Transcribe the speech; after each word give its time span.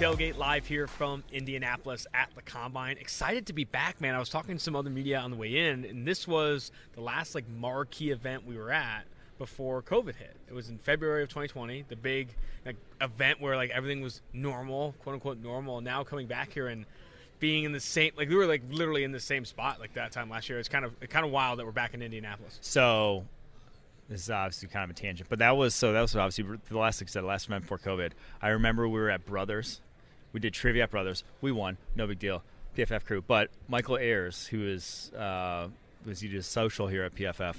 Tailgate 0.00 0.38
Live 0.38 0.66
here 0.66 0.86
from 0.86 1.22
Indianapolis 1.30 2.06
at 2.14 2.30
the 2.34 2.40
Combine. 2.40 2.96
Excited 2.96 3.44
to 3.48 3.52
be 3.52 3.64
back, 3.64 4.00
man. 4.00 4.14
I 4.14 4.18
was 4.18 4.30
talking 4.30 4.56
to 4.56 4.58
some 4.58 4.74
other 4.74 4.88
media 4.88 5.18
on 5.18 5.30
the 5.30 5.36
way 5.36 5.68
in, 5.68 5.84
and 5.84 6.08
this 6.08 6.26
was 6.26 6.72
the 6.94 7.02
last 7.02 7.34
like 7.34 7.46
marquee 7.46 8.10
event 8.10 8.46
we 8.46 8.56
were 8.56 8.72
at 8.72 9.02
before 9.36 9.82
COVID 9.82 10.16
hit. 10.16 10.34
It 10.48 10.54
was 10.54 10.70
in 10.70 10.78
February 10.78 11.22
of 11.22 11.28
2020, 11.28 11.84
the 11.86 11.96
big 11.96 12.34
like, 12.64 12.76
event 13.02 13.42
where 13.42 13.56
like 13.56 13.68
everything 13.72 14.00
was 14.00 14.22
normal, 14.32 14.94
quote 15.02 15.16
unquote 15.16 15.36
normal. 15.36 15.82
Now 15.82 16.02
coming 16.02 16.26
back 16.26 16.54
here 16.54 16.68
and 16.68 16.86
being 17.38 17.64
in 17.64 17.72
the 17.72 17.78
same 17.78 18.12
like 18.16 18.30
we 18.30 18.36
were 18.36 18.46
like 18.46 18.62
literally 18.70 19.04
in 19.04 19.12
the 19.12 19.20
same 19.20 19.44
spot 19.44 19.80
like 19.80 19.92
that 19.92 20.12
time 20.12 20.30
last 20.30 20.48
year. 20.48 20.58
It's 20.58 20.70
kind 20.70 20.86
of 20.86 20.98
kind 21.10 21.26
of 21.26 21.30
wild 21.30 21.58
that 21.58 21.66
we're 21.66 21.72
back 21.72 21.92
in 21.92 22.00
Indianapolis. 22.00 22.58
So 22.62 23.26
this 24.08 24.22
is 24.22 24.30
obviously 24.30 24.68
kind 24.68 24.90
of 24.90 24.96
a 24.96 24.98
tangent, 24.98 25.28
but 25.28 25.40
that 25.40 25.58
was 25.58 25.74
so 25.74 25.92
that 25.92 26.00
was 26.00 26.16
obviously 26.16 26.58
the 26.70 26.78
last 26.78 27.02
like 27.02 27.10
I 27.10 27.12
said, 27.12 27.24
last 27.24 27.48
event 27.48 27.64
before 27.64 27.76
COVID. 27.76 28.12
I 28.40 28.48
remember 28.48 28.88
we 28.88 28.98
were 28.98 29.10
at 29.10 29.26
Brothers. 29.26 29.82
We 30.32 30.40
did 30.40 30.54
trivia 30.54 30.88
Brothers. 30.88 31.24
We 31.40 31.52
won, 31.52 31.76
no 31.94 32.06
big 32.06 32.18
deal. 32.18 32.42
PFF 32.76 33.04
crew, 33.04 33.22
but 33.26 33.50
Michael 33.68 33.96
Ayers, 33.96 34.46
who 34.46 34.66
is 34.66 35.12
uh, 35.12 35.68
was 36.06 36.20
he 36.20 36.28
just 36.28 36.52
social 36.52 36.86
here 36.86 37.02
at 37.02 37.14
PFF, 37.14 37.56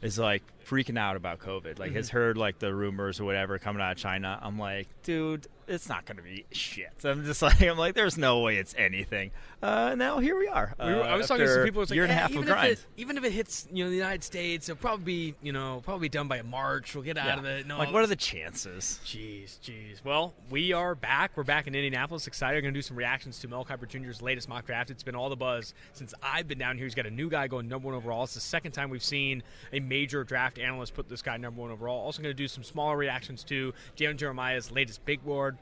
is 0.00 0.18
like 0.18 0.42
freaking 0.66 0.98
out 0.98 1.16
about 1.16 1.38
COVID. 1.38 1.78
Like 1.78 1.90
mm-hmm. 1.90 1.96
has 1.96 2.10
heard 2.10 2.36
like 2.36 2.58
the 2.58 2.74
rumors 2.74 3.20
or 3.20 3.24
whatever 3.24 3.58
coming 3.58 3.82
out 3.82 3.92
of 3.92 3.98
China. 3.98 4.38
I'm 4.40 4.58
like, 4.58 4.88
dude, 5.02 5.46
it's 5.68 5.88
not 5.88 6.04
going 6.04 6.16
to 6.16 6.22
be 6.22 6.44
shit. 6.52 6.92
I'm 7.04 7.24
just 7.24 7.42
like, 7.42 7.60
I'm 7.62 7.78
like, 7.78 7.94
there's 7.94 8.18
no 8.18 8.40
way 8.40 8.56
it's 8.56 8.74
anything. 8.76 9.30
Uh, 9.62 9.94
now 9.94 10.18
here 10.18 10.36
we 10.36 10.48
are. 10.48 10.74
Uh, 10.78 10.86
we 10.86 10.94
were, 10.94 11.02
I 11.02 11.16
was 11.16 11.28
talking 11.28 11.46
to 11.46 11.54
some 11.54 11.64
people. 11.64 11.82
It's 11.82 11.90
like, 11.90 11.94
year 11.94 12.04
and 12.04 12.12
a 12.12 12.16
half 12.16 12.30
even 12.30 12.42
of 12.42 12.48
grind. 12.48 12.72
If 12.72 12.80
it, 12.80 12.86
even 12.96 13.16
if 13.16 13.24
it 13.24 13.32
hits, 13.32 13.68
you 13.72 13.84
know, 13.84 13.90
the 13.90 13.96
United 13.96 14.24
States, 14.24 14.68
it'll 14.68 14.80
probably 14.80 15.04
be, 15.04 15.34
you 15.40 15.52
know, 15.52 15.80
probably 15.84 16.08
done 16.08 16.28
by 16.28 16.42
March. 16.42 16.94
We'll 16.94 17.04
get 17.04 17.16
out 17.16 17.26
yeah. 17.26 17.38
of 17.38 17.44
it. 17.44 17.66
No, 17.66 17.78
like, 17.78 17.92
what 17.92 18.02
are 18.02 18.08
the 18.08 18.16
chances? 18.16 19.00
Jeez, 19.04 19.60
jeez. 19.60 20.04
Well, 20.04 20.34
we 20.50 20.72
are 20.72 20.94
back. 20.94 21.32
We're 21.36 21.44
back 21.44 21.66
in 21.66 21.74
Indianapolis. 21.74 22.26
Excited. 22.26 22.56
We're 22.56 22.62
going 22.62 22.74
to 22.74 22.78
do 22.78 22.82
some 22.82 22.96
reactions 22.96 23.38
to 23.40 23.48
Mel 23.48 23.64
Kiper 23.64 23.88
Jr.'s 23.88 24.20
latest 24.20 24.48
mock 24.48 24.66
draft. 24.66 24.90
It's 24.90 25.02
been 25.02 25.14
all 25.14 25.28
the 25.28 25.36
buzz 25.36 25.74
since 25.92 26.12
I've 26.22 26.48
been 26.48 26.58
down 26.58 26.76
here. 26.76 26.86
He's 26.86 26.94
got 26.94 27.06
a 27.06 27.10
new 27.10 27.30
guy 27.30 27.46
going 27.46 27.68
number 27.68 27.86
one 27.86 27.94
overall. 27.96 28.24
It's 28.24 28.34
the 28.34 28.40
second 28.40 28.72
time 28.72 28.90
we've 28.90 29.02
seen 29.02 29.42
a 29.72 29.80
major 29.80 30.24
draft 30.24 30.51
analyst 30.58 30.94
put 30.94 31.08
this 31.08 31.22
guy 31.22 31.36
number 31.36 31.60
one 31.60 31.70
overall. 31.70 32.00
Also, 32.04 32.22
going 32.22 32.30
to 32.34 32.42
do 32.42 32.48
some 32.48 32.62
smaller 32.64 32.96
reactions 32.96 33.44
to 33.44 33.72
Daniel 33.96 34.16
Jeremiah's 34.16 34.70
latest 34.70 35.04
big 35.04 35.24
board 35.24 35.58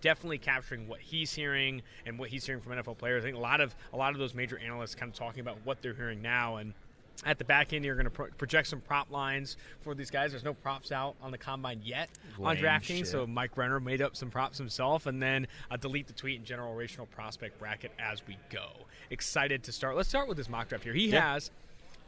definitely 0.00 0.36
capturing 0.36 0.86
what 0.86 1.00
he's 1.00 1.32
hearing 1.32 1.80
and 2.04 2.18
what 2.18 2.28
he's 2.28 2.44
hearing 2.44 2.60
from 2.60 2.72
NFL 2.72 2.98
players. 2.98 3.22
I 3.24 3.26
think 3.26 3.38
a 3.38 3.40
lot 3.40 3.62
of 3.62 3.74
a 3.92 3.96
lot 3.96 4.12
of 4.12 4.18
those 4.18 4.34
major 4.34 4.58
analysts 4.58 4.94
kind 4.94 5.10
of 5.10 5.16
talking 5.16 5.40
about 5.40 5.56
what 5.64 5.80
they're 5.82 5.94
hearing 5.94 6.20
now 6.22 6.56
and. 6.56 6.74
At 7.24 7.38
the 7.38 7.44
back 7.44 7.72
end, 7.72 7.84
you're 7.84 7.94
going 7.94 8.04
to 8.06 8.10
pro- 8.10 8.26
project 8.32 8.66
some 8.66 8.80
prop 8.80 9.08
lines 9.08 9.56
for 9.82 9.94
these 9.94 10.10
guys. 10.10 10.32
There's 10.32 10.42
no 10.42 10.52
props 10.52 10.90
out 10.90 11.14
on 11.22 11.30
the 11.30 11.38
combine 11.38 11.80
yet 11.84 12.10
Lame 12.38 12.46
on 12.48 12.56
DraftKings, 12.56 12.96
shit. 12.96 13.06
so 13.06 13.24
Mike 13.24 13.56
Renner 13.56 13.78
made 13.78 14.02
up 14.02 14.16
some 14.16 14.30
props 14.30 14.58
himself, 14.58 15.06
and 15.06 15.22
then 15.22 15.46
uh, 15.70 15.76
delete 15.76 16.08
the 16.08 16.12
tweet 16.12 16.38
and 16.40 16.44
generational 16.46 17.08
prospect 17.08 17.56
bracket 17.60 17.92
as 18.00 18.26
we 18.26 18.36
go. 18.50 18.66
Excited 19.10 19.62
to 19.62 19.70
start. 19.72 19.96
Let's 19.96 20.08
start 20.08 20.26
with 20.26 20.36
this 20.36 20.48
mock 20.48 20.68
draft 20.68 20.82
here. 20.82 20.92
He 20.92 21.06
Yeah. 21.10 21.34
has 21.34 21.52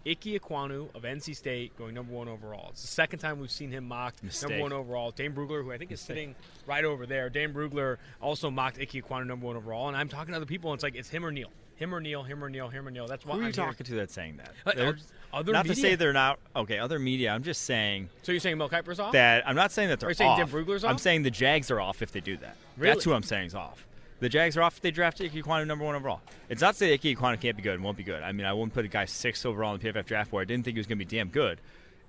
Ike 0.08 0.20
Ekwonu 0.40 0.94
of 0.94 1.02
NC 1.02 1.34
State 1.34 1.76
going 1.76 1.94
number 1.94 2.12
one 2.12 2.28
overall. 2.28 2.68
It's 2.70 2.82
the 2.82 2.88
second 2.88 3.18
time 3.18 3.40
we've 3.40 3.50
seen 3.50 3.70
him 3.72 3.88
mocked 3.88 4.22
Mistake. 4.22 4.50
number 4.50 4.62
one 4.62 4.72
overall. 4.72 5.10
Dane 5.10 5.32
Brugler, 5.32 5.64
who 5.64 5.72
I 5.72 5.78
think 5.78 5.90
is 5.90 6.00
sitting 6.00 6.34
right 6.66 6.84
over 6.84 7.06
there. 7.06 7.28
Dane 7.28 7.52
Brugler 7.52 7.96
also 8.22 8.50
mocked 8.50 8.78
Ike 8.80 8.90
Ekwonu 8.92 9.26
number 9.26 9.46
one 9.46 9.56
overall. 9.56 9.88
And 9.88 9.96
I'm 9.96 10.08
talking 10.08 10.32
to 10.32 10.36
other 10.36 10.46
people, 10.46 10.70
and 10.70 10.76
it's 10.76 10.84
like, 10.84 10.94
it's 10.94 11.08
him 11.08 11.24
or 11.26 11.32
Neal. 11.32 11.50
Him 11.74 11.94
or 11.94 12.00
Neal, 12.00 12.22
him 12.22 12.42
or 12.42 12.48
Neal, 12.48 12.68
him 12.68 12.86
or 12.86 12.90
Neal. 12.90 13.06
That's 13.06 13.26
why 13.26 13.34
Who 13.34 13.40
are 13.40 13.42
I'm 13.42 13.48
you 13.48 13.52
hearing. 13.54 13.70
talking 13.72 13.84
to 13.86 13.94
that's 13.96 14.14
saying 14.14 14.38
that? 14.38 14.78
Uh, 14.78 14.92
other 15.32 15.52
not 15.52 15.66
to 15.66 15.74
say 15.74 15.94
they're 15.94 16.12
not 16.14 16.38
okay. 16.54 16.78
Other 16.78 16.98
media. 16.98 17.32
I'm 17.32 17.42
just 17.42 17.62
saying 17.62 18.08
So 18.22 18.32
you're 18.32 18.40
saying 18.40 18.56
Mel 18.56 18.70
Kiper's 18.70 18.98
off? 18.98 19.12
that 19.12 19.46
I'm 19.46 19.56
not 19.56 19.72
saying 19.72 19.90
that 19.90 20.00
they're 20.00 20.08
Are 20.08 20.12
you 20.12 20.14
saying 20.14 20.30
off. 20.30 20.38
Tim 20.38 20.48
Brugler's 20.48 20.84
I'm 20.84 20.96
saying 20.98 21.24
the 21.24 21.30
Jags 21.30 21.70
are 21.70 21.80
off 21.80 22.00
if 22.00 22.12
they 22.12 22.20
do 22.20 22.36
that. 22.38 22.56
Really? 22.78 22.94
That's 22.94 23.04
who 23.04 23.12
I'm 23.12 23.22
saying 23.22 23.48
is 23.48 23.54
off. 23.54 23.86
The 24.20 24.28
Jags 24.28 24.56
are 24.56 24.62
off 24.62 24.76
if 24.76 24.82
they 24.82 24.90
draft 24.90 25.20
Ike 25.20 25.32
Ekwonu 25.32 25.66
number 25.66 25.84
one 25.84 25.94
overall. 25.94 26.20
It's 26.48 26.62
not 26.62 26.72
to 26.72 26.78
say 26.78 26.94
Ike 26.94 27.02
Ekwonu 27.02 27.40
can't 27.40 27.56
be 27.56 27.62
good 27.62 27.74
and 27.74 27.84
won't 27.84 27.98
be 27.98 28.02
good. 28.02 28.22
I 28.22 28.32
mean, 28.32 28.46
I 28.46 28.52
wouldn't 28.52 28.72
put 28.72 28.84
a 28.84 28.88
guy 28.88 29.04
six 29.04 29.44
overall 29.44 29.74
in 29.74 29.80
the 29.80 29.92
PFF 29.92 30.06
draft 30.06 30.32
where 30.32 30.40
I 30.40 30.44
didn't 30.44 30.64
think 30.64 30.76
he 30.76 30.80
was 30.80 30.86
going 30.86 30.98
to 30.98 31.04
be 31.04 31.16
damn 31.16 31.28
good. 31.28 31.60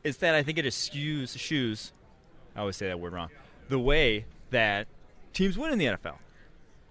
It's 0.03 0.17
that 0.19 0.33
I 0.35 0.43
think 0.43 0.57
it 0.57 0.65
eschews 0.65 1.37
shoes. 1.37 1.91
I 2.55 2.61
always 2.61 2.77
say 2.77 2.87
that 2.87 2.99
word 2.99 3.13
wrong. 3.13 3.29
The 3.67 3.79
way 3.79 4.25
that 4.51 4.87
teams 5.33 5.57
win 5.57 5.73
in 5.73 5.79
the 5.79 5.85
NFL. 5.85 6.15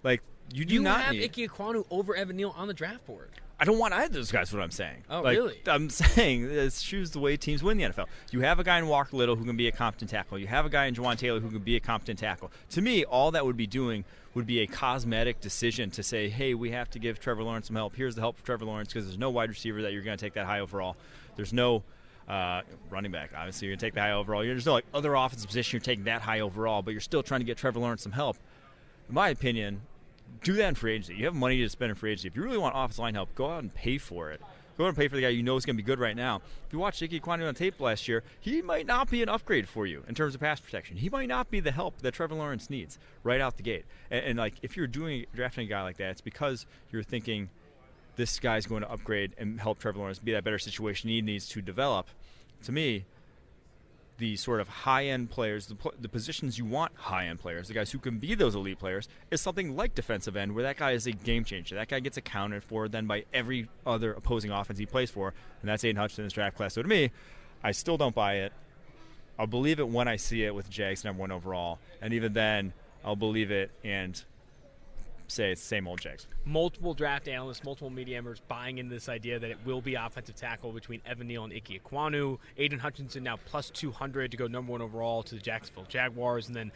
Like 0.03 0.21
you 0.53 0.65
do 0.65 0.75
you 0.75 0.81
not 0.81 1.01
have 1.01 1.13
need. 1.13 1.23
Ike 1.23 1.49
Ekwonu 1.49 1.85
over 1.89 2.15
Evan 2.15 2.35
Neal 2.37 2.53
on 2.55 2.67
the 2.67 2.73
draft 2.73 3.05
board. 3.07 3.31
I 3.59 3.65
don't 3.65 3.79
want 3.79 3.91
either 3.93 4.05
of 4.05 4.13
those 4.13 4.31
guys. 4.31 4.53
What 4.53 4.61
I'm 4.61 4.69
saying. 4.71 5.03
Oh, 5.09 5.21
Like, 5.21 5.35
really? 5.35 5.59
I'm 5.65 5.89
saying 5.89 6.47
this 6.47 6.79
shoes 6.79 7.11
the 7.11 7.19
way 7.19 7.37
teams 7.37 7.63
win 7.63 7.77
the 7.77 7.85
NFL. 7.85 8.05
You 8.31 8.41
have 8.41 8.59
a 8.59 8.63
guy 8.63 8.77
in 8.77 8.87
Walker 8.87 9.17
Little 9.17 9.35
who 9.35 9.45
can 9.45 9.57
be 9.57 9.67
a 9.67 9.71
competent 9.71 10.11
tackle. 10.11 10.37
You 10.37 10.45
have 10.47 10.65
a 10.65 10.69
guy 10.69 10.85
in 10.85 10.93
Jawaan 10.93 11.17
Taylor 11.17 11.39
who 11.39 11.49
can 11.49 11.59
be 11.59 11.75
a 11.75 11.79
competent 11.79 12.19
tackle. 12.19 12.51
To 12.71 12.81
me, 12.81 13.03
all 13.03 13.31
that 13.31 13.45
would 13.45 13.57
be 13.57 13.65
doing 13.65 14.05
would 14.37 14.45
be 14.45 14.59
a 14.59 14.67
cosmetic 14.67 15.41
decision 15.41 15.89
to 15.89 16.03
say, 16.03 16.29
hey, 16.29 16.53
we 16.53 16.69
have 16.69 16.91
to 16.91 16.99
give 16.99 17.19
Trevor 17.19 17.41
Lawrence 17.41 17.67
some 17.67 17.75
help. 17.75 17.95
Here's 17.95 18.13
the 18.13 18.21
help 18.21 18.37
for 18.37 18.45
Trevor 18.45 18.65
Lawrence 18.65 18.93
because 18.93 19.07
there's 19.07 19.17
no 19.17 19.31
wide 19.31 19.49
receiver 19.49 19.81
that 19.81 19.93
you're 19.93 20.03
going 20.03 20.15
to 20.15 20.23
take 20.23 20.35
that 20.35 20.45
high 20.45 20.59
overall. 20.59 20.95
There's 21.35 21.53
no 21.53 21.81
uh, 22.27 22.61
running 22.91 23.11
back. 23.11 23.31
Obviously, 23.35 23.67
you're 23.67 23.71
going 23.71 23.79
to 23.79 23.85
take 23.87 23.93
the 23.95 24.01
high 24.01 24.11
overall. 24.11 24.43
There's 24.43 24.67
no 24.67 24.73
like 24.73 24.85
other 24.93 25.15
offensive 25.15 25.47
position 25.47 25.77
you're 25.77 25.83
taking 25.83 26.03
that 26.03 26.21
high 26.21 26.41
overall, 26.41 26.83
but 26.83 26.91
you're 26.91 27.01
still 27.01 27.23
trying 27.23 27.39
to 27.39 27.45
get 27.45 27.57
Trevor 27.57 27.79
Lawrence 27.79 28.03
some 28.03 28.11
help. 28.11 28.37
In 29.09 29.15
my 29.15 29.29
opinion, 29.29 29.81
do 30.43 30.53
that 30.53 30.67
in 30.67 30.75
free 30.75 30.93
agency. 30.93 31.15
You 31.15 31.25
have 31.25 31.33
money 31.33 31.57
to 31.57 31.69
spend 31.69 31.89
in 31.89 31.95
free 31.95 32.11
agency. 32.11 32.27
If 32.27 32.35
you 32.35 32.43
really 32.43 32.59
want 32.59 32.75
offensive 32.77 32.99
line 32.99 33.15
help, 33.15 33.33
go 33.33 33.49
out 33.49 33.63
and 33.63 33.73
pay 33.73 33.97
for 33.97 34.31
it. 34.31 34.39
Go 34.77 34.83
out 34.85 34.89
and 34.89 34.97
pay 34.97 35.07
for 35.07 35.15
the 35.15 35.21
guy 35.21 35.29
you 35.29 35.41
know 35.41 35.55
is 35.55 35.65
going 35.65 35.75
to 35.75 35.83
be 35.83 35.85
good 35.85 35.99
right 35.99 36.15
now. 36.15 36.41
If 36.67 36.73
you 36.73 36.79
watch 36.79 37.01
Ike 37.01 37.11
Ekwonu 37.11 37.47
on 37.47 37.55
tape 37.55 37.79
last 37.79 38.07
year, 38.07 38.23
he 38.39 38.61
might 38.61 38.85
not 38.85 39.09
be 39.09 39.23
an 39.23 39.29
upgrade 39.29 39.67
for 39.67 39.87
you 39.87 40.03
in 40.07 40.13
terms 40.13 40.35
of 40.35 40.41
pass 40.41 40.59
protection. 40.59 40.97
He 40.97 41.09
might 41.09 41.27
not 41.27 41.49
be 41.49 41.59
the 41.59 41.71
help 41.71 42.01
that 42.01 42.13
Trevor 42.13 42.35
Lawrence 42.35 42.69
needs 42.69 42.99
right 43.23 43.41
out 43.41 43.57
the 43.57 43.63
gate. 43.63 43.85
And, 44.11 44.23
and 44.23 44.39
like 44.39 44.53
if 44.61 44.77
you're 44.77 44.87
doing 44.87 45.25
drafting 45.33 45.65
a 45.65 45.69
guy 45.69 45.81
like 45.81 45.97
that, 45.97 46.11
it's 46.11 46.21
because 46.21 46.67
you're 46.91 47.03
thinking 47.03 47.49
this 48.17 48.39
guy's 48.39 48.67
going 48.67 48.81
to 48.83 48.91
upgrade 48.91 49.33
and 49.37 49.59
help 49.59 49.79
Trevor 49.79 49.99
Lawrence 49.99 50.19
be 50.19 50.31
that 50.33 50.43
better 50.43 50.59
situation 50.59 51.09
he 51.09 51.21
needs 51.21 51.47
to 51.49 51.61
develop. 51.61 52.07
To 52.63 52.71
me, 52.71 53.05
the 54.17 54.35
sort 54.35 54.59
of 54.59 54.67
high 54.67 55.05
end 55.05 55.29
players, 55.29 55.67
the, 55.67 55.75
the 55.99 56.09
positions 56.09 56.57
you 56.57 56.65
want 56.65 56.91
high 56.95 57.27
end 57.27 57.39
players, 57.39 57.67
the 57.67 57.73
guys 57.73 57.91
who 57.91 57.99
can 57.99 58.17
be 58.17 58.35
those 58.35 58.55
elite 58.55 58.79
players, 58.79 59.07
is 59.31 59.41
something 59.41 59.75
like 59.75 59.93
defensive 59.95 60.35
end, 60.35 60.55
where 60.55 60.63
that 60.63 60.77
guy 60.77 60.91
is 60.91 61.07
a 61.07 61.11
game 61.11 61.43
changer. 61.43 61.75
That 61.75 61.87
guy 61.87 61.99
gets 61.99 62.17
accounted 62.17 62.63
for 62.63 62.87
then 62.87 63.05
by 63.05 63.25
every 63.33 63.69
other 63.85 64.13
opposing 64.13 64.51
offense 64.51 64.79
he 64.79 64.85
plays 64.85 65.11
for, 65.11 65.33
and 65.61 65.69
that's 65.69 65.83
Aidan 65.83 65.97
Hutchinson's 65.97 66.33
draft 66.33 66.57
class. 66.57 66.73
So 66.73 66.81
to 66.81 66.87
me, 66.87 67.11
I 67.63 67.71
still 67.71 67.97
don't 67.97 68.15
buy 68.15 68.35
it. 68.35 68.53
I'll 69.39 69.47
believe 69.47 69.79
it 69.79 69.87
when 69.87 70.07
I 70.07 70.15
see 70.15 70.43
it 70.43 70.55
with 70.55 70.69
Jags 70.69 71.03
number 71.03 71.21
one 71.21 71.31
overall, 71.31 71.79
and 72.01 72.13
even 72.13 72.33
then, 72.33 72.73
I'll 73.05 73.15
believe 73.15 73.51
it 73.51 73.71
and 73.83 74.21
say 75.27 75.51
it's 75.51 75.61
the 75.61 75.67
same 75.67 75.87
old 75.87 75.99
Jags. 76.01 76.27
multiple 76.45 76.93
draft 76.93 77.27
analysts, 77.27 77.63
multiple 77.63 77.89
media 77.89 78.17
members 78.17 78.41
buying 78.47 78.77
into 78.77 78.93
this 78.93 79.09
idea 79.09 79.39
that 79.39 79.51
it 79.51 79.57
will 79.65 79.81
be 79.81 79.95
offensive 79.95 80.35
tackle 80.35 80.71
between 80.71 81.01
Evan 81.05 81.27
Neal 81.27 81.43
and 81.43 81.53
Ike 81.53 81.81
Ekwonu. 81.83 82.37
Aidan 82.57 82.79
Hutchinson 82.79 83.23
now 83.23 83.37
plus 83.45 83.69
200 83.69 84.31
to 84.31 84.37
go 84.37 84.47
number 84.47 84.71
one 84.71 84.81
overall 84.81 85.23
to 85.23 85.35
the 85.35 85.41
Jacksonville 85.41 85.85
Jaguars, 85.87 86.47
and 86.47 86.55
then 86.55 86.71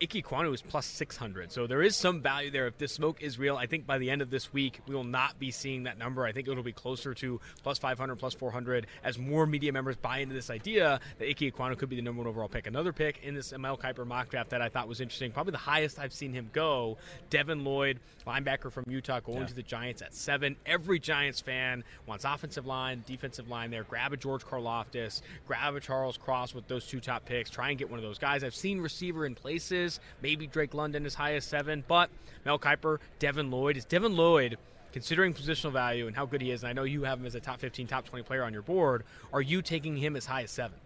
Ekwonu 0.00 0.52
is 0.52 0.60
plus 0.60 0.84
600. 0.84 1.50
So 1.50 1.66
there 1.66 1.82
is 1.82 1.96
some 1.96 2.20
value 2.20 2.50
there. 2.50 2.66
If 2.66 2.76
this 2.76 2.92
smoke 2.92 3.22
is 3.22 3.38
real, 3.38 3.56
I 3.56 3.64
think 3.66 3.86
by 3.86 3.96
the 3.96 4.10
end 4.10 4.20
of 4.20 4.28
this 4.28 4.52
week, 4.52 4.80
we 4.86 4.94
will 4.94 5.04
not 5.04 5.38
be 5.38 5.50
seeing 5.50 5.84
that 5.84 5.96
number. 5.96 6.26
I 6.26 6.32
think 6.32 6.46
it'll 6.48 6.62
be 6.62 6.72
closer 6.72 7.14
to 7.14 7.40
plus 7.62 7.78
500, 7.78 8.16
plus 8.16 8.34
400 8.34 8.86
as 9.02 9.18
more 9.18 9.46
media 9.46 9.72
members 9.72 9.96
buy 9.96 10.18
into 10.18 10.34
this 10.34 10.50
idea 10.50 11.00
that 11.18 11.26
Ike 11.28 11.38
Ekwonu 11.38 11.78
could 11.78 11.88
be 11.88 11.96
the 11.96 12.02
number 12.02 12.18
one 12.20 12.26
overall 12.28 12.48
pick. 12.48 12.66
Another 12.66 12.92
pick 12.92 13.20
in 13.22 13.34
this 13.34 13.56
Mel 13.56 13.78
Kiper 13.78 14.06
mock 14.06 14.28
draft 14.28 14.50
that 14.50 14.60
I 14.60 14.68
thought 14.68 14.86
was 14.86 15.00
interesting, 15.00 15.32
probably 15.32 15.52
the 15.52 15.58
highest 15.58 15.98
I've 15.98 16.12
seen 16.12 16.34
him 16.34 16.50
go, 16.52 16.98
Devin 17.30 17.64
Lloyd, 17.64 17.98
linebacker 18.26 18.70
from 18.70 18.84
Utah, 18.88 19.20
going 19.20 19.40
Yeah. 19.40 19.46
to 19.46 19.54
the 19.54 19.62
Giants 19.62 20.02
at 20.02 20.14
seven. 20.14 20.56
Every 20.66 20.98
Giants 20.98 21.40
fan 21.40 21.84
wants 22.06 22.24
offensive 22.26 22.66
line, 22.66 23.02
defensive 23.06 23.48
line 23.48 23.70
there. 23.70 23.84
Grab 23.84 24.12
a 24.12 24.16
George 24.18 24.44
Karlaftis, 24.44 25.22
grab 25.46 25.74
a 25.74 25.80
Charles 25.80 26.18
Cross 26.18 26.54
with 26.54 26.68
those 26.68 26.86
two 26.86 27.00
top 27.00 27.24
picks. 27.24 27.48
Try 27.48 27.70
and 27.70 27.78
get 27.78 27.88
one 27.88 27.98
of 27.98 28.04
those 28.04 28.18
guys. 28.18 28.44
I've 28.44 28.54
seen 28.54 28.80
receiver 28.80 29.24
in 29.24 29.34
places. 29.34 29.85
Maybe 30.22 30.46
Drake 30.46 30.74
London 30.74 31.06
as 31.06 31.14
high 31.14 31.34
as 31.34 31.44
seven, 31.44 31.84
but 31.86 32.10
Mel 32.44 32.58
Kiper, 32.58 32.98
Devin 33.18 33.50
Lloyd. 33.50 33.76
Is 33.76 33.84
Devin 33.84 34.16
Lloyd, 34.16 34.58
considering 34.92 35.34
positional 35.34 35.72
value 35.72 36.06
and 36.06 36.16
how 36.16 36.26
good 36.26 36.40
he 36.40 36.50
is, 36.50 36.62
and 36.62 36.70
I 36.70 36.72
know 36.72 36.84
you 36.84 37.04
have 37.04 37.18
him 37.18 37.26
as 37.26 37.34
a 37.34 37.40
top 37.40 37.60
15, 37.60 37.86
top 37.86 38.06
20 38.06 38.24
player 38.24 38.42
on 38.42 38.52
your 38.52 38.62
board, 38.62 39.04
are 39.32 39.42
you 39.42 39.62
taking 39.62 39.96
him 39.96 40.16
as 40.16 40.26
high 40.26 40.42
as 40.42 40.50
seven? 40.50 40.78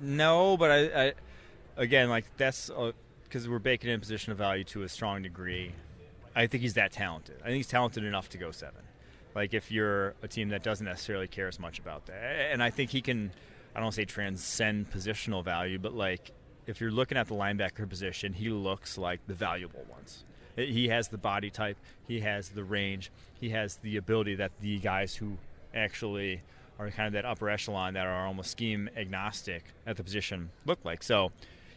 No, 0.00 0.56
but 0.56 0.70
I, 0.70 1.04
I 1.04 1.12
again, 1.76 2.08
like 2.08 2.24
that's 2.36 2.70
because 3.24 3.48
we're 3.48 3.58
baking 3.58 3.90
in 3.90 4.00
position 4.00 4.32
of 4.32 4.38
value 4.38 4.64
to 4.64 4.82
a 4.82 4.88
strong 4.88 5.22
degree. 5.22 5.72
I 6.34 6.46
think 6.46 6.62
he's 6.62 6.74
that 6.74 6.92
talented. 6.92 7.36
I 7.42 7.46
think 7.46 7.56
he's 7.56 7.68
talented 7.68 8.04
enough 8.04 8.28
to 8.30 8.38
go 8.38 8.50
seven. 8.50 8.82
Like 9.34 9.54
if 9.54 9.70
you're 9.70 10.14
a 10.22 10.28
team 10.28 10.48
that 10.50 10.62
doesn't 10.62 10.86
necessarily 10.86 11.28
care 11.28 11.48
as 11.48 11.58
much 11.58 11.78
about 11.78 12.06
that, 12.06 12.50
and 12.52 12.62
I 12.62 12.70
think 12.70 12.90
he 12.90 13.00
can. 13.00 13.32
I 13.74 13.78
don't 13.78 13.92
say 13.92 14.04
transcend 14.04 14.90
positional 14.90 15.44
value, 15.44 15.78
but 15.78 15.94
like 15.94 16.32
if 16.70 16.80
you're 16.80 16.90
looking 16.90 17.18
at 17.18 17.26
the 17.26 17.34
linebacker 17.34 17.88
position, 17.88 18.32
he 18.32 18.48
looks 18.48 18.96
like 18.96 19.20
the 19.26 19.34
valuable 19.34 19.84
ones. 19.90 20.24
He 20.56 20.88
has 20.88 21.08
the 21.08 21.18
body 21.18 21.50
type, 21.50 21.76
he 22.06 22.20
has 22.20 22.50
the 22.50 22.64
range, 22.64 23.10
he 23.40 23.50
has 23.50 23.76
the 23.76 23.96
ability 23.96 24.36
that 24.36 24.52
the 24.60 24.78
guys 24.78 25.14
who 25.14 25.36
actually 25.74 26.42
are 26.78 26.90
kind 26.90 27.08
of 27.08 27.12
that 27.12 27.24
upper 27.24 27.50
echelon 27.50 27.94
that 27.94 28.06
are 28.06 28.26
almost 28.26 28.50
scheme 28.50 28.88
agnostic 28.96 29.64
at 29.86 29.96
the 29.96 30.04
position 30.04 30.50
look 30.64 30.78
like. 30.84 31.02
So, 31.02 31.32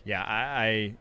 yeah, 0.06 0.24
I, 0.24 0.66
I 0.66 0.94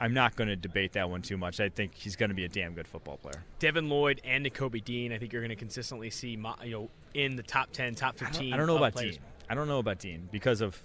I'm 0.00 0.12
not 0.12 0.36
going 0.36 0.48
to 0.48 0.56
debate 0.56 0.92
that 0.92 1.08
one 1.08 1.22
too 1.22 1.36
much. 1.36 1.60
I 1.60 1.68
think 1.68 1.94
he's 1.94 2.16
going 2.16 2.30
to 2.30 2.34
be 2.34 2.44
a 2.44 2.48
damn 2.48 2.74
good 2.74 2.88
football 2.88 3.16
player. 3.16 3.42
Devin 3.58 3.88
Lloyd 3.88 4.20
and 4.24 4.44
Nakobe 4.44 4.82
Dean, 4.84 5.12
I 5.12 5.18
think 5.18 5.32
you're 5.32 5.42
going 5.42 5.50
to 5.50 5.56
consistently 5.56 6.10
see, 6.10 6.30
you 6.30 6.70
know, 6.70 6.90
in 7.14 7.36
the 7.36 7.42
top 7.42 7.70
10, 7.72 7.94
top 7.94 8.18
15. 8.18 8.40
I 8.40 8.42
don't, 8.42 8.52
I 8.52 8.56
don't 8.56 8.66
know 8.66 8.76
about 8.76 8.92
players. 8.92 9.16
Dean. 9.16 9.24
I 9.48 9.54
don't 9.54 9.68
know 9.68 9.78
about 9.78 9.98
Dean 9.98 10.28
because 10.32 10.60
of, 10.60 10.80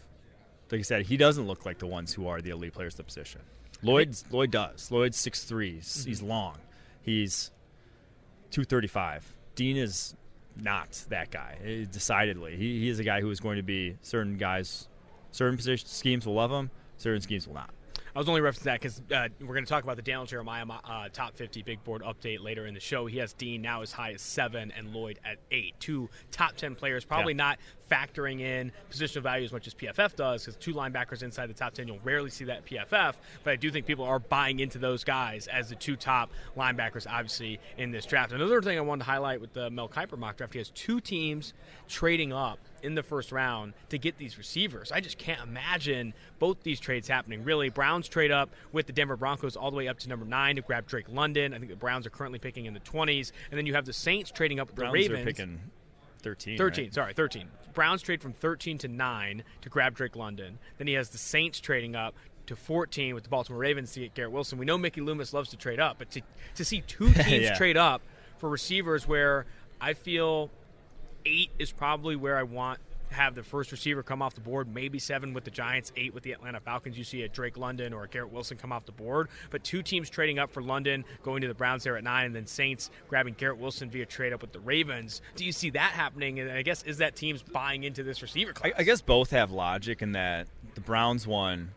like 0.72 0.80
I 0.80 0.84
said, 0.84 1.06
he 1.06 1.18
doesn't 1.18 1.48
look 1.48 1.66
like 1.66 1.80
the 1.80 1.88
ones 1.88 2.14
who 2.14 2.28
are 2.28 2.42
the 2.42 2.52
elite 2.52 2.74
players 2.74 2.94
of 2.94 2.98
the 2.98 3.04
position. 3.04 3.42
Lloyd 3.82 4.16
Lloyd 4.32 4.52
does. 4.52 4.92
Lloyd's 4.92 5.18
six 5.18 5.44
mm-hmm. 5.44 6.10
He's 6.10 6.22
long. 6.22 6.58
He's 7.02 7.52
two 8.52 8.64
thirty 8.64 8.88
five. 8.88 9.26
Dean 9.56 9.78
is 9.78 10.16
not 10.56 11.06
that 11.10 11.32
guy. 11.32 11.58
Eh, 11.64 11.86
decidedly, 11.92 12.56
he, 12.56 12.80
he 12.80 12.90
is 12.90 13.00
a 13.00 13.04
guy 13.04 13.22
who 13.22 13.30
is 13.30 13.40
going 13.40 13.58
to 13.58 13.64
be 13.64 13.98
certain 14.02 14.38
guys, 14.38 14.88
certain 15.32 15.58
position 15.58 15.88
schemes 15.88 16.26
will 16.26 16.36
love 16.36 16.52
him, 16.52 16.70
certain 16.98 17.22
schemes 17.22 17.48
will 17.48 17.56
not. 17.56 17.74
I 18.20 18.22
was 18.22 18.28
only 18.28 18.42
referencing 18.42 18.64
that 18.64 18.82
because 18.82 19.02
uh, 19.16 19.30
we're 19.40 19.54
going 19.54 19.64
to 19.64 19.70
talk 19.70 19.86
about 19.86 19.96
the 19.96 20.02
Daniel 20.02 20.26
Jeremiah 20.26 20.66
uh, 20.68 21.08
top 21.08 21.38
50 21.38 21.64
big 21.64 21.82
board 21.86 22.02
update 22.02 22.44
later 22.44 22.66
in 22.66 22.74
the 22.74 22.80
show. 22.82 23.06
He 23.06 23.18
has 23.20 23.32
Dean 23.32 23.62
now 23.62 23.82
as 23.82 23.94
high 23.94 24.12
as 24.12 24.22
seven 24.22 24.74
and 24.76 24.94
Lloyd 24.94 25.20
at 25.24 25.38
eight. 25.52 25.74
Two 25.80 26.10
top 26.30 26.58
10 26.58 26.76
players, 26.76 27.06
probably 27.06 27.32
yeah. 27.32 27.38
not 27.38 27.60
factoring 27.90 28.42
in 28.42 28.74
positional 28.92 29.22
value 29.22 29.46
as 29.46 29.54
much 29.54 29.68
as 29.68 29.74
PFF 29.74 30.18
does 30.18 30.44
because 30.44 30.58
two 30.58 30.74
linebackers 30.74 31.24
inside 31.24 31.48
the 31.48 31.54
top 31.54 31.74
10, 31.74 31.88
you'll 31.88 32.00
rarely 32.04 32.30
see 32.30 32.44
that 32.44 32.66
PFF. 32.66 33.14
But 33.46 33.52
I 33.52 33.56
do 33.56 33.72
think 33.72 33.86
people 33.86 34.04
are 34.04 34.20
buying 34.20 34.60
into 34.60 34.80
those 34.80 35.06
guys 35.06 35.48
as 35.48 35.70
the 35.70 35.76
two 35.76 35.96
top 35.96 36.30
linebackers, 36.58 37.08
obviously, 37.10 37.58
in 37.78 37.92
this 37.92 38.06
draft. 38.06 38.34
Another 38.34 38.62
thing 38.62 38.78
I 38.78 38.82
wanted 38.82 39.06
to 39.06 39.12
highlight 39.12 39.40
with 39.40 39.54
the 39.54 39.70
Mel 39.70 39.88
Kiper 39.88 40.18
mock 40.18 40.36
draft, 40.36 40.52
he 40.52 40.60
has 40.60 40.72
two 40.72 41.00
teams 41.00 41.54
trading 41.88 42.34
up 42.34 42.60
in 42.82 42.96
the 42.96 43.04
first 43.04 43.32
round 43.32 43.74
to 43.90 43.98
get 43.98 44.18
these 44.18 44.38
receivers. 44.38 44.92
I 44.92 45.00
just 45.00 45.18
can't 45.18 45.42
imagine 45.42 46.14
both 46.40 46.64
these 46.64 46.80
trades 46.80 47.08
happening. 47.08 47.44
Really, 47.44 47.70
Browns 47.70 48.08
trade 48.08 48.32
up 48.32 48.50
with 48.72 48.88
the 48.88 48.94
Denver 48.94 49.16
Broncos 49.16 49.56
all 49.56 49.72
the 49.72 49.78
way 49.78 49.88
up 49.88 50.00
to 50.00 50.10
number 50.10 50.26
nine 50.26 50.56
to 50.56 50.62
grab 50.62 50.88
Drake 50.88 51.10
London. 51.10 51.54
I 51.54 51.58
think 51.60 51.70
the 51.70 51.76
Browns 51.78 52.06
are 52.06 52.12
currently 52.12 52.40
picking 52.40 52.66
in 52.66 52.74
the 52.74 52.80
20s, 52.80 53.32
and 53.52 53.58
then 53.58 53.66
you 53.66 53.74
have 53.76 53.86
the 53.86 53.94
Saints 53.94 54.32
trading 54.32 54.60
up 54.60 54.68
with 54.68 54.76
Browns 54.76 54.94
the 54.94 55.00
Ravens. 55.00 55.22
Are 55.22 55.26
picking 55.26 55.60
13. 56.22 56.58
13, 56.58 56.86
right? 56.86 56.94
sorry, 56.94 57.14
13. 57.14 57.48
Browns 57.74 58.02
trade 58.02 58.22
from 58.22 58.34
13 58.34 58.78
to 58.80 58.88
9 58.88 59.44
to 59.62 59.70
grab 59.70 59.96
Drake 59.96 60.16
London. 60.16 60.60
Then 60.78 60.88
he 60.88 60.94
has 60.94 61.10
the 61.10 61.18
Saints 61.18 61.60
trading 61.60 61.96
up 61.96 62.16
to 62.48 62.56
14 62.56 63.14
with 63.14 63.24
the 63.24 63.30
Baltimore 63.30 63.60
Ravens 63.60 63.94
to 63.94 64.02
get 64.02 64.16
Garrett 64.16 64.32
Wilson. 64.32 64.58
We 64.58 64.66
know 64.66 64.78
Mickey 64.78 65.02
Loomis 65.02 65.34
loves 65.34 65.50
to 65.52 65.58
trade 65.58 65.80
up, 65.80 65.98
but 66.00 66.10
to, 66.12 66.22
to 66.56 66.66
see 66.66 66.82
two 66.82 67.12
teams 67.14 67.44
yeah. 67.44 67.56
trade 67.56 67.78
up 67.78 68.02
for 68.38 68.50
receivers 68.50 69.08
where 69.08 69.46
I 69.80 69.94
feel 69.94 70.50
eight 71.26 71.52
is 71.60 71.72
probably 71.72 72.16
where 72.16 72.38
I 72.38 72.44
want 72.44 72.80
have 73.12 73.36
the 73.36 73.44
first 73.44 73.72
receiver 73.72 74.04
come 74.04 74.22
off 74.22 74.36
the 74.36 74.42
board, 74.42 74.74
maybe 74.74 75.00
seven 75.00 75.34
with 75.34 75.44
the 75.44 75.52
Giants, 75.52 75.92
eight 75.96 76.14
with 76.14 76.24
the 76.24 76.32
Atlanta 76.32 76.60
Falcons. 76.60 76.98
You 76.98 77.04
see 77.04 77.24
a 77.24 77.28
Drake 77.28 77.58
London 77.58 77.94
or 77.94 78.04
a 78.04 78.08
Garrett 78.08 78.32
Wilson 78.32 78.58
come 78.58 78.72
off 78.72 78.86
the 78.86 78.92
board, 78.92 79.30
but 79.50 79.64
two 79.64 79.82
teams 79.82 80.10
trading 80.10 80.40
up 80.40 80.52
for 80.52 80.62
London, 80.62 81.04
going 81.24 81.42
to 81.42 81.48
the 81.48 81.54
Browns 81.54 81.84
there 81.84 81.98
at 81.98 82.04
nine, 82.04 82.28
and 82.28 82.36
then 82.36 82.46
Saints 82.46 82.92
grabbing 83.08 83.34
Garrett 83.34 83.58
Wilson 83.58 83.90
via 83.90 84.06
trade 84.06 84.34
up 84.34 84.42
with 84.42 84.52
the 84.52 84.60
Ravens. 84.60 85.22
Do 85.36 85.46
you 85.46 85.52
see 85.52 85.72
that 85.72 85.92
happening? 85.92 86.40
And 86.40 86.52
I 86.52 86.62
guess 86.62 86.84
is 86.84 87.00
that 87.00 87.16
teams 87.16 87.42
buying 87.42 87.84
into 87.84 88.04
this 88.04 88.22
receiver 88.22 88.54
class? 88.54 88.74
I, 88.78 88.82
I 88.82 88.84
guess 88.84 89.02
both 89.02 89.32
have 89.32 89.52
logic 89.52 90.02
in 90.02 90.12
that 90.14 90.48
the 90.76 90.82
Browns 90.82 91.26
one, 91.26 91.72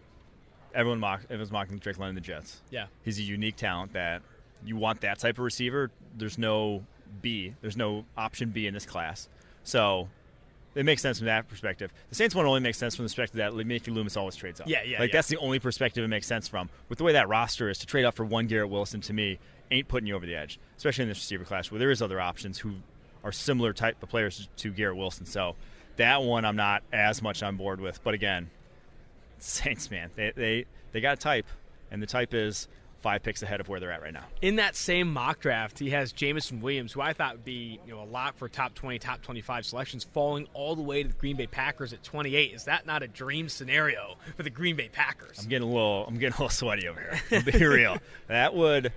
everyone 0.74 1.00
mock, 1.00 1.22
everyone's 1.24 1.52
mocking 1.52 1.78
Drake 1.78 1.98
London, 1.98 2.16
and 2.16 2.24
the 2.24 2.26
Jets. 2.26 2.60
Yeah, 2.70 2.86
he's 3.04 3.18
a 3.18 3.22
unique 3.22 3.56
talent 3.56 3.94
that 3.94 4.22
you 4.64 4.76
want 4.76 5.00
that 5.00 5.18
type 5.18 5.38
of 5.38 5.44
receiver. 5.44 5.90
There's 6.16 6.38
no 6.38 6.84
B. 7.20 7.54
There's 7.60 7.76
no 7.76 8.04
option 8.16 8.50
B 8.50 8.66
in 8.66 8.74
this 8.74 8.86
class. 8.86 9.28
So 9.64 10.08
it 10.74 10.84
makes 10.84 11.02
sense 11.02 11.18
from 11.18 11.26
that 11.26 11.48
perspective. 11.48 11.92
The 12.08 12.14
Saints 12.14 12.34
one 12.34 12.46
only 12.46 12.60
makes 12.60 12.78
sense 12.78 12.96
from 12.96 13.04
the 13.04 13.08
perspective 13.08 13.36
that 13.38 13.54
Mickey 13.54 13.90
Loomis 13.90 14.16
always 14.16 14.36
trades 14.36 14.60
up. 14.60 14.68
Yeah, 14.68 14.82
yeah. 14.82 15.00
Like 15.00 15.10
yeah. 15.10 15.18
that's 15.18 15.28
the 15.28 15.36
only 15.36 15.58
perspective 15.58 16.02
it 16.04 16.08
makes 16.08 16.26
sense 16.26 16.48
from. 16.48 16.70
With 16.88 16.98
the 16.98 17.04
way 17.04 17.12
that 17.12 17.28
roster 17.28 17.68
is, 17.68 17.78
to 17.78 17.86
trade 17.86 18.04
up 18.04 18.14
for 18.14 18.24
one 18.24 18.46
Garrett 18.46 18.70
Wilson 18.70 19.00
to 19.02 19.12
me 19.12 19.38
ain't 19.70 19.88
putting 19.88 20.06
you 20.06 20.14
over 20.14 20.26
the 20.26 20.34
edge, 20.34 20.58
especially 20.76 21.02
in 21.02 21.08
this 21.08 21.18
receiver 21.18 21.44
class 21.44 21.70
where 21.70 21.78
there 21.78 21.90
is 21.90 22.00
other 22.00 22.20
options 22.20 22.58
who 22.58 22.74
are 23.24 23.32
similar 23.32 23.72
type 23.72 24.02
of 24.02 24.08
players 24.08 24.48
to 24.56 24.70
Garrett 24.70 24.96
Wilson. 24.96 25.26
So 25.26 25.56
that 25.96 26.22
one 26.22 26.44
I'm 26.44 26.56
not 26.56 26.82
as 26.92 27.22
much 27.22 27.42
on 27.42 27.56
board 27.56 27.80
with. 27.80 28.02
But 28.02 28.14
again, 28.14 28.50
Saints 29.38 29.90
man, 29.90 30.10
they 30.14 30.32
they 30.34 30.64
they 30.92 31.00
got 31.00 31.14
a 31.14 31.20
type, 31.20 31.46
and 31.90 32.02
the 32.02 32.06
type 32.06 32.32
is 32.32 32.68
five 33.02 33.22
picks 33.22 33.42
ahead 33.42 33.60
of 33.60 33.68
where 33.68 33.80
they're 33.80 33.92
at 33.92 34.00
right 34.00 34.12
now. 34.12 34.24
In 34.40 34.56
that 34.56 34.76
same 34.76 35.12
mock 35.12 35.40
draft, 35.40 35.78
he 35.78 35.90
has 35.90 36.12
Jameson 36.12 36.60
Williams, 36.60 36.92
who 36.92 37.00
I 37.00 37.12
thought 37.12 37.34
would 37.34 37.44
be 37.44 37.80
you 37.84 37.92
know 37.92 38.02
a 38.02 38.04
lock 38.04 38.36
for 38.36 38.48
top 38.48 38.74
20, 38.74 38.98
top 38.98 39.22
25 39.22 39.66
selections, 39.66 40.04
falling 40.04 40.48
all 40.54 40.76
the 40.76 40.82
way 40.82 41.02
to 41.02 41.08
the 41.08 41.14
Green 41.14 41.36
Bay 41.36 41.46
Packers 41.46 41.92
at 41.92 42.02
28. 42.02 42.54
Is 42.54 42.64
that 42.64 42.86
not 42.86 43.02
a 43.02 43.08
dream 43.08 43.48
scenario 43.48 44.16
for 44.36 44.42
the 44.42 44.50
Green 44.50 44.76
Bay 44.76 44.88
Packers? 44.88 45.40
I'm 45.40 45.48
getting 45.48 45.68
a 45.68 45.72
little 45.72 46.06
I'm 46.06 46.14
getting 46.14 46.34
a 46.34 46.42
little 46.42 46.48
sweaty 46.48 46.88
over 46.88 47.00
here. 47.00 47.42
I'll 47.46 47.58
be 47.58 47.66
real. 47.66 47.98
That 48.28 48.54
would 48.54 48.92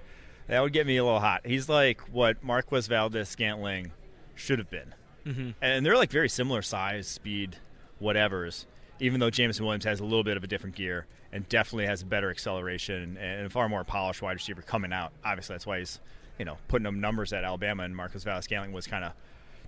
that 0.47 0.61
would 0.61 0.71
get 0.71 0.87
me 0.87 0.97
a 0.97 1.03
little 1.03 1.19
hot. 1.19 1.45
He's 1.45 1.67
like 1.67 2.01
what 2.11 2.43
Marquez 2.43 2.87
Valdes-Scantling 2.87 3.91
should 4.35 4.59
have 4.59 4.69
been. 4.69 4.93
Mm-hmm. 5.25 5.49
And 5.61 5.85
they're 5.85 5.97
like 5.97 6.11
very 6.11 6.29
similar 6.29 6.61
size, 6.61 7.07
speed, 7.07 7.57
whatever's 7.99 8.67
even 8.99 9.19
though 9.19 9.29
Jameson 9.29 9.65
Williams 9.65 9.85
has 9.85 9.99
a 9.99 10.03
little 10.03 10.23
bit 10.23 10.37
of 10.37 10.43
a 10.43 10.47
different 10.47 10.75
gear 10.75 11.05
and 11.35 11.47
definitely 11.49 11.85
has 11.85 12.01
better 12.01 12.29
acceleration 12.29 13.17
and 13.17 13.45
a 13.45 13.49
far 13.49 13.67
more 13.67 13.83
polished 13.83 14.21
wide 14.21 14.31
receiver 14.31 14.61
coming 14.61 14.93
out. 14.93 15.11
Obviously, 15.25 15.53
that's 15.53 15.65
why 15.65 15.79
he's 15.79 15.99
you 16.39 16.45
know 16.45 16.57
putting 16.69 16.85
up 16.87 16.93
numbers 16.93 17.33
at 17.33 17.43
Alabama 17.43 17.83
and 17.83 17.93
Marquez 17.93 18.23
Valdes-Scantling 18.23 18.71
was 18.71 18.87
kind 18.87 19.03
of 19.03 19.11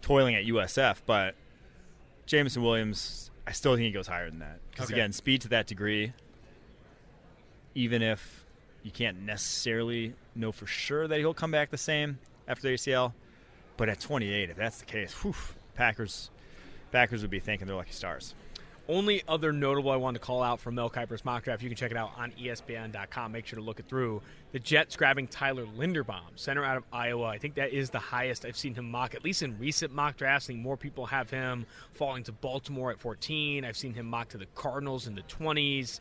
toiling 0.01 0.33
at 0.33 0.45
USF. 0.45 1.01
But 1.05 1.35
Jameson 2.25 2.63
Williams, 2.63 3.31
I 3.45 3.51
still 3.51 3.75
think 3.75 3.83
he 3.83 3.91
goes 3.91 4.07
higher 4.07 4.29
than 4.29 4.39
that 4.39 4.59
because 4.71 4.85
okay. 4.85 4.93
again, 4.93 5.11
speed 5.11 5.41
to 5.41 5.49
that 5.49 5.67
degree, 5.67 6.13
even 7.75 8.01
if 8.01 8.45
you 8.81 8.91
can't 8.91 9.23
necessarily 9.23 10.13
know 10.35 10.53
for 10.53 10.67
sure 10.67 11.05
that 11.05 11.19
he'll 11.19 11.33
come 11.33 11.51
back 11.51 11.69
the 11.69 11.77
same 11.77 12.17
after 12.47 12.61
the 12.69 12.75
ACL. 12.75 13.11
But 13.75 13.89
at 13.89 13.99
28, 13.99 14.49
if 14.49 14.55
that's 14.55 14.79
the 14.79 14.85
case, 14.85 15.11
whew, 15.21 15.35
Packers, 15.75 16.31
Packers 16.93 17.23
would 17.23 17.29
be 17.29 17.41
thinking 17.41 17.67
their 17.67 17.75
lucky 17.75 17.91
stars. 17.91 18.35
Only 18.89 19.21
other 19.27 19.51
notable 19.51 19.91
I 19.91 19.97
wanted 19.97 20.19
to 20.19 20.25
call 20.25 20.41
out 20.41 20.61
from 20.61 20.75
Mel 20.75 20.89
Kiper's 20.89 21.25
mock 21.25 21.43
draft, 21.43 21.61
you 21.61 21.69
can 21.69 21.75
check 21.75 21.91
it 21.91 21.97
out 21.97 22.11
on 22.17 22.31
ESPN.com. 22.31 23.31
Make 23.33 23.45
sure 23.45 23.59
to 23.59 23.65
look 23.65 23.81
it 23.81 23.87
through. 23.89 24.21
The 24.53 24.59
Jets 24.59 24.95
grabbing 24.95 25.27
Tyler 25.27 25.65
Linderbaum, 25.65 26.21
center 26.35 26.63
out 26.63 26.77
of 26.77 26.83
Iowa. 26.93 27.25
I 27.25 27.37
think 27.37 27.55
that 27.55 27.73
is 27.73 27.89
the 27.89 27.99
highest 27.99 28.45
I've 28.45 28.55
seen 28.55 28.73
him 28.75 28.89
mock, 28.89 29.13
at 29.13 29.25
least 29.25 29.43
in 29.43 29.59
recent 29.59 29.93
mock 29.93 30.15
drafts. 30.15 30.45
I 30.45 30.53
think 30.53 30.59
more 30.59 30.77
people 30.77 31.05
have 31.07 31.29
him 31.29 31.65
falling 31.91 32.23
to 32.23 32.31
Baltimore 32.31 32.91
at 32.91 32.99
14. 32.99 33.65
I've 33.65 33.75
seen 33.75 33.93
him 33.93 34.05
mock 34.05 34.29
to 34.29 34.37
the 34.37 34.47
Cardinals 34.55 35.05
in 35.05 35.15
the 35.15 35.23
20s. 35.23 35.99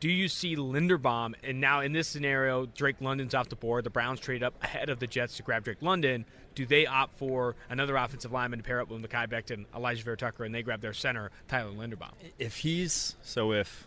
Do 0.00 0.08
you 0.08 0.28
see 0.28 0.54
Linderbaum? 0.54 1.34
And 1.42 1.60
now 1.60 1.80
in 1.80 1.92
this 1.92 2.06
scenario, 2.06 2.66
Drake 2.66 3.00
London's 3.00 3.34
off 3.34 3.48
the 3.48 3.56
board. 3.56 3.84
The 3.84 3.90
Browns 3.90 4.20
trade 4.20 4.42
up 4.42 4.54
ahead 4.62 4.90
of 4.90 5.00
the 5.00 5.06
Jets 5.06 5.36
to 5.38 5.42
grab 5.42 5.64
Drake 5.64 5.82
London. 5.82 6.24
Do 6.58 6.66
they 6.66 6.86
opt 6.86 7.16
for 7.20 7.54
another 7.70 7.94
offensive 7.94 8.32
lineman 8.32 8.58
to 8.58 8.64
pair 8.64 8.80
up 8.80 8.90
with 8.90 9.00
Mekhi 9.00 9.28
Becton, 9.28 9.64
Elijah 9.76 10.02
Vera-Tucker, 10.02 10.42
and 10.42 10.52
they 10.52 10.60
grab 10.60 10.80
their 10.80 10.92
center, 10.92 11.30
Tyler 11.46 11.70
Linderbaum? 11.70 12.10
If 12.36 12.56
he's 12.56 13.14
so, 13.22 13.52
if 13.52 13.86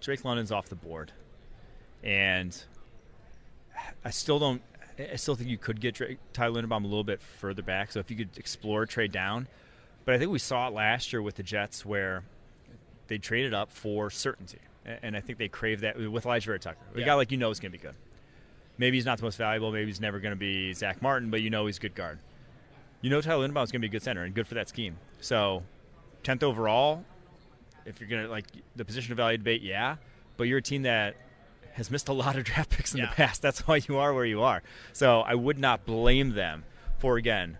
Drake 0.00 0.24
London's 0.24 0.52
off 0.52 0.68
the 0.68 0.76
board, 0.76 1.10
and 2.04 2.56
I 4.04 4.10
still 4.10 4.38
don't, 4.38 4.62
I 4.96 5.16
still 5.16 5.34
think 5.34 5.50
you 5.50 5.58
could 5.58 5.80
get 5.80 5.96
Drake, 5.96 6.18
Tyler 6.32 6.62
Linderbaum 6.62 6.84
a 6.84 6.86
little 6.86 7.02
bit 7.02 7.20
further 7.20 7.62
back. 7.62 7.90
So 7.90 7.98
if 7.98 8.12
you 8.12 8.16
could 8.16 8.38
explore 8.38 8.86
trade 8.86 9.10
down, 9.10 9.48
but 10.04 10.14
I 10.14 10.18
think 10.18 10.30
we 10.30 10.38
saw 10.38 10.68
it 10.68 10.72
last 10.72 11.12
year 11.12 11.20
with 11.20 11.34
the 11.34 11.42
Jets 11.42 11.84
where 11.84 12.22
they 13.08 13.18
traded 13.18 13.52
up 13.52 13.72
for 13.72 14.08
certainty 14.08 14.60
and 14.84 15.16
I 15.16 15.20
think 15.20 15.38
they 15.38 15.48
crave 15.48 15.80
that 15.80 15.96
with 15.96 16.26
Elijah 16.26 16.46
Vera-Tucker. 16.46 16.78
A 16.94 17.00
yeah. 17.00 17.06
guy 17.06 17.14
like 17.14 17.32
you 17.32 17.38
know 17.38 17.50
is 17.50 17.58
going 17.58 17.72
to 17.72 17.78
be 17.78 17.82
good. 17.82 17.94
Maybe 18.78 18.96
he's 18.96 19.06
not 19.06 19.18
the 19.18 19.24
most 19.24 19.36
valuable. 19.36 19.70
Maybe 19.70 19.86
he's 19.86 20.00
never 20.00 20.18
going 20.18 20.32
to 20.32 20.36
be 20.36 20.72
Zack 20.72 21.00
Martin, 21.00 21.30
but 21.30 21.40
you 21.42 21.50
know 21.50 21.66
he's 21.66 21.78
a 21.78 21.80
good 21.80 21.94
guard. 21.94 22.18
You 23.00 23.10
know 23.10 23.20
Tyler 23.20 23.46
Linderbaum 23.46 23.64
is 23.64 23.70
going 23.70 23.80
to 23.82 23.88
be 23.88 23.88
a 23.88 23.90
good 23.90 24.02
center 24.02 24.24
and 24.24 24.34
good 24.34 24.46
for 24.46 24.54
that 24.54 24.68
scheme. 24.68 24.96
So, 25.20 25.62
tenth 26.22 26.42
overall, 26.42 27.04
if 27.84 28.00
you're 28.00 28.08
going 28.08 28.24
to 28.24 28.30
like 28.30 28.46
the 28.76 28.84
position 28.84 29.12
of 29.12 29.16
value 29.16 29.38
debate, 29.38 29.62
yeah, 29.62 29.96
but 30.36 30.44
you're 30.44 30.58
a 30.58 30.62
team 30.62 30.82
that 30.82 31.16
has 31.74 31.90
missed 31.90 32.08
a 32.08 32.12
lot 32.12 32.36
of 32.36 32.44
draft 32.44 32.70
picks 32.70 32.94
in 32.94 33.00
yeah. 33.00 33.06
the 33.06 33.12
past. 33.14 33.42
That's 33.42 33.66
why 33.66 33.80
you 33.88 33.98
are 33.98 34.14
where 34.14 34.24
you 34.24 34.42
are. 34.42 34.62
So 34.92 35.20
I 35.20 35.34
would 35.34 35.58
not 35.58 35.84
blame 35.84 36.30
them 36.30 36.64
for 36.98 37.16
again 37.16 37.58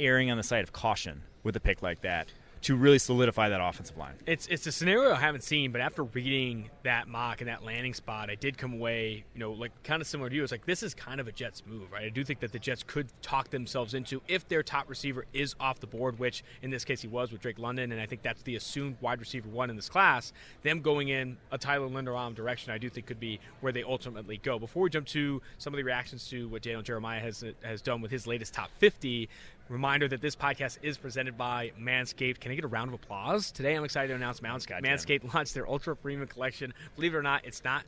erring 0.00 0.30
on 0.30 0.36
the 0.36 0.42
side 0.42 0.62
of 0.62 0.72
caution 0.72 1.22
with 1.42 1.56
a 1.56 1.60
pick 1.60 1.82
like 1.82 2.02
that 2.02 2.32
to 2.62 2.76
really 2.76 2.98
solidify 2.98 3.48
that 3.48 3.60
offensive 3.60 3.96
line. 3.96 4.14
It's 4.26 4.46
it's 4.48 4.66
a 4.66 4.72
scenario 4.72 5.12
I 5.12 5.20
haven't 5.20 5.42
seen, 5.42 5.72
but 5.72 5.80
after 5.80 6.04
reading 6.04 6.70
that 6.82 7.08
mock 7.08 7.40
and 7.40 7.48
that 7.48 7.64
landing 7.64 7.94
spot, 7.94 8.30
I 8.30 8.34
did 8.34 8.58
come 8.58 8.72
away, 8.72 9.24
you 9.34 9.40
know, 9.40 9.52
like 9.52 9.70
kind 9.84 10.00
of 10.00 10.08
similar 10.08 10.28
to 10.30 10.36
you. 10.36 10.42
It's 10.42 10.52
like 10.52 10.66
this 10.66 10.82
is 10.82 10.94
kind 10.94 11.20
of 11.20 11.28
a 11.28 11.32
Jets 11.32 11.62
move, 11.66 11.92
right? 11.92 12.04
I 12.04 12.08
do 12.08 12.24
think 12.24 12.40
that 12.40 12.52
the 12.52 12.58
Jets 12.58 12.82
could 12.82 13.08
talk 13.22 13.50
themselves 13.50 13.94
into 13.94 14.20
if 14.28 14.48
their 14.48 14.62
top 14.62 14.88
receiver 14.88 15.24
is 15.32 15.54
off 15.60 15.80
the 15.80 15.86
board, 15.86 16.18
which 16.18 16.42
in 16.62 16.70
this 16.70 16.84
case 16.84 17.00
he 17.00 17.08
was 17.08 17.32
with 17.32 17.40
Drake 17.40 17.58
London, 17.58 17.92
and 17.92 18.00
I 18.00 18.06
think 18.06 18.22
that's 18.22 18.42
the 18.42 18.56
assumed 18.56 18.96
wide 19.00 19.20
receiver 19.20 19.48
one 19.48 19.70
in 19.70 19.76
this 19.76 19.88
class. 19.88 20.32
Them 20.62 20.80
going 20.80 21.08
in 21.08 21.36
a 21.52 21.58
Tyler 21.58 21.88
Linderbaum 21.88 22.34
direction, 22.34 22.72
I 22.72 22.78
do 22.78 22.88
think 22.88 23.06
could 23.06 23.20
be 23.20 23.40
where 23.60 23.72
they 23.72 23.82
ultimately 23.82 24.38
go. 24.38 24.58
Before 24.58 24.82
we 24.82 24.90
jump 24.90 25.06
to 25.08 25.40
some 25.58 25.72
of 25.72 25.78
the 25.78 25.84
reactions 25.84 26.28
to 26.28 26.48
what 26.48 26.62
Daniel 26.62 26.82
Jeremiah 26.82 27.20
has 27.20 27.42
uh, 27.42 27.52
has 27.62 27.80
done 27.82 28.00
with 28.00 28.10
his 28.10 28.26
latest 28.26 28.54
top 28.54 28.70
50, 28.78 29.28
Reminder 29.68 30.08
that 30.08 30.22
this 30.22 30.34
podcast 30.34 30.78
is 30.82 30.96
presented 30.96 31.36
by 31.36 31.72
Manscaped. 31.78 32.40
Can 32.40 32.52
I 32.52 32.54
get 32.54 32.64
a 32.64 32.68
round 32.68 32.88
of 32.88 32.94
applause? 32.94 33.50
Today 33.50 33.74
I'm 33.74 33.84
excited 33.84 34.08
to 34.08 34.14
announce 34.14 34.40
Manscaped. 34.40 34.82
Manscaped 34.82 35.34
launched 35.34 35.52
their 35.52 35.68
Ultra 35.68 35.94
Premium 35.94 36.26
Collection. 36.26 36.72
Believe 36.96 37.14
it 37.14 37.18
or 37.18 37.22
not, 37.22 37.44
it's 37.44 37.62
not 37.62 37.84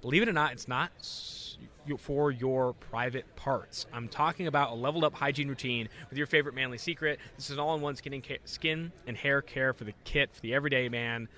believe 0.00 0.22
it 0.22 0.28
or 0.28 0.32
not, 0.32 0.52
it's 0.52 0.68
not 0.68 0.90
for 1.98 2.30
your 2.30 2.72
private 2.74 3.36
parts. 3.36 3.86
I'm 3.92 4.08
talking 4.08 4.46
about 4.46 4.70
a 4.70 4.74
leveled 4.74 5.04
up 5.04 5.14
hygiene 5.14 5.48
routine 5.48 5.88
with 6.08 6.16
your 6.16 6.26
favorite 6.26 6.54
manly 6.54 6.78
secret. 6.78 7.18
This 7.36 7.50
is 7.50 7.52
an 7.52 7.58
all 7.58 7.74
in 7.74 7.82
one 7.82 7.96
skin, 7.96 8.22
skin 8.44 8.92
and 9.06 9.16
hair 9.16 9.42
care 9.42 9.74
for 9.74 9.84
the 9.84 9.92
kit 10.04 10.30
for 10.32 10.40
the 10.40 10.54
everyday 10.54 10.88
man 10.88 11.28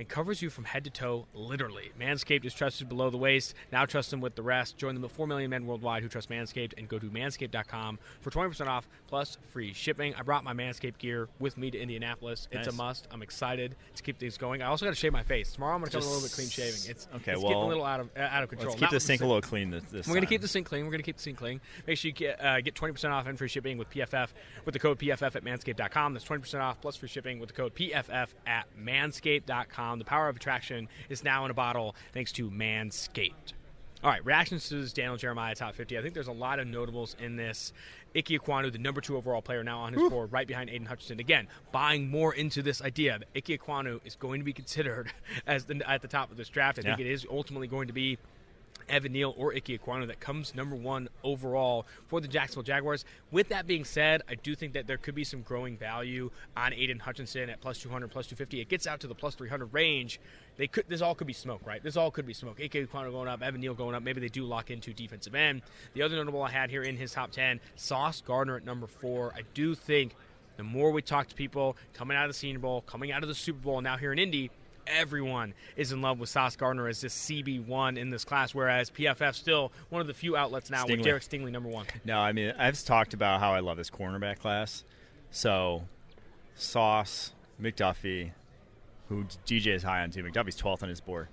and 0.00 0.08
covers 0.08 0.40
you 0.40 0.48
from 0.48 0.64
head 0.64 0.82
to 0.82 0.90
toe, 0.90 1.26
literally. 1.34 1.92
Manscaped 2.00 2.46
is 2.46 2.54
trusted 2.54 2.88
below 2.88 3.10
the 3.10 3.18
waist. 3.18 3.54
Now 3.70 3.84
trust 3.84 4.10
them 4.10 4.22
with 4.22 4.34
the 4.34 4.42
rest. 4.42 4.78
Join 4.78 4.98
the 4.98 5.08
4 5.10 5.26
million 5.26 5.50
men 5.50 5.66
worldwide 5.66 6.02
who 6.02 6.08
trust 6.08 6.30
Manscaped 6.30 6.72
and 6.78 6.88
go 6.88 6.98
to 6.98 7.06
manscaped.com 7.10 7.98
for 8.22 8.30
20% 8.30 8.66
off 8.66 8.88
plus 9.08 9.36
free 9.50 9.74
shipping. 9.74 10.14
I 10.14 10.22
brought 10.22 10.42
my 10.42 10.54
Manscaped 10.54 10.96
gear 10.96 11.28
with 11.38 11.58
me 11.58 11.70
to 11.70 11.78
Indianapolis. 11.78 12.48
It's 12.50 12.66
nice. 12.66 12.74
a 12.74 12.76
must. 12.78 13.08
I'm 13.10 13.20
excited 13.20 13.76
to 13.94 14.02
keep 14.02 14.18
things 14.18 14.38
going. 14.38 14.62
I 14.62 14.68
also 14.68 14.86
got 14.86 14.92
to 14.92 14.96
shave 14.96 15.12
my 15.12 15.22
face. 15.22 15.52
Tomorrow 15.52 15.74
I'm 15.74 15.80
going 15.82 15.90
to 15.90 15.98
come 15.98 16.06
a 16.06 16.10
little 16.10 16.22
bit 16.22 16.32
clean 16.32 16.48
shaving. 16.48 16.80
It's, 16.88 17.06
okay, 17.16 17.32
it's 17.32 17.42
well, 17.42 17.50
getting 17.50 17.62
a 17.64 17.68
little 17.68 17.84
out 17.84 18.00
of, 18.00 18.08
uh, 18.16 18.20
out 18.20 18.42
of 18.42 18.48
control. 18.48 18.70
Let's 18.70 18.80
keep 18.80 18.90
the 18.90 19.00
sink 19.00 19.20
a 19.20 19.26
little 19.26 19.42
clean 19.42 19.68
this, 19.68 19.84
this 19.84 20.06
We're 20.06 20.14
going 20.14 20.22
to 20.22 20.28
keep 20.28 20.40
the 20.40 20.48
sink 20.48 20.66
clean. 20.66 20.86
We're 20.86 20.92
going 20.92 21.02
to 21.02 21.04
keep 21.04 21.18
the 21.18 21.22
sink 21.22 21.36
clean. 21.36 21.60
Make 21.86 21.98
sure 21.98 22.08
you 22.08 22.14
get, 22.14 22.42
uh, 22.42 22.62
get 22.62 22.74
20% 22.74 23.10
off 23.10 23.26
and 23.26 23.36
free 23.36 23.48
shipping 23.48 23.76
with 23.76 23.90
PFF 23.90 24.28
with 24.64 24.72
the 24.72 24.78
code 24.78 24.98
PFF 24.98 25.36
at 25.36 25.44
manscaped.com. 25.44 26.14
That's 26.14 26.24
20% 26.24 26.60
off 26.62 26.80
plus 26.80 26.96
free 26.96 27.08
shipping 27.10 27.38
with 27.38 27.50
the 27.50 27.54
code 27.54 27.74
PFF 27.74 28.28
at 28.46 28.64
manscaped.com. 28.82 29.89
The 29.98 30.04
power 30.04 30.28
of 30.28 30.36
attraction 30.36 30.88
is 31.08 31.24
now 31.24 31.44
in 31.44 31.50
a 31.50 31.54
bottle 31.54 31.94
thanks 32.12 32.32
to 32.32 32.50
Manscaped. 32.50 33.54
All 34.02 34.10
right, 34.10 34.24
reactions 34.24 34.66
to 34.70 34.80
this 34.80 34.94
Daniel 34.94 35.16
Jeremiah 35.16 35.54
top 35.54 35.74
50. 35.74 35.98
I 35.98 36.02
think 36.02 36.14
there's 36.14 36.28
a 36.28 36.32
lot 36.32 36.58
of 36.58 36.66
notables 36.66 37.16
in 37.20 37.36
this. 37.36 37.74
Ike 38.16 38.26
Ekwonu, 38.26 38.72
the 38.72 38.78
number 38.78 39.00
two 39.00 39.16
overall 39.16 39.42
player, 39.42 39.62
now 39.62 39.80
on 39.80 39.92
his 39.92 40.02
Ooh. 40.02 40.10
board, 40.10 40.32
right 40.32 40.46
behind 40.46 40.70
Aidan 40.70 40.86
Hutchinson. 40.86 41.20
Again, 41.20 41.46
buying 41.70 42.08
more 42.08 42.34
into 42.34 42.62
this 42.62 42.80
idea 42.80 43.18
that 43.18 43.28
Ike 43.36 43.60
Ekwonu 43.60 44.00
is 44.04 44.16
going 44.16 44.40
to 44.40 44.44
be 44.44 44.54
considered 44.54 45.12
as 45.46 45.66
the, 45.66 45.82
at 45.88 46.00
the 46.00 46.08
top 46.08 46.30
of 46.30 46.38
this 46.38 46.48
draft. 46.48 46.78
I 46.78 46.82
yeah. 46.82 46.96
think 46.96 47.06
it 47.06 47.12
is 47.12 47.26
ultimately 47.30 47.68
going 47.68 47.88
to 47.88 47.92
be 47.92 48.16
Evan 48.90 49.12
Neal 49.12 49.34
or 49.36 49.54
Ike 49.54 49.66
Ekwonu 49.66 50.06
that 50.08 50.20
comes 50.20 50.54
number 50.54 50.76
one 50.76 51.08
overall 51.22 51.86
for 52.06 52.20
the 52.20 52.28
Jacksonville 52.28 52.62
Jaguars. 52.62 53.04
With 53.30 53.48
that 53.48 53.66
being 53.66 53.84
said, 53.84 54.22
I 54.28 54.34
do 54.34 54.54
think 54.54 54.74
that 54.74 54.86
there 54.86 54.98
could 54.98 55.14
be 55.14 55.24
some 55.24 55.42
growing 55.42 55.76
value 55.76 56.30
on 56.56 56.74
Aidan 56.74 56.98
Hutchinson 56.98 57.48
at 57.48 57.60
plus 57.60 57.78
200, 57.78 58.10
plus 58.10 58.26
250. 58.26 58.60
It 58.60 58.68
gets 58.68 58.86
out 58.86 59.00
to 59.00 59.06
the 59.06 59.14
plus 59.14 59.34
300 59.34 59.72
range. 59.72 60.20
They 60.56 60.66
could. 60.66 60.84
This 60.88 61.00
all 61.00 61.14
could 61.14 61.26
be 61.26 61.32
smoke, 61.32 61.62
right? 61.64 61.82
This 61.82 61.96
all 61.96 62.10
could 62.10 62.26
be 62.26 62.34
smoke. 62.34 62.60
Ike 62.62 62.72
Ekwonu 62.72 63.12
going 63.12 63.28
up, 63.28 63.42
Evan 63.42 63.60
Neal 63.60 63.74
going 63.74 63.94
up. 63.94 64.02
Maybe 64.02 64.20
they 64.20 64.28
do 64.28 64.44
lock 64.44 64.70
into 64.70 64.92
defensive 64.92 65.34
end. 65.34 65.62
The 65.94 66.02
other 66.02 66.16
notable 66.16 66.42
I 66.42 66.50
had 66.50 66.70
here 66.70 66.82
in 66.82 66.96
his 66.96 67.12
top 67.12 67.30
10, 67.30 67.60
Sauce 67.76 68.20
Gardner 68.20 68.56
at 68.56 68.64
number 68.64 68.86
four. 68.86 69.32
I 69.34 69.42
do 69.54 69.74
think 69.74 70.14
the 70.56 70.64
more 70.64 70.90
we 70.90 71.00
talk 71.00 71.28
to 71.28 71.34
people 71.34 71.76
coming 71.94 72.16
out 72.16 72.24
of 72.24 72.30
the 72.30 72.34
Senior 72.34 72.58
Bowl, 72.58 72.82
coming 72.82 73.12
out 73.12 73.22
of 73.22 73.28
the 73.28 73.34
Super 73.34 73.60
Bowl, 73.60 73.80
now 73.80 73.96
here 73.96 74.12
in 74.12 74.18
Indy, 74.18 74.50
everyone 74.96 75.54
is 75.76 75.92
in 75.92 76.00
love 76.00 76.18
with 76.18 76.28
Sauce 76.28 76.56
Gardner 76.56 76.88
as 76.88 77.00
this 77.00 77.14
CB1 77.26 77.98
in 77.98 78.10
this 78.10 78.24
class, 78.24 78.54
whereas 78.54 78.90
PFF 78.90 79.34
still 79.34 79.72
one 79.88 80.00
of 80.00 80.06
the 80.06 80.14
few 80.14 80.36
outlets 80.36 80.70
now 80.70 80.84
Stingley. 80.84 80.90
with 80.90 81.02
Derek 81.02 81.22
Stingley 81.22 81.50
number 81.50 81.68
one. 81.68 81.86
No, 82.04 82.18
I 82.18 82.32
mean, 82.32 82.54
I've 82.58 82.82
talked 82.84 83.14
about 83.14 83.40
how 83.40 83.52
I 83.52 83.60
love 83.60 83.76
this 83.76 83.90
cornerback 83.90 84.38
class. 84.38 84.84
So, 85.30 85.84
Sauce, 86.54 87.32
McDuffie, 87.60 88.32
who 89.08 89.24
DJ 89.46 89.68
is 89.68 89.82
high 89.82 90.02
on 90.02 90.10
too. 90.10 90.22
McDuffie's 90.22 90.60
12th 90.60 90.82
on 90.82 90.88
his 90.88 91.00
board. 91.00 91.28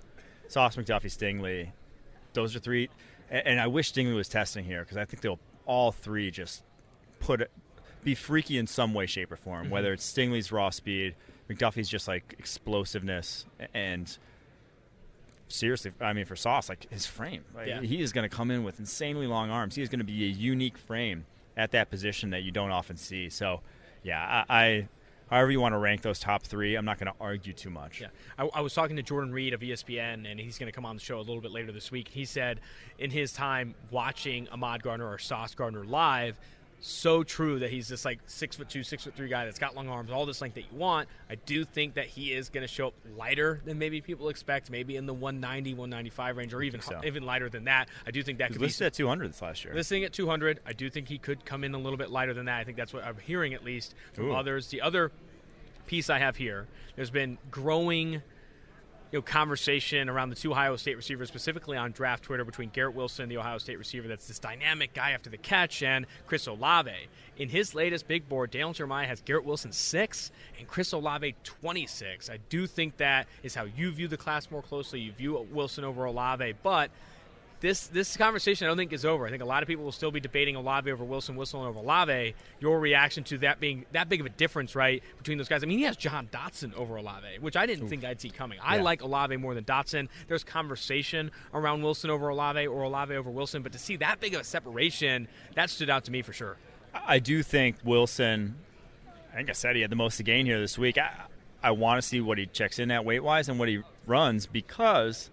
Sauce, 0.48 0.76
McDuffie, 0.76 1.04
Stingley. 1.04 1.72
Those 2.32 2.54
are 2.56 2.60
three. 2.60 2.88
And 3.30 3.60
I 3.60 3.66
wish 3.66 3.92
Stingley 3.92 4.14
was 4.14 4.28
testing 4.28 4.64
here 4.64 4.80
because 4.80 4.96
I 4.96 5.04
think 5.04 5.20
they'll 5.20 5.40
all 5.66 5.92
three 5.92 6.30
just 6.30 6.62
put 7.20 7.50
be 8.02 8.14
freaky 8.14 8.56
in 8.58 8.66
some 8.66 8.94
way, 8.94 9.06
shape, 9.06 9.30
or 9.30 9.36
form. 9.36 9.64
Mm-hmm. 9.64 9.72
Whether 9.72 9.92
it's 9.92 10.10
Stingley's 10.10 10.50
raw 10.50 10.70
speed, 10.70 11.14
McDuffie's 11.48 11.88
just 11.88 12.08
like 12.08 12.34
explosiveness 12.38 13.46
and 13.74 14.18
seriously, 15.48 15.92
I 16.00 16.12
mean, 16.12 16.24
for 16.24 16.36
Sauce, 16.36 16.68
like 16.68 16.90
his 16.90 17.06
frame, 17.06 17.44
like, 17.54 17.68
yeah. 17.68 17.80
he 17.80 18.02
is 18.02 18.12
going 18.12 18.28
to 18.28 18.34
come 18.34 18.50
in 18.50 18.64
with 18.64 18.78
insanely 18.78 19.26
long 19.26 19.50
arms. 19.50 19.74
He 19.74 19.82
is 19.82 19.88
going 19.88 20.00
to 20.00 20.04
be 20.04 20.24
a 20.24 20.28
unique 20.28 20.78
frame 20.78 21.24
at 21.56 21.72
that 21.72 21.90
position 21.90 22.30
that 22.30 22.42
you 22.42 22.50
don't 22.50 22.70
often 22.70 22.96
see. 22.96 23.28
So, 23.28 23.60
yeah, 24.02 24.44
I, 24.48 24.64
I 24.64 24.88
however 25.30 25.50
you 25.50 25.60
want 25.60 25.74
to 25.74 25.78
rank 25.78 26.02
those 26.02 26.18
top 26.18 26.42
three, 26.42 26.76
I'm 26.76 26.84
not 26.84 26.98
going 26.98 27.12
to 27.12 27.18
argue 27.20 27.52
too 27.52 27.70
much. 27.70 28.00
Yeah, 28.00 28.08
I, 28.38 28.48
I, 28.54 28.60
was 28.60 28.74
talking 28.74 28.96
to 28.96 29.02
Jordan 29.02 29.32
Reid 29.32 29.54
of 29.54 29.60
ESPN, 29.60 30.30
and 30.30 30.38
he's 30.38 30.58
going 30.58 30.70
to 30.70 30.74
come 30.74 30.86
on 30.86 30.96
the 30.96 31.02
show 31.02 31.18
a 31.18 31.20
little 31.20 31.40
bit 31.40 31.50
later 31.50 31.72
this 31.72 31.90
week. 31.90 32.08
He 32.08 32.24
said 32.24 32.60
in 32.98 33.10
his 33.10 33.32
time 33.32 33.74
watching 33.90 34.48
Ahmad 34.50 34.82
Gardner 34.82 35.06
or 35.06 35.18
Sauce 35.18 35.54
Gardner 35.54 35.84
live 35.84 36.38
so 36.80 37.22
true 37.22 37.58
that 37.58 37.70
he's 37.70 37.88
this 37.88 38.04
like 38.04 38.20
six 38.26 38.56
foot 38.56 38.68
two, 38.68 38.82
six 38.82 39.04
foot 39.04 39.14
three 39.14 39.28
guy 39.28 39.44
that's 39.44 39.58
got 39.58 39.74
long 39.74 39.88
arms, 39.88 40.10
all 40.10 40.26
this 40.26 40.40
length 40.40 40.54
that 40.54 40.64
you 40.70 40.78
want. 40.78 41.08
I 41.28 41.34
do 41.34 41.64
think 41.64 41.94
that 41.94 42.06
he 42.06 42.32
is 42.32 42.48
going 42.48 42.62
to 42.62 42.72
show 42.72 42.88
up 42.88 42.94
lighter 43.16 43.60
than 43.64 43.78
maybe 43.78 44.00
people 44.00 44.28
expect, 44.28 44.70
maybe 44.70 44.96
in 44.96 45.06
the 45.06 45.14
190, 45.14 45.74
195 45.74 46.36
range, 46.36 46.54
or 46.54 46.62
even 46.62 46.80
so. 46.80 47.00
even 47.04 47.24
lighter 47.24 47.48
than 47.48 47.64
that. 47.64 47.88
I 48.06 48.10
do 48.10 48.22
think 48.22 48.38
that 48.38 48.52
could 48.52 48.60
listed 48.60 48.80
be 48.80 48.86
at 48.86 48.94
200 48.94 49.28
this 49.30 49.42
last 49.42 49.64
year. 49.64 49.74
Listing 49.74 50.04
at 50.04 50.12
200, 50.12 50.60
I 50.66 50.72
do 50.72 50.88
think 50.88 51.08
he 51.08 51.18
could 51.18 51.44
come 51.44 51.64
in 51.64 51.74
a 51.74 51.78
little 51.78 51.98
bit 51.98 52.10
lighter 52.10 52.34
than 52.34 52.46
that. 52.46 52.60
I 52.60 52.64
think 52.64 52.76
that's 52.76 52.92
what 52.92 53.04
I'm 53.04 53.18
hearing 53.18 53.54
at 53.54 53.64
least 53.64 53.94
from 54.12 54.26
Ooh. 54.26 54.34
others. 54.34 54.68
The 54.68 54.80
other 54.80 55.10
piece 55.86 56.10
I 56.10 56.18
have 56.18 56.36
here, 56.36 56.66
there's 56.96 57.10
been 57.10 57.38
growing 57.50 58.22
you 59.10 59.18
know, 59.18 59.22
conversation 59.22 60.08
around 60.08 60.30
the 60.30 60.36
two 60.36 60.52
Ohio 60.52 60.76
State 60.76 60.96
receivers, 60.96 61.28
specifically 61.28 61.76
on 61.76 61.92
draft 61.92 62.24
Twitter, 62.24 62.44
between 62.44 62.68
Garrett 62.70 62.94
Wilson, 62.94 63.28
the 63.28 63.38
Ohio 63.38 63.58
State 63.58 63.78
receiver 63.78 64.08
that's 64.08 64.26
this 64.26 64.38
dynamic 64.38 64.92
guy 64.92 65.12
after 65.12 65.30
the 65.30 65.38
catch, 65.38 65.82
and 65.82 66.06
Chris 66.26 66.46
Olave. 66.46 66.90
In 67.38 67.48
his 67.48 67.74
latest 67.74 68.08
big 68.08 68.28
board, 68.28 68.50
Daniel 68.50 68.72
Jeremiah 68.72 69.06
has 69.06 69.20
Garrett 69.22 69.44
Wilson 69.44 69.72
6 69.72 70.30
and 70.58 70.66
Chris 70.66 70.92
Olave 70.92 71.34
26. 71.44 72.28
I 72.28 72.38
do 72.48 72.66
think 72.66 72.96
that 72.98 73.28
is 73.42 73.54
how 73.54 73.64
you 73.64 73.90
view 73.92 74.08
the 74.08 74.16
class 74.16 74.50
more 74.50 74.62
closely. 74.62 75.00
You 75.00 75.12
view 75.12 75.46
Wilson 75.52 75.84
over 75.84 76.04
Olave, 76.04 76.54
but– 76.62 76.90
this 77.60 77.88
this 77.88 78.16
conversation 78.16 78.66
I 78.66 78.70
don't 78.70 78.76
think 78.76 78.92
is 78.92 79.04
over. 79.04 79.26
I 79.26 79.30
think 79.30 79.42
a 79.42 79.46
lot 79.46 79.62
of 79.62 79.66
people 79.66 79.84
will 79.84 79.92
still 79.92 80.10
be 80.10 80.20
debating 80.20 80.56
Olave 80.56 80.90
over 80.90 81.04
Wilson, 81.04 81.36
Wilson 81.36 81.60
over 81.60 81.78
Olave. 81.78 82.34
Your 82.60 82.78
reaction 82.78 83.24
to 83.24 83.38
that 83.38 83.60
being 83.60 83.84
that 83.92 84.08
big 84.08 84.20
of 84.20 84.26
a 84.26 84.30
difference, 84.30 84.74
right, 84.74 85.02
between 85.16 85.38
those 85.38 85.48
guys? 85.48 85.62
I 85.62 85.66
mean, 85.66 85.78
he 85.78 85.84
has 85.84 85.96
Jahan 85.96 86.28
Dotson 86.28 86.74
over 86.74 86.96
Olave, 86.96 87.38
which 87.40 87.56
I 87.56 87.66
didn't 87.66 87.84
Oof. 87.84 87.90
think 87.90 88.04
I'd 88.04 88.20
see 88.20 88.30
coming. 88.30 88.58
I 88.62 88.78
like 88.78 89.02
Olave 89.02 89.36
more 89.36 89.54
than 89.54 89.64
Dotson. 89.64 90.08
There's 90.28 90.44
conversation 90.44 91.30
around 91.52 91.82
Wilson 91.82 92.10
over 92.10 92.28
Olave 92.28 92.66
or 92.66 92.82
Olave 92.82 93.14
over 93.14 93.30
Wilson, 93.30 93.62
but 93.62 93.72
to 93.72 93.78
see 93.78 93.96
that 93.96 94.20
big 94.20 94.34
of 94.34 94.40
a 94.40 94.44
separation, 94.44 95.28
that 95.54 95.70
stood 95.70 95.90
out 95.90 96.04
to 96.04 96.12
me 96.12 96.22
for 96.22 96.32
sure. 96.32 96.56
I 96.94 97.18
do 97.18 97.42
think 97.42 97.76
Wilson. 97.84 98.56
I 99.32 99.36
think 99.36 99.50
I 99.50 99.52
said 99.52 99.76
he 99.76 99.82
had 99.82 99.90
the 99.90 99.96
most 99.96 100.16
to 100.16 100.22
gain 100.22 100.46
here 100.46 100.58
this 100.60 100.78
week. 100.78 100.98
I, 100.98 101.12
I 101.62 101.72
want 101.72 102.00
to 102.00 102.06
see 102.06 102.20
what 102.20 102.38
he 102.38 102.46
checks 102.46 102.78
in 102.78 102.90
at 102.90 103.04
weight 103.04 103.22
wise 103.22 103.48
and 103.48 103.58
what 103.58 103.68
he 103.68 103.82
runs 104.06 104.46
because 104.46 105.30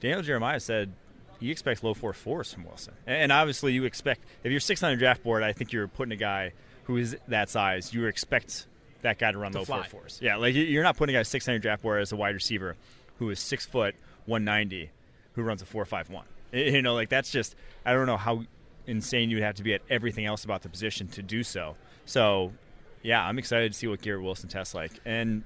Daniel 0.00 0.22
Jeremiah 0.22 0.60
said 0.60 0.92
you 1.40 1.50
expect 1.50 1.82
low 1.82 1.94
four 1.94 2.12
fours 2.12 2.52
from 2.52 2.64
Wilson, 2.64 2.94
and 3.06 3.32
obviously 3.32 3.72
you 3.72 3.84
expect 3.84 4.22
if 4.44 4.50
you're 4.50 4.60
600 4.60 4.98
draft 4.98 5.22
board, 5.22 5.42
I 5.42 5.52
think 5.52 5.72
you're 5.72 5.88
putting 5.88 6.12
a 6.12 6.16
guy 6.16 6.52
who 6.84 6.96
is 6.96 7.16
that 7.28 7.48
size. 7.48 7.92
You 7.92 8.06
expect 8.06 8.66
that 9.02 9.18
guy 9.18 9.32
to 9.32 9.38
run 9.38 9.52
to 9.52 9.58
low 9.58 9.64
fly. 9.64 9.82
four 9.82 10.00
fours. 10.02 10.18
Yeah, 10.22 10.36
like 10.36 10.54
you're 10.54 10.82
not 10.82 10.96
putting 10.96 11.14
a 11.16 11.18
guy 11.18 11.22
600 11.22 11.60
draft 11.62 11.82
board 11.82 12.02
as 12.02 12.12
a 12.12 12.16
wide 12.16 12.34
receiver 12.34 12.76
who 13.18 13.30
is 13.30 13.40
six 13.40 13.66
foot 13.66 13.94
190 14.26 14.90
who 15.34 15.42
runs 15.42 15.62
a 15.62 15.66
four 15.66 15.84
five 15.84 16.10
one. 16.10 16.24
You 16.52 16.82
know, 16.82 16.94
like 16.94 17.08
that's 17.08 17.30
just 17.30 17.54
I 17.86 17.92
don't 17.92 18.06
know 18.06 18.16
how 18.16 18.44
insane 18.86 19.30
you'd 19.30 19.42
have 19.42 19.54
to 19.56 19.62
be 19.62 19.72
at 19.72 19.82
everything 19.88 20.26
else 20.26 20.44
about 20.44 20.62
the 20.62 20.68
position 20.68 21.06
to 21.08 21.22
do 21.22 21.42
so. 21.44 21.76
So, 22.06 22.52
yeah, 23.02 23.24
I'm 23.24 23.38
excited 23.38 23.72
to 23.72 23.78
see 23.78 23.86
what 23.86 24.02
Garrett 24.02 24.22
Wilson 24.22 24.48
tests 24.48 24.74
like, 24.74 24.90
and 25.04 25.44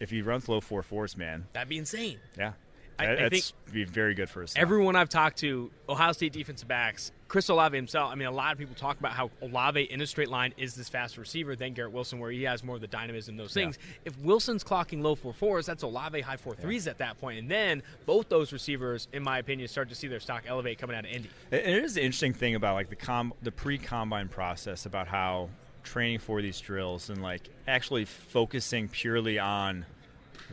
if 0.00 0.10
he 0.10 0.20
runs 0.20 0.48
low 0.48 0.60
four 0.60 0.82
fours, 0.82 1.16
man, 1.16 1.46
that'd 1.52 1.68
be 1.68 1.78
insane. 1.78 2.18
Yeah, 2.36 2.52
I, 2.98 3.24
I 3.24 3.28
think 3.28 3.44
be 3.72 3.84
very 3.84 4.14
good 4.14 4.28
for 4.28 4.42
us. 4.42 4.54
Everyone 4.56 4.94
I've 4.96 5.08
talked 5.08 5.38
to, 5.38 5.70
Ohio 5.88 6.12
State 6.12 6.32
defensive 6.32 6.68
backs, 6.68 7.12
Chris 7.28 7.48
Olave 7.48 7.76
himself. 7.76 8.12
I 8.12 8.14
mean, 8.14 8.28
a 8.28 8.32
lot 8.32 8.52
of 8.52 8.58
people 8.58 8.74
talk 8.74 8.98
about 9.00 9.12
how 9.12 9.30
Olave 9.42 9.82
in 9.82 10.00
a 10.00 10.06
straight 10.06 10.28
line 10.28 10.54
is 10.56 10.74
this 10.74 10.88
faster 10.88 11.20
receiver 11.20 11.56
than 11.56 11.72
Garrett 11.72 11.92
Wilson, 11.92 12.20
where 12.20 12.30
he 12.30 12.44
has 12.44 12.62
more 12.62 12.76
of 12.76 12.80
the 12.80 12.86
dynamism, 12.86 13.36
those 13.36 13.52
things. 13.52 13.78
Yeah. 13.80 14.12
If 14.12 14.18
Wilson's 14.18 14.62
clocking 14.62 15.02
low 15.02 15.14
four 15.14 15.32
fours, 15.32 15.66
that's 15.66 15.82
Olave 15.82 16.20
high 16.20 16.36
four 16.36 16.54
threes 16.54 16.86
yeah. 16.86 16.90
at 16.90 16.98
that 16.98 17.20
point, 17.20 17.38
and 17.40 17.50
then 17.50 17.82
both 18.06 18.28
those 18.28 18.52
receivers, 18.52 19.08
in 19.12 19.22
my 19.22 19.38
opinion, 19.38 19.68
start 19.68 19.88
to 19.88 19.94
see 19.94 20.06
their 20.06 20.20
stock 20.20 20.44
elevate 20.46 20.78
coming 20.78 20.96
out 20.96 21.04
of 21.04 21.10
Indy. 21.10 21.30
And 21.50 21.60
it 21.60 21.84
is 21.84 21.94
the 21.94 22.02
interesting 22.02 22.34
thing 22.34 22.54
about 22.54 22.74
like 22.74 22.90
the 22.90 22.96
com- 22.96 23.34
the 23.42 23.52
pre 23.52 23.78
combine 23.78 24.28
process 24.28 24.86
about 24.86 25.08
how 25.08 25.48
training 25.82 26.18
for 26.18 26.40
these 26.42 26.60
drills 26.60 27.10
and 27.10 27.22
like 27.22 27.48
actually 27.68 28.04
focusing 28.04 28.88
purely 28.88 29.38
on 29.38 29.84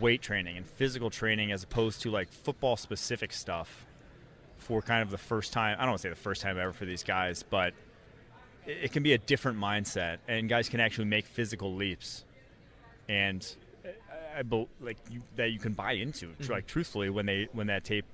weight 0.01 0.22
training 0.22 0.58
and 0.58 0.65
physical 0.65 1.10
training 1.10 1.51
as 1.51 1.63
opposed 1.63 2.01
to 2.01 2.12
like 2.12 2.29
football 2.29 2.75
specific 2.75 3.31
stuff 3.31 3.86
for 4.58 4.81
kind 4.81 5.01
of 5.01 5.12
the 5.12 5.17
first 5.17 5.53
time. 5.53 5.77
I 5.79 5.84
don't 5.84 5.91
want 5.91 6.01
to 6.01 6.08
say 6.08 6.10
the 6.10 6.15
first 6.15 6.41
time 6.41 6.58
ever 6.58 6.74
for 6.74 6.86
these 6.86 7.03
guys, 7.03 7.43
but 7.43 7.74
it, 8.65 8.86
it 8.86 8.91
can 8.91 9.03
be 9.03 9.13
a 9.13 9.17
different 9.17 9.60
mindset, 9.60 10.17
and 10.27 10.50
guys 10.50 10.70
can 10.70 10.79
actually 10.79 11.05
make 11.05 11.25
physical 11.25 11.74
leaps, 11.75 12.25
and 13.08 13.55
I, 14.36 14.39
I 14.39 14.65
like 14.81 14.98
you, 15.10 15.22
that 15.36 15.51
you 15.51 15.60
can 15.60 15.74
buy 15.74 15.93
into. 15.93 16.27
Mm-hmm. 16.27 16.51
Like 16.51 16.67
truthfully, 16.67 17.10
when 17.10 17.25
they 17.25 17.48
when 17.53 17.67
that 17.67 17.84
tape 17.84 18.05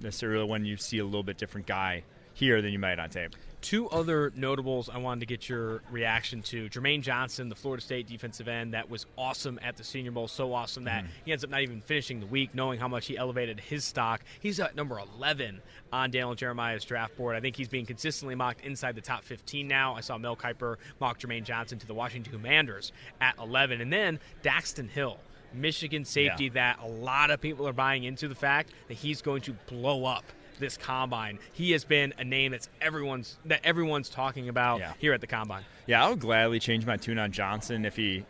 necessarily 0.00 0.44
when 0.44 0.64
you 0.64 0.76
see 0.76 0.98
a 0.98 1.04
little 1.04 1.22
bit 1.22 1.38
different 1.38 1.66
guy 1.66 2.04
here 2.36 2.60
than 2.60 2.70
you 2.70 2.78
might 2.78 2.98
on 2.98 3.08
tape. 3.08 3.34
Two 3.62 3.88
other 3.88 4.30
notables 4.36 4.90
I 4.90 4.98
wanted 4.98 5.20
to 5.20 5.26
get 5.26 5.48
your 5.48 5.80
reaction 5.90 6.42
to. 6.42 6.68
Jermaine 6.68 7.00
Johnson, 7.00 7.48
the 7.48 7.54
Florida 7.54 7.82
State 7.82 8.06
defensive 8.06 8.46
end, 8.46 8.74
that 8.74 8.90
was 8.90 9.06
awesome 9.16 9.58
at 9.62 9.78
the 9.78 9.82
Senior 9.82 10.10
Bowl. 10.10 10.28
So 10.28 10.52
awesome 10.52 10.84
that 10.84 11.04
mm. 11.04 11.08
he 11.24 11.32
ends 11.32 11.42
up 11.42 11.50
not 11.50 11.62
even 11.62 11.80
finishing 11.80 12.20
the 12.20 12.26
week, 12.26 12.54
knowing 12.54 12.78
how 12.78 12.88
much 12.88 13.06
he 13.06 13.16
elevated 13.16 13.58
his 13.58 13.84
stock. 13.84 14.20
He's 14.38 14.60
at 14.60 14.76
number 14.76 14.98
11 14.98 15.62
on 15.92 16.10
Daniel 16.10 16.34
Jeremiah's 16.34 16.84
draft 16.84 17.16
board. 17.16 17.36
I 17.36 17.40
think 17.40 17.56
he's 17.56 17.68
being 17.68 17.86
consistently 17.86 18.34
mocked 18.34 18.60
inside 18.60 18.94
the 18.94 19.00
top 19.00 19.24
15 19.24 19.66
now. 19.66 19.94
I 19.94 20.02
saw 20.02 20.18
Mel 20.18 20.36
Kiper 20.36 20.76
mock 21.00 21.18
Jermaine 21.18 21.42
Johnson 21.42 21.78
to 21.78 21.86
the 21.86 21.94
Washington 21.94 22.30
Commanders 22.30 22.92
at 23.22 23.38
11. 23.38 23.80
And 23.80 23.90
then 23.90 24.20
Daxton 24.42 24.90
Hill. 24.90 25.18
Michigan 25.54 26.04
safety 26.04 26.44
yeah. 26.44 26.50
that 26.74 26.80
a 26.82 26.86
lot 26.86 27.30
of 27.30 27.40
people 27.40 27.66
are 27.66 27.72
buying 27.72 28.04
into 28.04 28.28
the 28.28 28.34
fact 28.34 28.72
that 28.88 28.94
he's 28.94 29.22
going 29.22 29.40
to 29.42 29.54
blow 29.68 30.04
up 30.04 30.24
this 30.58 30.76
combine. 30.76 31.38
He 31.52 31.72
has 31.72 31.84
been 31.84 32.14
a 32.18 32.24
name 32.24 32.52
that's 32.52 32.68
everyone's 32.80 33.36
that 33.46 33.60
everyone's 33.64 34.08
talking 34.08 34.48
about 34.48 34.80
yeah. 34.80 34.92
here 34.98 35.12
at 35.12 35.20
the 35.20 35.26
combine. 35.26 35.64
Yeah, 35.86 36.04
I 36.04 36.10
would 36.10 36.20
gladly 36.20 36.60
change 36.60 36.86
my 36.86 36.96
tune 36.96 37.18
on 37.18 37.32
Johnson 37.32 37.84
if 37.84 37.96
he 37.96 38.24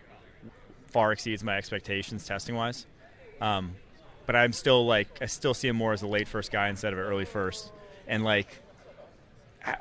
far 0.88 1.12
exceeds 1.12 1.42
my 1.42 1.56
expectations 1.56 2.26
testing 2.26 2.54
wise. 2.54 2.86
Um, 3.40 3.76
but 4.26 4.36
I'm 4.36 4.52
still 4.52 4.86
like 4.86 5.08
I 5.20 5.26
still 5.26 5.54
see 5.54 5.68
him 5.68 5.76
more 5.76 5.92
as 5.92 6.02
a 6.02 6.06
late 6.06 6.28
first 6.28 6.50
guy 6.50 6.68
instead 6.68 6.92
of 6.92 6.98
an 6.98 7.04
early 7.04 7.24
first. 7.24 7.72
And 8.06 8.24
like 8.24 8.48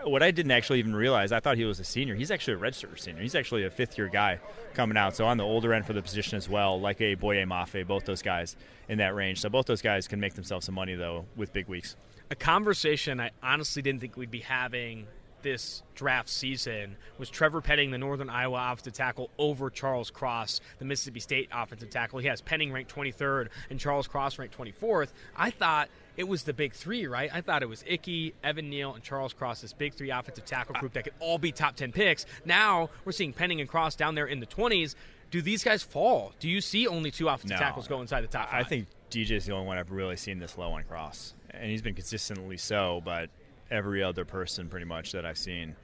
what 0.04 0.24
I 0.24 0.32
didn't 0.32 0.52
actually 0.52 0.80
even 0.80 0.96
realize, 0.96 1.32
I 1.32 1.40
thought 1.40 1.58
he 1.58 1.66
was 1.66 1.80
a 1.80 1.84
senior. 1.84 2.16
He's 2.16 2.32
actually 2.32 2.56
a 2.56 2.60
redshirt 2.60 3.00
senior. 3.00 3.22
He's 3.22 3.36
actually 3.36 3.66
a 3.66 3.70
fifth 3.70 3.98
year 3.98 4.08
guy 4.08 4.40
coming 4.74 4.98
out. 4.98 5.16
So 5.16 5.26
on 5.26 5.38
the 5.38 5.44
older 5.44 5.74
end 5.74 5.86
for 5.86 5.94
the 5.94 6.02
position 6.02 6.38
as 6.38 6.50
well, 6.50 6.80
like 6.80 7.02
a 7.02 7.16
Boye 7.16 7.44
Mafe, 7.46 7.86
both 7.86 8.06
those 8.06 8.22
guys 8.22 8.56
in 8.90 8.98
that 8.98 9.16
range. 9.16 9.42
So 9.42 9.50
both 9.50 9.66
those 9.66 9.82
guys 9.82 10.08
can 10.08 10.20
make 10.20 10.34
themselves 10.34 10.66
some 10.66 10.76
money 10.76 10.96
though 10.96 11.26
with 11.36 11.54
big 11.54 11.68
weeks 11.68 11.96
a 12.30 12.36
conversation 12.36 13.20
I 13.20 13.32
honestly 13.44 13.82
didn't 13.82 14.02
think 14.02 14.18
we'd 14.18 14.32
be 14.32 14.40
having 14.40 15.08
this 15.42 15.84
draft 15.94 16.28
season 16.28 16.96
was 17.20 17.30
Trevor 17.30 17.62
Penning, 17.62 17.92
the 17.92 18.00
Northern 18.00 18.32
Iowa 18.32 18.72
offensive 18.72 18.94
tackle, 18.94 19.30
over 19.38 19.70
Charles 19.70 20.10
Cross, 20.10 20.60
the 20.80 20.86
Mississippi 20.86 21.20
State 21.20 21.50
offensive 21.54 21.92
tackle. 21.92 22.18
He 22.18 22.28
has 22.28 22.42
Penning 22.42 22.74
ranked 22.74 22.94
23rd 22.94 23.50
and 23.70 23.80
Charles 23.80 24.08
Cross 24.08 24.40
ranked 24.40 24.58
24th. 24.58 25.10
I 25.38 25.52
thought 25.52 25.90
it 26.18 26.28
was 26.28 26.44
the 26.44 26.54
big 26.54 26.74
three, 26.74 27.06
right? 27.06 27.30
I 27.32 27.42
thought 27.42 27.62
it 27.62 27.70
was 27.70 27.84
Icky, 27.86 28.34
Evan 28.44 28.72
Neal, 28.72 28.96
and 28.96 29.04
Charles 29.04 29.34
Cross, 29.34 29.62
this 29.62 29.72
big 29.72 29.94
three 29.94 30.10
offensive 30.10 30.46
tackle 30.46 30.74
group 30.80 30.94
that 30.94 31.04
could 31.04 31.14
all 31.20 31.38
be 31.38 31.52
top 31.52 31.76
10 31.76 31.92
picks. 31.92 32.26
Now 32.44 32.90
we're 33.06 33.12
seeing 33.12 33.32
Penning 33.32 33.62
and 33.62 33.70
Cross 33.70 33.98
down 33.98 34.16
there 34.16 34.26
in 34.26 34.40
the 34.40 34.48
20s. 34.48 34.96
Do 35.30 35.44
these 35.44 35.64
guys 35.64 35.84
fall? 35.84 36.34
Do 36.40 36.50
you 36.50 36.60
see 36.60 36.88
only 36.88 37.12
two 37.12 37.28
offensive 37.28 37.60
no. 37.60 37.64
tackles 37.64 37.88
go 37.88 38.02
inside 38.02 38.22
the 38.22 38.28
top 38.28 38.50
five? 38.50 38.66
I 38.66 38.68
think 38.68 38.88
DJ 39.12 39.32
is 39.32 39.46
the 39.46 39.54
only 39.54 39.68
one 39.68 39.78
I've 39.78 39.92
really 39.92 40.16
seen 40.16 40.40
this 40.40 40.58
low 40.58 40.72
on 40.72 40.84
Cross 40.84 41.36
and 41.60 41.70
he's 41.70 41.82
been 41.82 41.96
consistently 41.96 42.58
so. 42.58 43.02
But 43.04 43.30
every 43.72 44.04
other 44.04 44.26
person, 44.26 44.70
pretty 44.70 44.86
much 44.86 45.12
that 45.12 45.26
I've 45.26 45.38
seen, 45.38 45.76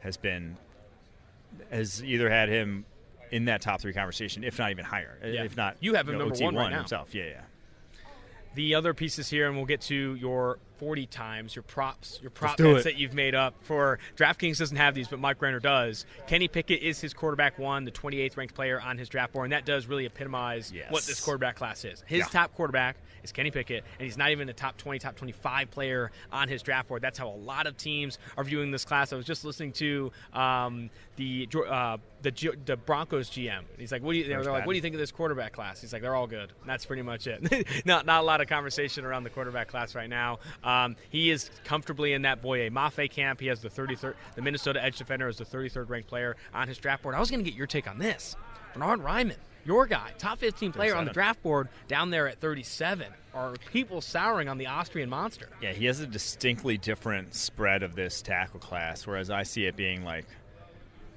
has 0.00 0.16
been 0.16 0.56
has 1.70 2.04
either 2.04 2.28
had 2.28 2.48
him 2.48 2.84
in 3.30 3.46
that 3.46 3.60
top 3.60 3.80
three 3.80 3.92
conversation, 3.92 4.44
if 4.44 4.58
not 4.58 4.70
even 4.70 4.84
higher. 4.84 5.18
Yeah. 5.24 5.44
If 5.44 5.56
not, 5.56 5.76
you 5.80 5.94
have 5.94 6.08
him 6.08 6.14
you 6.14 6.18
know, 6.18 6.28
number 6.28 6.44
one 6.44 6.54
right 6.54 6.70
now. 6.70 6.78
himself. 6.78 7.14
Yeah, 7.14 7.24
yeah. 7.24 7.40
The 8.54 8.74
other 8.74 8.94
pieces 8.94 9.28
here, 9.28 9.48
and 9.48 9.56
we'll 9.56 9.66
get 9.66 9.82
to 9.82 10.14
your 10.14 10.58
40 10.78 11.06
times, 11.06 11.54
your 11.54 11.62
props, 11.62 12.18
your 12.22 12.30
prop 12.30 12.56
bets 12.56 12.84
that 12.84 12.96
you've 12.96 13.12
made 13.12 13.34
up 13.34 13.54
for 13.60 13.98
DraftKings 14.16 14.56
doesn't 14.56 14.78
have 14.78 14.94
these, 14.94 15.08
but 15.08 15.18
Mike 15.18 15.42
Renner 15.42 15.60
does. 15.60 16.06
Kenny 16.26 16.48
Pickett 16.48 16.82
is 16.82 16.98
his 16.98 17.12
quarterback 17.12 17.58
one, 17.58 17.84
the 17.84 17.90
28th 17.90 18.36
ranked 18.38 18.54
player 18.54 18.80
on 18.80 18.96
his 18.96 19.10
draft 19.10 19.34
board, 19.34 19.44
and 19.44 19.52
that 19.52 19.66
does 19.66 19.86
really 19.86 20.06
epitomize 20.06 20.72
yes. 20.74 20.90
what 20.90 21.02
this 21.04 21.20
quarterback 21.20 21.56
class 21.56 21.84
is. 21.84 22.02
His 22.06 22.20
yeah. 22.20 22.24
top 22.26 22.54
quarterback 22.54 22.96
is 23.26 23.32
Kenny 23.32 23.50
Pickett, 23.50 23.84
and 23.98 24.04
he's 24.04 24.16
not 24.16 24.30
even 24.30 24.48
a 24.48 24.52
top 24.52 24.76
20, 24.76 24.98
top 24.98 25.16
25 25.16 25.70
player 25.70 26.10
on 26.32 26.48
his 26.48 26.62
draft 26.62 26.88
board. 26.88 27.02
That's 27.02 27.18
how 27.18 27.28
a 27.28 27.36
lot 27.36 27.66
of 27.66 27.76
teams 27.76 28.18
are 28.36 28.44
viewing 28.44 28.70
this 28.70 28.84
class. 28.84 29.12
I 29.12 29.16
was 29.16 29.26
just 29.26 29.44
listening 29.44 29.72
to 29.72 30.12
um, 30.32 30.90
the 31.16 31.48
uh, 31.68 31.98
the 32.22 32.56
the 32.64 32.76
Broncos 32.76 33.30
GM. 33.30 33.62
He's 33.78 33.92
like, 33.92 34.02
"What 34.02 34.12
do 34.12 34.18
you?" 34.18 34.26
They're 34.26 34.42
like, 34.42 34.66
"What 34.66 34.72
do 34.72 34.76
you 34.76 34.82
think 34.82 34.94
of 34.94 35.00
this 35.00 35.12
quarterback 35.12 35.52
class?" 35.52 35.80
He's 35.80 35.92
like, 35.92 36.02
"They're 36.02 36.14
all 36.14 36.26
good." 36.26 36.52
And 36.60 36.68
that's 36.68 36.86
pretty 36.86 37.02
much 37.02 37.26
it. 37.26 37.66
not 37.86 38.06
not 38.06 38.22
a 38.22 38.24
lot 38.24 38.40
of 38.40 38.48
conversation 38.48 39.04
around 39.04 39.24
the 39.24 39.30
quarterback 39.30 39.68
class 39.68 39.94
right 39.94 40.08
now. 40.08 40.38
Um, 40.64 40.96
he 41.10 41.30
is 41.30 41.50
comfortably 41.64 42.12
in 42.12 42.22
that 42.22 42.42
Boye 42.42 42.70
Mafe 42.70 43.10
camp. 43.10 43.40
He 43.40 43.46
has 43.48 43.60
the 43.60 43.68
33rd, 43.68 44.14
the 44.34 44.42
Minnesota 44.42 44.82
edge 44.82 44.98
defender 44.98 45.28
is 45.28 45.38
the 45.38 45.44
33rd 45.44 45.88
ranked 45.88 46.08
player 46.08 46.36
on 46.54 46.68
his 46.68 46.78
draft 46.78 47.02
board. 47.02 47.14
I 47.14 47.20
was 47.20 47.30
going 47.30 47.44
to 47.44 47.50
get 47.50 47.56
your 47.56 47.66
take 47.66 47.88
on 47.88 47.98
this. 47.98 48.36
Bernard 48.74 49.00
Raimann, 49.00 49.36
your 49.66 49.86
guy, 49.86 50.12
top 50.18 50.38
15 50.38 50.72
player 50.72 50.90
37. 50.92 50.98
on 50.98 51.04
the 51.06 51.12
draft 51.12 51.42
board, 51.42 51.68
down 51.88 52.10
there 52.10 52.28
at 52.28 52.40
37. 52.40 53.06
Are 53.34 53.54
people 53.72 54.00
souring 54.00 54.48
on 54.48 54.56
the 54.56 54.66
Austrian 54.66 55.10
monster? 55.10 55.48
Yeah, 55.60 55.72
he 55.72 55.84
has 55.86 56.00
a 56.00 56.06
distinctly 56.06 56.78
different 56.78 57.34
spread 57.34 57.82
of 57.82 57.94
this 57.94 58.22
tackle 58.22 58.60
class, 58.60 59.06
whereas 59.06 59.30
I 59.30 59.42
see 59.42 59.66
it 59.66 59.76
being 59.76 60.04
like 60.04 60.26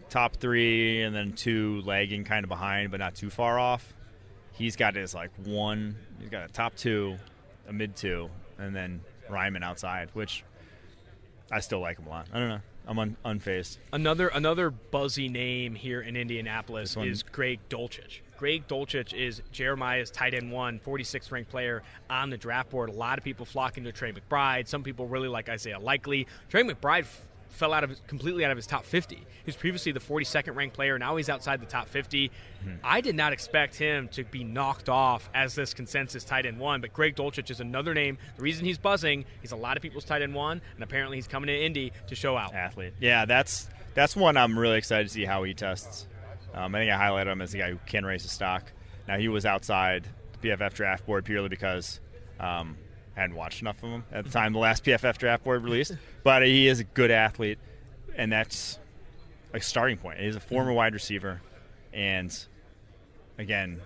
top 0.09 0.35
three 0.37 1.01
and 1.03 1.15
then 1.15 1.33
two 1.33 1.81
lagging 1.85 2.23
kind 2.23 2.43
of 2.43 2.49
behind, 2.49 2.91
but 2.91 2.99
not 2.99 3.15
too 3.15 3.29
far 3.29 3.59
off. 3.59 3.93
He's 4.51 4.75
got 4.75 4.95
his 4.95 5.13
like 5.13 5.29
one, 5.45 5.95
he's 6.19 6.29
got 6.29 6.49
a 6.49 6.51
top 6.51 6.75
two, 6.75 7.17
a 7.67 7.73
mid 7.73 7.95
two, 7.95 8.29
and 8.57 8.75
then 8.75 9.01
Raimann 9.29 9.63
outside, 9.63 10.09
which 10.13 10.43
I 11.51 11.61
still 11.61 11.79
like 11.79 11.99
him 11.99 12.07
a 12.07 12.09
lot. 12.09 12.27
I 12.33 12.39
don't 12.39 12.49
know. 12.49 12.61
I'm 12.87 12.99
un- 12.99 13.17
unfazed. 13.23 13.77
Another 13.93 14.27
another 14.29 14.71
buzzy 14.71 15.29
name 15.29 15.75
here 15.75 16.01
in 16.01 16.17
Indianapolis 16.17 16.97
is 16.97 17.23
Greg 17.23 17.59
Dulcich. 17.69 18.21
Greg 18.39 18.65
Dulcich 18.69 19.13
is 19.13 19.41
Jeremiah's 19.51 20.09
tight 20.09 20.33
end 20.33 20.49
one, 20.49 20.79
46th 20.79 21.29
ranked 21.29 21.51
player 21.51 21.83
on 22.09 22.29
the 22.29 22.37
draft 22.37 22.69
board. 22.69 22.89
A 22.89 22.93
lot 22.93 23.17
of 23.17 23.23
people 23.25 23.45
flocking 23.45 23.83
to 23.83 23.91
Trey 23.91 24.13
McBride. 24.13 24.65
Some 24.69 24.81
people 24.81 25.07
really 25.07 25.27
like 25.27 25.49
Isaiah 25.49 25.77
Likely. 25.77 26.25
Trey 26.47 26.63
McBride 26.63 27.05
fell 27.49 27.73
out 27.73 27.83
of 27.83 27.89
his, 27.89 28.01
completely 28.07 28.45
out 28.45 28.51
of 28.51 28.55
his 28.55 28.65
top 28.65 28.85
50. 28.85 29.17
He 29.17 29.25
was 29.45 29.57
previously 29.57 29.91
the 29.91 29.99
42nd 29.99 30.55
ranked 30.55 30.73
player. 30.73 30.97
Now 30.97 31.17
he's 31.17 31.27
outside 31.27 31.59
the 31.59 31.65
top 31.65 31.89
50. 31.89 32.29
Mm-hmm. 32.29 32.75
I 32.81 33.01
did 33.01 33.13
not 33.13 33.33
expect 33.33 33.75
him 33.75 34.07
to 34.13 34.23
be 34.23 34.45
knocked 34.45 34.87
off 34.87 35.29
as 35.33 35.53
this 35.53 35.73
consensus 35.73 36.23
tight 36.23 36.45
end 36.45 36.59
one, 36.59 36.79
but 36.79 36.93
Greg 36.93 37.17
Dulcich 37.17 37.51
is 37.51 37.59
another 37.59 37.93
name. 37.93 38.17
The 38.37 38.41
reason 38.41 38.63
he's 38.63 38.77
buzzing, 38.77 39.25
he's 39.41 39.51
a 39.51 39.57
lot 39.57 39.75
of 39.75 39.83
people's 39.83 40.05
tight 40.05 40.21
end 40.21 40.33
one, 40.33 40.61
and 40.75 40.83
apparently 40.83 41.17
he's 41.17 41.27
coming 41.27 41.47
to 41.47 41.61
Indy 41.61 41.91
to 42.07 42.15
show 42.15 42.37
out. 42.37 42.53
Athlete. 42.53 42.93
Yeah, 43.01 43.25
that's 43.25 43.67
that's 43.95 44.15
one 44.15 44.37
I'm 44.37 44.57
really 44.57 44.77
excited 44.77 45.07
to 45.07 45.13
see 45.13 45.25
how 45.25 45.43
he 45.43 45.53
tests. 45.53 46.07
Um, 46.53 46.73
I 46.75 46.79
think 46.79 46.91
I 46.91 46.97
highlighted 46.97 47.31
him 47.31 47.41
as 47.41 47.51
the 47.51 47.59
guy 47.59 47.71
who 47.71 47.79
can 47.85 48.05
raise 48.05 48.25
a 48.25 48.29
stock. 48.29 48.71
Now 49.07 49.17
he 49.17 49.27
was 49.27 49.45
outside 49.45 50.07
the 50.41 50.49
PFF 50.49 50.73
draft 50.73 51.05
board 51.05 51.25
purely 51.25 51.49
because 51.49 51.99
um, 52.39 52.77
hadn't 53.15 53.35
watched 53.35 53.61
enough 53.61 53.83
of 53.83 53.89
him 53.89 54.03
at 54.11 54.23
the 54.23 54.31
time 54.31 54.53
the 54.53 54.59
last 54.59 54.83
PFF 54.83 55.17
draft 55.17 55.43
board 55.43 55.63
released, 55.63 55.95
but 56.23 56.43
he 56.45 56.67
is 56.67 56.79
a 56.79 56.83
good 56.83 57.11
athlete, 57.11 57.59
and 58.15 58.31
that's 58.31 58.79
a 59.53 59.59
starting 59.59 59.97
point. 59.97 60.19
He's 60.19 60.35
a 60.35 60.39
former 60.39 60.71
wide 60.73 60.93
receiver, 60.93 61.41
and 61.93 62.37
again, 63.37 63.81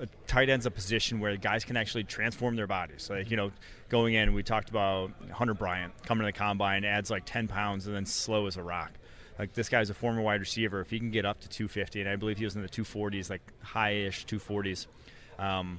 a 0.00 0.06
tight 0.26 0.48
end's 0.48 0.66
a 0.66 0.70
position 0.70 1.20
where 1.20 1.36
guys 1.36 1.64
can 1.64 1.76
actually 1.76 2.04
transform 2.04 2.56
their 2.56 2.66
bodies. 2.66 3.08
Like 3.10 3.30
you 3.30 3.36
know, 3.36 3.50
going 3.88 4.14
in, 4.14 4.34
we 4.34 4.42
talked 4.42 4.70
about 4.70 5.10
Hunter 5.30 5.54
Bryant 5.54 5.92
coming 6.04 6.22
to 6.22 6.32
the 6.32 6.38
combine, 6.38 6.84
adds 6.84 7.10
like 7.10 7.24
ten 7.24 7.48
pounds, 7.48 7.86
and 7.86 7.96
then 7.96 8.06
slow 8.06 8.46
as 8.46 8.56
a 8.56 8.62
rock. 8.62 8.92
Like 9.38 9.54
this 9.54 9.68
guy's 9.68 9.90
a 9.90 9.94
former 9.94 10.20
wide 10.20 10.40
receiver. 10.40 10.80
If 10.80 10.90
he 10.90 10.98
can 10.98 11.10
get 11.10 11.24
up 11.24 11.40
to 11.40 11.48
250, 11.48 12.00
and 12.00 12.08
I 12.08 12.16
believe 12.16 12.38
he 12.38 12.44
was 12.44 12.54
in 12.54 12.62
the 12.62 12.68
240s, 12.68 13.30
like 13.30 13.42
high-ish 13.62 14.26
240s, 14.26 14.86
um, 15.38 15.78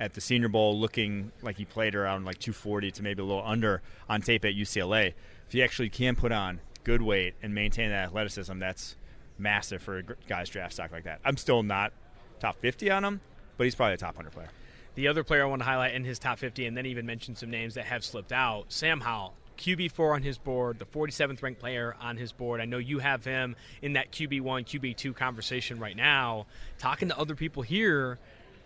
at 0.00 0.14
the 0.14 0.20
Senior 0.20 0.48
Bowl 0.48 0.78
looking 0.78 1.32
like 1.42 1.56
he 1.56 1.64
played 1.64 1.94
around 1.94 2.24
like 2.24 2.38
240 2.38 2.90
to 2.92 3.02
maybe 3.02 3.22
a 3.22 3.24
little 3.24 3.44
under 3.44 3.82
on 4.08 4.20
tape 4.20 4.44
at 4.44 4.54
UCLA. 4.54 5.14
If 5.46 5.52
he 5.52 5.62
actually 5.62 5.90
can 5.90 6.16
put 6.16 6.32
on 6.32 6.60
good 6.84 7.02
weight 7.02 7.34
and 7.42 7.54
maintain 7.54 7.90
that 7.90 8.06
athleticism, 8.06 8.58
that's 8.58 8.96
massive 9.38 9.82
for 9.82 9.98
a 9.98 10.02
guy's 10.28 10.48
draft 10.48 10.74
stock 10.74 10.92
like 10.92 11.04
that. 11.04 11.20
I'm 11.24 11.36
still 11.36 11.62
not 11.62 11.92
top 12.40 12.60
50 12.60 12.90
on 12.90 13.04
him, 13.04 13.20
but 13.56 13.64
he's 13.64 13.74
probably 13.74 13.94
a 13.94 13.98
top 13.98 14.16
100 14.16 14.30
player. 14.30 14.48
The 14.94 15.08
other 15.08 15.24
player 15.24 15.42
I 15.42 15.46
want 15.46 15.60
to 15.60 15.66
highlight 15.66 15.94
in 15.94 16.04
his 16.04 16.18
top 16.18 16.38
50, 16.38 16.66
and 16.66 16.76
then 16.76 16.86
even 16.86 17.04
mention 17.04 17.36
some 17.36 17.50
names 17.50 17.74
that 17.74 17.84
have 17.84 18.04
slipped 18.04 18.32
out 18.32 18.66
Sam 18.72 19.00
Howell. 19.00 19.34
QB4 19.56 20.14
on 20.14 20.22
his 20.22 20.38
board, 20.38 20.78
the 20.78 20.86
47th 20.86 21.42
ranked 21.42 21.60
player 21.60 21.96
on 22.00 22.16
his 22.16 22.32
board. 22.32 22.60
I 22.60 22.64
know 22.64 22.78
you 22.78 22.98
have 22.98 23.24
him 23.24 23.56
in 23.82 23.94
that 23.94 24.12
QB1, 24.12 24.66
QB2 24.66 25.14
conversation 25.14 25.78
right 25.78 25.96
now. 25.96 26.46
Talking 26.78 27.08
to 27.08 27.18
other 27.18 27.34
people 27.34 27.62
here, 27.62 28.18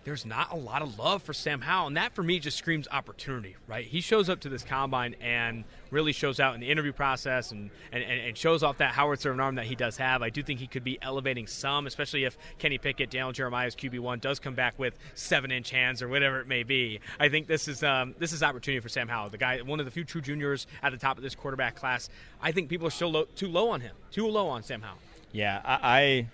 there's 0.05 0.25
not 0.25 0.53
a 0.53 0.57
lot 0.57 0.83
of 0.83 0.99
love 0.99 1.23
for 1.23 1.33
Sam 1.33 1.61
Howell, 1.61 1.89
and 1.89 1.97
that 1.97 2.15
for 2.15 2.23
me 2.23 2.39
just 2.39 2.57
screams 2.57 2.89
opportunity, 2.91 3.57
right? 3.67 3.85
He 3.85 4.01
shows 4.01 4.29
up 4.31 4.41
to 4.41 4.49
this 4.49 4.63
combine 4.63 5.15
and 5.21 5.65
really 5.91 6.13
shows 6.13 6.41
out 6.41 6.55
in 6.55 6.61
the 6.61 6.71
interview 6.71 6.93
process 6.93 7.51
and, 7.51 7.71
and, 7.93 8.03
and 8.03 8.37
shows 8.37 8.63
off 8.63 8.79
that 8.79 8.93
Howard 8.93 9.21
servant 9.21 9.41
arm 9.41 9.57
that 9.57 9.67
he 9.67 9.75
does 9.75 9.97
have. 9.99 10.23
I 10.23 10.31
do 10.31 10.43
think 10.43 10.61
he 10.61 10.67
could 10.67 10.85
be 10.85 10.99
elevating 11.03 11.47
some, 11.47 11.87
especially 11.87 12.25
if 12.25 12.39
Kenny 12.59 12.79
Pickett, 12.79 13.11
Daniel 13.11 13.33
Jeremiah's 13.33 13.75
QB1 13.75 14.21
does 14.21 14.39
come 14.39 14.55
back 14.55 14.79
with 14.79 14.99
seven 15.15 15.51
inch 15.51 15.71
hands 15.71 16.01
or 16.01 16.09
whatever 16.09 16.41
it 16.41 16.47
may 16.47 16.63
be. 16.63 17.01
I 17.19 17.29
think 17.29 17.47
this 17.47 17.69
is 17.69 17.83
um, 17.83 18.15
this 18.19 18.33
is 18.33 18.43
opportunity 18.43 18.81
for 18.81 18.89
Sam 18.89 19.09
Howell, 19.09 19.31
the 19.31 19.39
guy, 19.39 19.61
one 19.61 19.81
of 19.81 19.87
the 19.87 19.93
few 19.93 20.05
true 20.05 20.21
juniors 20.21 20.67
at 20.83 20.93
the 20.93 20.99
top 20.99 21.17
of 21.17 21.23
this 21.23 21.35
quarterback 21.35 21.75
class. 21.75 22.09
I 22.41 22.53
think 22.53 22.69
people 22.69 22.87
are 22.87 22.93
still 22.93 23.11
low, 23.11 23.25
too 23.37 23.49
low 23.49 23.69
on 23.71 23.81
him, 23.81 23.95
too 24.11 24.27
low 24.27 24.49
on 24.49 24.63
Sam 24.63 24.83
Howell. 24.83 24.99
Yeah, 25.33 25.61
I 25.65 26.29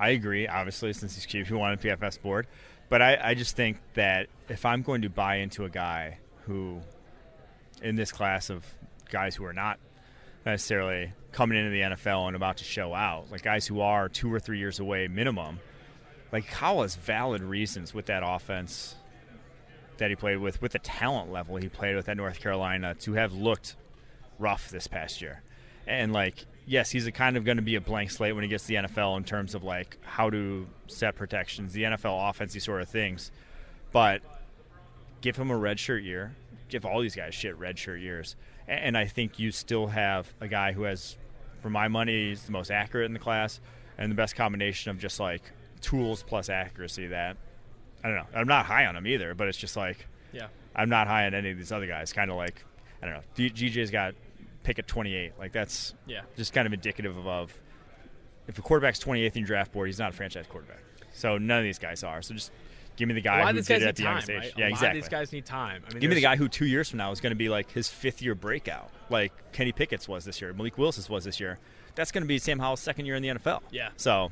I, 0.00 0.06
I 0.06 0.10
agree. 0.10 0.48
Obviously, 0.48 0.92
since 0.92 1.14
he's 1.14 1.26
QB1 1.26 1.60
on 1.60 1.76
PFS 1.76 2.20
board. 2.22 2.46
But 2.90 3.00
I, 3.00 3.18
I 3.22 3.34
just 3.34 3.56
think 3.56 3.78
that 3.94 4.26
if 4.48 4.66
I'm 4.66 4.82
going 4.82 5.02
to 5.02 5.08
buy 5.08 5.36
into 5.36 5.64
a 5.64 5.70
guy 5.70 6.18
who, 6.42 6.80
in 7.80 7.94
this 7.94 8.12
class 8.12 8.50
of 8.50 8.66
guys 9.08 9.36
who 9.36 9.44
are 9.44 9.52
not 9.52 9.78
necessarily 10.44 11.12
coming 11.32 11.56
into 11.56 11.70
the 11.70 11.80
NFL 11.80 12.26
and 12.26 12.34
about 12.34 12.58
to 12.58 12.64
show 12.64 12.92
out, 12.92 13.30
like 13.30 13.42
guys 13.42 13.66
who 13.66 13.80
are 13.80 14.08
two 14.08 14.32
or 14.32 14.40
three 14.40 14.58
years 14.58 14.80
away 14.80 15.06
minimum. 15.06 15.60
Like 16.32 16.48
Kyle 16.48 16.82
has 16.82 16.96
valid 16.96 17.42
reasons 17.42 17.94
with 17.94 18.06
that 18.06 18.22
offense 18.26 18.96
that 19.98 20.10
he 20.10 20.16
played 20.16 20.38
with, 20.38 20.60
with 20.60 20.72
the 20.72 20.78
talent 20.80 21.30
level 21.30 21.56
he 21.56 21.68
played 21.68 21.94
with 21.94 22.08
at 22.08 22.16
North 22.16 22.40
Carolina, 22.40 22.94
to 22.96 23.12
have 23.12 23.32
looked 23.32 23.76
rough 24.38 24.68
this 24.68 24.88
past 24.88 25.22
year. 25.22 25.42
And 25.86 26.12
like, 26.12 26.44
yes, 26.70 26.88
he's 26.92 27.04
a 27.08 27.12
kind 27.12 27.36
of 27.36 27.44
going 27.44 27.56
to 27.56 27.62
be 27.62 27.74
a 27.74 27.80
blank 27.80 28.12
slate 28.12 28.32
when 28.32 28.44
he 28.44 28.48
gets 28.48 28.64
to 28.64 28.68
the 28.68 28.74
NFL 28.76 29.16
in 29.16 29.24
terms 29.24 29.56
of 29.56 29.64
like 29.64 29.98
how 30.02 30.30
to 30.30 30.66
set 30.86 31.16
protections, 31.16 31.72
the 31.72 31.82
NFL 31.82 32.30
offense, 32.30 32.52
these 32.52 32.64
sort 32.64 32.80
of 32.80 32.88
things. 32.88 33.32
But 33.90 34.22
give 35.20 35.36
him 35.36 35.50
a 35.50 35.58
redshirt 35.58 36.04
year. 36.04 36.36
Give 36.68 36.86
all 36.86 37.00
these 37.00 37.16
guys 37.16 37.34
shit 37.34 37.58
redshirt 37.58 38.00
years, 38.00 38.36
and 38.68 38.96
I 38.96 39.06
think 39.06 39.40
you 39.40 39.50
still 39.50 39.88
have 39.88 40.32
a 40.40 40.46
guy 40.46 40.70
who 40.70 40.84
has, 40.84 41.16
for 41.60 41.68
my 41.68 41.88
money, 41.88 42.28
he's 42.28 42.44
the 42.44 42.52
most 42.52 42.70
accurate 42.70 43.06
in 43.06 43.12
the 43.12 43.18
class, 43.18 43.60
and 43.98 44.08
the 44.08 44.14
best 44.14 44.36
combination 44.36 44.92
of 44.92 44.98
just 45.00 45.18
like 45.18 45.42
tools 45.80 46.22
plus 46.22 46.48
accuracy. 46.48 47.08
That 47.08 47.36
I 48.04 48.08
don't 48.08 48.16
know. 48.16 48.26
I'm 48.32 48.46
not 48.46 48.66
high 48.66 48.86
on 48.86 48.94
him 48.94 49.08
either, 49.08 49.34
but 49.34 49.48
it's 49.48 49.58
just 49.58 49.76
like 49.76 50.06
Yeah. 50.32 50.46
I'm 50.76 50.88
not 50.88 51.08
high 51.08 51.26
on 51.26 51.34
any 51.34 51.50
of 51.50 51.58
these 51.58 51.72
other 51.72 51.88
guys. 51.88 52.12
Kind 52.12 52.30
of 52.30 52.36
like 52.36 52.64
I 53.02 53.06
don't 53.06 53.16
know. 53.16 53.22
D- 53.34 53.50
DJ's 53.50 53.90
got 53.90 54.14
pick 54.62 54.78
at 54.78 54.86
28. 54.86 55.32
Like 55.38 55.52
that's 55.52 55.94
Yeah. 56.06 56.22
just 56.36 56.52
kind 56.52 56.66
of 56.66 56.72
indicative 56.72 57.16
of, 57.16 57.26
of 57.26 57.60
if 58.48 58.58
a 58.58 58.62
quarterback's 58.62 58.98
28th 58.98 59.36
in 59.36 59.44
draft 59.44 59.72
board, 59.72 59.88
he's 59.88 59.98
not 59.98 60.10
a 60.10 60.16
franchise 60.16 60.46
quarterback. 60.48 60.80
So 61.12 61.38
none 61.38 61.58
of 61.58 61.64
these 61.64 61.78
guys 61.78 62.02
are. 62.04 62.22
So 62.22 62.34
just 62.34 62.50
give 62.96 63.08
me 63.08 63.14
the 63.14 63.20
guy 63.20 63.46
who 63.52 63.60
did 63.60 63.70
it 63.70 63.82
at 63.82 63.96
the 63.96 64.02
time, 64.02 64.10
youngest 64.12 64.30
age. 64.30 64.38
right? 64.38 64.52
Yeah, 64.56 64.64
a 64.64 64.66
lot 64.66 64.70
exactly. 64.72 64.98
of 64.98 65.04
these 65.04 65.08
guys 65.08 65.32
need 65.32 65.46
time. 65.46 65.82
I 65.88 65.92
mean, 65.94 66.00
Give 66.00 66.08
me 66.10 66.14
the 66.14 66.20
guy 66.22 66.36
who 66.36 66.48
two 66.48 66.66
years 66.66 66.88
from 66.90 66.98
now 66.98 67.10
is 67.12 67.20
going 67.20 67.30
to 67.32 67.36
be 67.36 67.48
like 67.48 67.70
his 67.72 67.88
fifth 67.88 68.22
year 68.22 68.34
breakout, 68.34 68.90
like 69.08 69.32
Kenny 69.52 69.72
Pickett's 69.72 70.08
was 70.08 70.24
this 70.24 70.40
year, 70.40 70.52
Malik 70.52 70.78
Willis's 70.78 71.08
was 71.08 71.24
this 71.24 71.40
year. 71.40 71.58
That's 71.94 72.12
going 72.12 72.22
to 72.22 72.28
be 72.28 72.38
Sam 72.38 72.58
Howell's 72.58 72.80
second 72.80 73.06
year 73.06 73.16
in 73.16 73.22
the 73.22 73.28
NFL. 73.30 73.60
Yeah. 73.70 73.90
So 73.96 74.30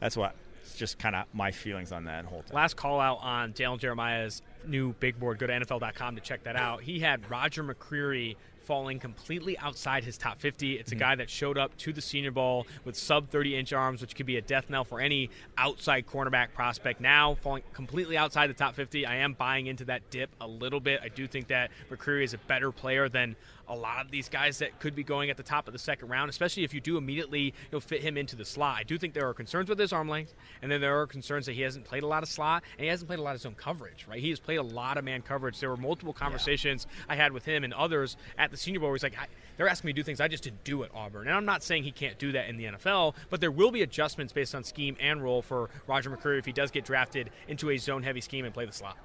that's 0.00 0.16
what 0.16 0.34
it's 0.62 0.74
just 0.76 0.98
kind 0.98 1.14
of 1.14 1.26
my 1.34 1.50
feelings 1.50 1.92
on 1.92 2.04
that 2.04 2.24
whole 2.24 2.42
thing. 2.42 2.54
Last 2.54 2.76
call 2.76 2.98
out 3.00 3.18
on 3.22 3.52
Daniel 3.52 3.76
Jeremiah's 3.76 4.40
new 4.66 4.94
big 4.94 5.18
board. 5.20 5.38
Go 5.38 5.46
to 5.46 5.52
NFL.com 5.52 6.14
to 6.16 6.20
check 6.22 6.44
that 6.44 6.56
out. 6.56 6.82
He 6.82 7.00
had 7.00 7.28
Roger 7.30 7.62
McCreary 7.62 8.36
falling 8.64 8.98
completely 8.98 9.56
outside 9.58 10.04
his 10.04 10.16
top 10.16 10.40
50. 10.40 10.78
It's 10.78 10.90
a 10.90 10.94
mm-hmm. 10.94 11.00
guy 11.00 11.14
that 11.16 11.30
showed 11.30 11.58
up 11.58 11.76
to 11.78 11.92
the 11.92 12.00
Senior 12.00 12.30
Bowl 12.30 12.66
with 12.84 12.96
sub 12.96 13.30
30 13.30 13.56
inch 13.56 13.72
arms, 13.72 14.00
which 14.00 14.14
could 14.14 14.26
be 14.26 14.36
a 14.36 14.42
death 14.42 14.70
knell 14.70 14.84
for 14.84 15.00
any 15.00 15.30
outside 15.56 16.06
cornerback 16.06 16.52
prospect. 16.52 17.00
Now 17.00 17.34
falling 17.34 17.62
completely 17.72 18.16
outside 18.16 18.48
the 18.48 18.54
top 18.54 18.74
50. 18.74 19.06
I 19.06 19.16
am 19.16 19.34
buying 19.34 19.66
into 19.66 19.84
that 19.86 20.10
dip 20.10 20.30
a 20.40 20.46
little 20.46 20.80
bit. 20.80 21.00
I 21.02 21.08
do 21.08 21.26
think 21.26 21.48
that 21.48 21.70
McCreary 21.90 22.24
is 22.24 22.34
a 22.34 22.38
better 22.38 22.72
player 22.72 23.08
than 23.08 23.36
a 23.68 23.74
lot 23.74 24.04
of 24.04 24.10
these 24.10 24.28
guys 24.28 24.58
that 24.58 24.78
could 24.80 24.94
be 24.94 25.02
going 25.04 25.30
at 25.30 25.36
the 25.36 25.42
top 25.42 25.66
of 25.66 25.72
the 25.72 25.78
second 25.78 26.08
round, 26.08 26.30
especially 26.30 26.64
if 26.64 26.74
you 26.74 26.80
do 26.80 26.96
immediately 26.96 27.40
you 27.40 27.52
know, 27.72 27.80
fit 27.80 28.02
him 28.02 28.16
into 28.16 28.36
the 28.36 28.44
slot. 28.44 28.76
I 28.78 28.82
do 28.82 28.98
think 28.98 29.14
there 29.14 29.28
are 29.28 29.34
concerns 29.34 29.68
with 29.68 29.78
his 29.78 29.92
arm 29.92 30.08
length, 30.08 30.34
and 30.62 30.70
then 30.70 30.80
there 30.80 31.00
are 31.00 31.06
concerns 31.06 31.46
that 31.46 31.52
he 31.52 31.62
hasn't 31.62 31.84
played 31.84 32.02
a 32.02 32.06
lot 32.06 32.22
of 32.22 32.28
slot 32.28 32.62
and 32.76 32.84
he 32.84 32.88
hasn't 32.88 33.08
played 33.08 33.18
a 33.18 33.22
lot 33.22 33.34
of 33.34 33.40
zone 33.40 33.54
coverage. 33.54 34.06
Right? 34.08 34.20
He 34.20 34.30
has 34.30 34.40
played 34.40 34.58
a 34.58 34.62
lot 34.62 34.98
of 34.98 35.04
man 35.04 35.22
coverage. 35.22 35.60
There 35.60 35.70
were 35.70 35.76
multiple 35.76 36.12
conversations 36.12 36.86
I 37.08 37.16
had 37.16 37.32
with 37.32 37.44
him 37.44 37.64
and 37.64 37.72
others 37.72 38.16
at 38.38 38.50
the 38.50 38.56
Senior 38.56 38.80
Bowl 38.80 38.88
where 38.88 38.96
he's 38.96 39.02
like, 39.02 39.18
I, 39.18 39.26
they're 39.56 39.68
asking 39.68 39.88
me 39.88 39.92
to 39.92 39.96
do 39.96 40.02
things 40.02 40.20
I 40.20 40.28
just 40.28 40.44
didn't 40.44 40.64
do 40.64 40.82
at 40.82 40.90
Auburn, 40.94 41.28
and 41.28 41.36
I'm 41.36 41.44
not 41.44 41.62
saying 41.62 41.84
he 41.84 41.92
can't 41.92 42.18
do 42.18 42.32
that 42.32 42.48
in 42.48 42.56
the 42.56 42.64
NFL, 42.64 43.14
but 43.30 43.40
there 43.40 43.50
will 43.50 43.70
be 43.70 43.82
adjustments 43.82 44.32
based 44.32 44.54
on 44.54 44.64
scheme 44.64 44.96
and 45.00 45.22
role 45.22 45.42
for 45.42 45.70
Roger 45.86 46.10
McCreary 46.10 46.38
if 46.38 46.46
he 46.46 46.52
does 46.52 46.70
get 46.70 46.84
drafted 46.84 47.30
into 47.46 47.70
a 47.70 47.78
zone-heavy 47.78 48.20
scheme 48.20 48.44
and 48.44 48.52
play 48.52 48.66
the 48.66 48.72
slot. 48.72 48.98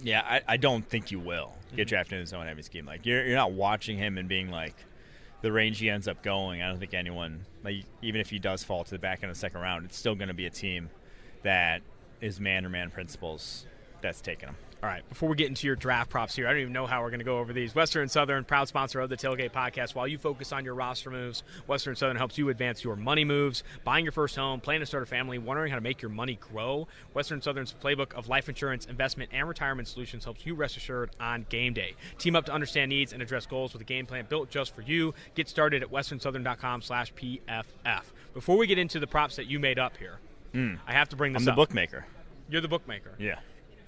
Yeah, 0.00 0.22
I, 0.24 0.40
I 0.48 0.56
don't 0.56 0.86
think 0.88 1.10
you 1.10 1.20
will 1.20 1.52
Mm-hmm. 1.72 1.76
get 1.78 1.88
drafted 1.88 2.14
in 2.16 2.20
his 2.20 2.34
own 2.34 2.46
heavy 2.46 2.60
scheme. 2.60 2.84
Like 2.84 3.06
you're, 3.06 3.24
you're 3.24 3.36
not 3.36 3.52
watching 3.52 3.96
him 3.96 4.18
and 4.18 4.28
being 4.28 4.50
like 4.50 4.74
the 5.40 5.50
range 5.50 5.78
he 5.78 5.88
ends 5.88 6.06
up 6.06 6.22
going. 6.22 6.60
I 6.60 6.68
don't 6.68 6.78
think 6.78 6.92
anyone 6.92 7.46
like 7.64 7.84
even 8.02 8.20
if 8.20 8.28
he 8.28 8.38
does 8.38 8.62
fall 8.62 8.84
to 8.84 8.90
the 8.90 8.98
back 8.98 9.20
end 9.22 9.30
of 9.30 9.36
the 9.36 9.40
second 9.40 9.62
round, 9.62 9.86
it's 9.86 9.96
still 9.96 10.14
going 10.14 10.28
to 10.28 10.34
be 10.34 10.44
a 10.44 10.50
team 10.50 10.90
that 11.44 11.80
is 12.20 12.38
man 12.40 12.66
or 12.66 12.68
man 12.68 12.90
principles 12.90 13.64
that's 14.02 14.20
taking 14.20 14.50
him. 14.50 14.56
All 14.82 14.88
right, 14.88 15.08
before 15.08 15.28
we 15.28 15.36
get 15.36 15.46
into 15.46 15.68
your 15.68 15.76
draft 15.76 16.10
props 16.10 16.34
here, 16.34 16.48
I 16.48 16.50
don't 16.50 16.62
even 16.62 16.72
know 16.72 16.86
how 16.86 17.02
we're 17.02 17.10
going 17.10 17.20
to 17.20 17.24
go 17.24 17.38
over 17.38 17.52
these. 17.52 17.72
Western 17.72 18.08
Southern, 18.08 18.42
proud 18.42 18.66
sponsor 18.66 18.98
of 18.98 19.10
the 19.10 19.16
Tailgate 19.16 19.52
Podcast. 19.52 19.94
While 19.94 20.08
you 20.08 20.18
focus 20.18 20.50
on 20.50 20.64
your 20.64 20.74
roster 20.74 21.08
moves, 21.08 21.44
Western 21.68 21.94
Southern 21.94 22.16
helps 22.16 22.36
you 22.36 22.48
advance 22.48 22.82
your 22.82 22.96
money 22.96 23.24
moves, 23.24 23.62
buying 23.84 24.04
your 24.04 24.10
first 24.10 24.34
home, 24.34 24.58
planning 24.58 24.80
to 24.80 24.86
start 24.86 25.04
a 25.04 25.06
family, 25.06 25.38
wondering 25.38 25.70
how 25.70 25.76
to 25.76 25.80
make 25.80 26.02
your 26.02 26.08
money 26.10 26.36
grow. 26.50 26.88
Western 27.14 27.40
Southern's 27.40 27.72
playbook 27.80 28.12
of 28.14 28.28
life 28.28 28.48
insurance, 28.48 28.86
investment, 28.86 29.30
and 29.32 29.46
retirement 29.46 29.86
solutions 29.86 30.24
helps 30.24 30.44
you 30.44 30.56
rest 30.56 30.76
assured 30.76 31.10
on 31.20 31.46
game 31.48 31.74
day. 31.74 31.94
Team 32.18 32.34
up 32.34 32.46
to 32.46 32.52
understand 32.52 32.88
needs 32.88 33.12
and 33.12 33.22
address 33.22 33.46
goals 33.46 33.72
with 33.74 33.82
a 33.82 33.84
game 33.84 34.04
plan 34.04 34.26
built 34.28 34.50
just 34.50 34.74
for 34.74 34.82
you. 34.82 35.14
Get 35.36 35.48
started 35.48 35.84
at 35.84 35.92
westernsouthern.com 35.92 36.82
slash 36.82 37.14
PFF. 37.14 38.02
Before 38.34 38.56
we 38.58 38.66
get 38.66 38.78
into 38.78 38.98
the 38.98 39.06
props 39.06 39.36
that 39.36 39.46
you 39.46 39.60
made 39.60 39.78
up 39.78 39.96
here, 39.96 40.18
hmm. 40.52 40.74
I 40.88 40.92
have 40.94 41.08
to 41.10 41.16
bring 41.16 41.34
this. 41.34 41.42
I'm 41.42 41.44
the 41.44 41.52
up. 41.52 41.56
bookmaker. 41.56 42.04
You're 42.50 42.60
the 42.60 42.66
bookmaker 42.66 43.12
Yeah. 43.20 43.38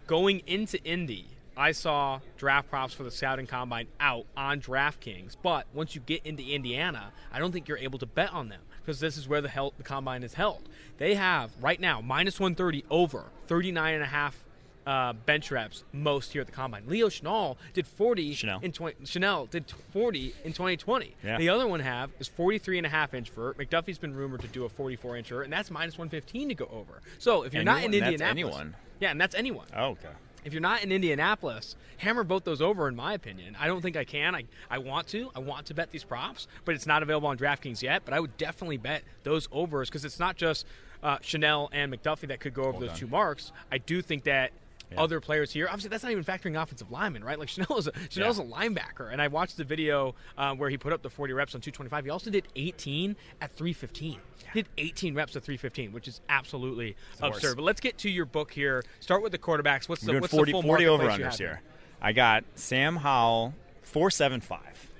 Going 0.07 0.43
into 0.47 0.83
Indy, 0.85 1.29
I 1.57 1.73
saw 1.73 2.21
draft 2.37 2.69
props 2.69 2.95
for 2.95 3.05
the 3.05 3.11
scouting 3.11 3.47
combine 3.47 3.87
out 4.01 4.27
on 4.37 4.61
DraftKings. 4.61 5.37
But 5.43 5.67
once 5.73 5.95
you 5.95 6.01
get 6.01 6.25
into 6.25 6.43
Indiana, 6.43 7.12
I 7.33 7.38
don't 7.38 7.53
think 7.53 7.69
you're 7.69 7.79
able 7.79 7.99
to 8.01 8.07
bet 8.07 8.33
on 8.33 8.49
them 8.49 8.61
because 8.81 9.01
this 9.01 9.17
is 9.17 9.29
where 9.29 9.40
the, 9.40 9.71
the 9.77 9.83
combine 9.83 10.23
is 10.23 10.35
held. 10.35 10.69
They 10.99 11.14
have 11.14 11.51
right 11.61 11.81
now 11.81 12.01
minus 12.01 12.38
130 12.38 12.85
over 12.90 13.27
39 13.47 13.95
and 13.95 14.03
a 14.03 14.07
half 14.07 14.43
uh, 14.87 15.12
bench 15.12 15.51
reps 15.51 15.85
most 15.92 16.33
here 16.33 16.40
at 16.42 16.47
the 16.47 16.53
combine. 16.53 16.85
Leo 16.87 17.09
Chenal 17.09 17.57
did 17.73 17.87
40 17.87 18.35
Chenal. 18.35 18.62
in 18.62 18.70
20 18.73 18.97
Chenal 19.05 19.49
did 19.51 19.64
40 19.92 20.35
in 20.44 20.53
2020. 20.53 21.14
Yeah. 21.25 21.38
The 21.38 21.49
other 21.49 21.66
one 21.66 21.81
have 21.81 22.11
is 22.18 22.29
43 22.29 22.79
and 22.79 22.87
a 22.87 22.90
half 22.90 23.14
inch 23.14 23.31
vert. 23.31 23.57
McDuffie's 23.59 23.99
been 23.99 24.14
rumored 24.14 24.42
to 24.42 24.49
do 24.49 24.64
a 24.64 24.68
44 24.68 25.16
inch 25.16 25.29
vert, 25.29 25.42
and 25.44 25.53
that's 25.53 25.70
minus 25.70 25.97
115 25.97 26.49
to 26.51 26.55
go 26.55 26.66
over. 26.73 27.01
So 27.18 27.42
if 27.44 27.55
you're 27.55 27.62
not 27.64 27.79
in 27.85 27.94
Anyone? 27.94 28.01
That's 28.01 28.12
Indianapolis, 28.23 28.55
anyone. 28.57 28.75
yeah, 29.01 29.11
and 29.11 29.20
that's 29.20 29.35
anyone. 29.35 29.66
Oh, 29.75 29.85
okay. 29.90 30.09
If 30.44 30.53
you're 30.53 30.61
not 30.61 30.83
in 30.85 30.92
Indianapolis, 30.92 31.75
hammer 31.97 32.23
both 32.23 32.44
those 32.44 32.61
over, 32.61 32.87
in 32.87 32.94
my 32.94 33.14
opinion. 33.14 33.57
I 33.59 33.66
don't 33.66 33.81
think 33.81 33.97
I 33.97 34.05
can. 34.05 34.35
I, 34.35 34.44
I 34.70 34.77
want 34.77 35.07
to. 35.09 35.31
I 35.35 35.38
want 35.38 35.64
to 35.66 35.75
bet 35.75 35.90
these 35.90 36.05
props, 36.05 36.47
but 36.66 36.75
it's 36.75 36.87
not 36.87 37.03
available 37.03 37.29
on 37.29 37.38
DraftKings 37.38 37.81
yet. 37.81 38.03
But 38.05 38.12
I 38.12 38.20
would 38.20 38.37
definitely 38.37 38.77
bet 38.77 39.03
those 39.23 39.49
overs 39.51 39.88
because 39.88 40.05
it's 40.05 40.18
not 40.18 40.37
just 40.37 40.66
uh, 41.03 41.16
Chenal 41.18 41.70
and 41.73 41.90
McDuffie 41.90 42.29
that 42.29 42.40
could 42.40 42.53
go 42.53 42.64
over 42.64 42.73
Hold 42.73 42.83
those 42.83 42.90
on. 42.90 42.97
two 42.97 43.07
marks. 43.07 43.53
I 43.73 43.79
do 43.79 44.03
think 44.03 44.25
that. 44.25 44.51
Yeah. 44.94 45.02
Other 45.02 45.20
players 45.20 45.52
here, 45.52 45.66
obviously, 45.66 45.90
that's 45.90 46.02
not 46.02 46.12
even 46.12 46.24
factoring 46.24 46.61
offensive 46.61 46.90
linemen, 46.90 47.22
right? 47.24 47.38
Like 47.38 47.48
Chenal 47.50 47.78
is 47.78 47.87
a 47.87 47.92
Chenal's 47.92 48.38
Yeah. 48.38 48.44
a 48.44 48.46
linebacker, 48.46 49.12
and 49.12 49.20
I 49.20 49.28
watched 49.28 49.57
the 49.57 49.64
video 49.64 50.14
uh, 50.38 50.54
where 50.54 50.70
he 50.70 50.76
put 50.78 50.92
up 50.92 51.02
the 51.02 51.11
40 51.11 51.33
reps 51.33 51.54
on 51.54 51.61
225. 51.61 52.04
He 52.04 52.11
also 52.11 52.30
did 52.30 52.48
18 52.57 53.16
at 53.40 53.52
315. 53.52 54.18
He 54.52 54.62
did 54.62 54.68
18 54.78 55.14
reps 55.14 55.37
at 55.37 55.42
315, 55.42 55.92
which 55.92 56.09
is 56.09 56.20
absolutely 56.28 56.96
absurd. 57.20 57.57
But 57.57 57.62
let's 57.62 57.80
get 57.80 57.98
to 57.98 58.11
your 58.11 58.24
book 58.26 58.52
here. 58.52 58.85
Start 59.00 59.22
with 59.22 59.33
the 59.33 59.38
quarterbacks. 59.38 59.88
What's 59.88 60.04
We're 60.04 60.14
the 60.14 60.20
what's 60.20 60.33
40, 60.33 60.52
the 60.52 60.57
full 60.57 60.62
40 60.62 60.87
over 60.87 61.04
unders 61.09 61.38
here. 61.38 61.61
I 62.00 62.12
got 62.12 62.44
Sam 62.54 62.96
Howell, 62.96 63.54
475. 63.83 64.90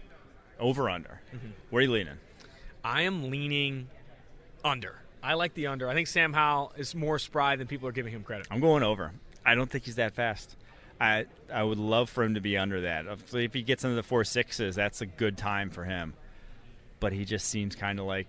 Over 0.61 0.89
under. 0.89 1.21
Mm-hmm. 1.35 1.47
Where 1.71 1.81
are 1.81 1.83
you 1.83 1.91
leaning? 1.91 2.19
I 2.85 3.03
am 3.03 3.31
leaning 3.31 3.89
under. 4.65 4.97
I 5.23 5.35
like 5.35 5.55
the 5.55 5.67
under. 5.69 5.89
I 5.89 5.95
think 5.95 6.07
Sam 6.07 6.33
Howell 6.33 6.73
is 6.77 6.95
more 6.95 7.19
spry 7.19 7.57
than 7.57 7.67
people 7.67 7.89
are 7.89 7.93
giving 7.93 8.13
him 8.13 8.23
credit. 8.23 8.47
I'm 8.51 8.61
going 8.61 8.83
over. 8.83 9.13
I 9.47 9.55
don't 9.55 9.71
think 9.71 9.85
he's 9.85 9.97
that 9.97 10.15
fast. 10.15 10.57
I 11.01 11.27
I 11.53 11.63
would 11.63 11.79
love 11.79 12.09
for 12.09 12.23
him 12.25 12.35
to 12.35 12.41
be 12.41 12.57
under 12.57 12.83
that. 12.83 13.07
If 13.33 13.53
he 13.55 13.63
gets 13.63 13.85
into 13.85 13.97
the 13.97 14.03
four 14.03 14.25
sixes, 14.25 14.75
that's 14.77 15.01
a 15.01 15.07
good 15.07 15.37
time 15.37 15.71
for 15.71 15.85
him. 15.85 16.15
But 17.01 17.13
he 17.13 17.25
just 17.25 17.49
seems 17.49 17.75
kind 17.75 17.99
of 17.99 18.07
like 18.07 18.29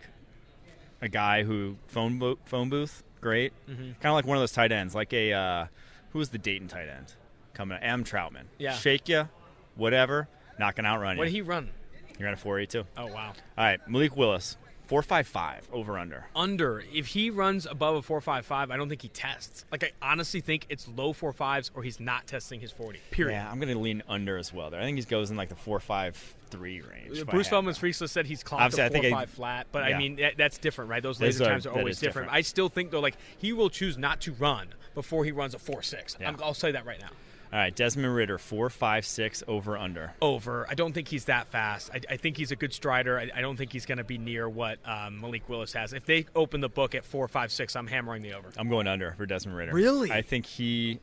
a 1.02 1.08
guy 1.08 1.44
who 1.44 1.78
phone 1.88 2.18
bo- 2.20 2.40
phone 2.46 2.70
booth, 2.70 3.04
great, 3.22 3.54
Mm-hmm. 3.70 3.84
kind 3.84 4.06
of 4.06 4.14
like 4.14 4.26
one 4.26 4.38
of 4.38 4.42
those 4.42 4.52
tight 4.52 4.72
ends, 4.72 4.96
like 4.96 5.14
a 5.14 5.34
uh, 5.34 5.66
who 6.12 6.20
was 6.20 6.30
the 6.30 6.38
Dayton 6.38 6.68
tight 6.68 6.90
end 6.90 7.14
coming? 7.54 7.78
Adam 7.82 8.04
Trautman. 8.04 8.46
Yeah. 8.58 8.74
shake 8.74 9.08
you, 9.10 9.30
whatever, 9.76 10.28
not 10.60 10.76
gonna 10.76 10.90
outrun 10.90 11.16
you. 11.16 11.20
What 11.20 11.26
did 11.26 11.34
he 11.34 11.42
run? 11.42 11.70
He 12.18 12.24
ran 12.24 12.34
a 12.34 12.38
four 12.38 12.60
eight 12.60 12.70
two. 12.72 12.86
Oh 12.98 13.06
wow. 13.08 13.34
All 13.58 13.64
right, 13.64 13.80
Malik 13.88 14.16
Willis, 14.18 14.58
four 14.88 15.02
five 15.02 15.28
five 15.28 15.68
over 15.72 15.98
under. 15.98 16.26
Under. 16.36 16.84
If 16.94 17.08
he 17.08 17.30
runs 17.30 17.66
above 17.66 17.96
a 17.96 18.02
four 18.02 18.22
five 18.22 18.46
five, 18.46 18.72
I 18.72 18.78
don't 18.78 18.90
think 18.90 19.02
he 19.02 19.10
tests. 19.10 19.66
Like 19.72 19.84
I 19.84 19.92
honestly 20.12 20.42
think 20.42 20.66
it's 20.70 20.88
low 20.88 21.14
four 21.14 21.32
fives 21.34 21.72
or 21.74 21.84
he's 21.84 22.00
not 22.00 22.28
testing 22.28 22.60
his 22.60 22.72
forty. 22.72 23.00
Period. 23.12 23.34
Yeah, 23.36 23.50
I'm 23.52 23.60
gonna 23.60 23.78
lean 23.80 24.04
under 24.08 24.38
as 24.38 24.54
well. 24.54 24.70
There, 24.70 24.80
I 24.80 24.84
think 24.84 24.98
he 24.98 25.04
goes 25.06 25.32
in 25.32 25.38
like 25.38 25.50
the 25.50 25.56
four 25.56 25.80
five 25.80 26.16
three 26.52 26.82
range. 26.82 27.26
Bruce 27.26 27.48
Feldman's 27.48 27.78
freaks 27.78 27.98
said 28.06 28.26
he's 28.26 28.44
clocked 28.44 28.62
Obviously, 28.76 28.84
a 28.84 28.86
I 28.86 28.90
think 28.90 29.06
four 29.06 29.14
I- 29.18 29.22
five 29.22 29.30
flat, 29.32 29.68
but 29.72 29.84
I 29.84 29.98
mean 29.98 30.18
that, 30.18 30.38
that's 30.38 30.58
different, 30.58 30.90
right? 30.92 31.02
Those 31.04 31.18
Those 31.18 31.40
laser 31.40 31.44
are- 31.46 31.50
times 31.54 31.66
are 31.66 31.72
always 31.78 32.00
different. 32.00 32.28
different. 32.28 32.32
I 32.38 32.42
still 32.42 32.70
think 32.70 32.92
though, 32.92 33.00
like 33.00 33.16
he 33.38 33.54
will 33.54 33.70
choose 33.70 33.98
not 33.98 34.22
to 34.22 34.34
run 34.34 34.68
before 34.94 35.26
he 35.26 35.32
runs 35.32 35.54
a 35.54 35.60
four 35.60 35.82
six. 35.82 36.16
Yeah. 36.20 36.34
I'll 36.42 36.54
say 36.54 36.72
that 36.72 36.86
right 36.86 37.00
now. 37.02 37.10
All 37.56 37.62
right, 37.62 37.74
Desmond 37.74 38.14
Ridder, 38.14 38.38
four 38.38 38.70
five 38.70 39.06
six 39.06 39.42
over 39.48 39.78
under. 39.78 40.12
over. 40.22 40.66
I 40.70 40.74
don't 40.74 40.92
think 40.92 41.08
he's 41.08 41.24
that 41.26 41.48
fast. 41.48 41.90
I, 41.94 42.02
I 42.10 42.18
think 42.18 42.36
he's 42.36 42.52
a 42.52 42.58
good 42.58 42.74
strider. 42.74 43.18
I, 43.18 43.30
I 43.34 43.40
don't 43.40 43.56
think 43.56 43.72
he's 43.72 43.86
going 43.86 43.98
to 43.98 44.04
be 44.04 44.18
near 44.18 44.50
what 44.50 44.78
um, 44.84 45.22
Malik 45.22 45.48
Willis 45.48 45.72
has. 45.72 45.94
If 45.94 46.06
they 46.06 46.26
open 46.36 46.60
the 46.60 46.68
book 46.68 46.94
at 46.96 47.06
four, 47.06 47.30
five, 47.30 47.54
six, 47.54 47.78
I'm 47.78 47.88
hammering 47.88 48.24
the 48.24 48.34
over. 48.34 48.50
I'm 48.58 48.68
going 48.68 48.88
under 48.88 49.14
for 49.14 49.26
Desmond 49.26 49.56
Ridder. 49.58 49.72
Really? 49.72 50.12
I 50.12 50.22
think 50.22 50.46
he 50.46 51.00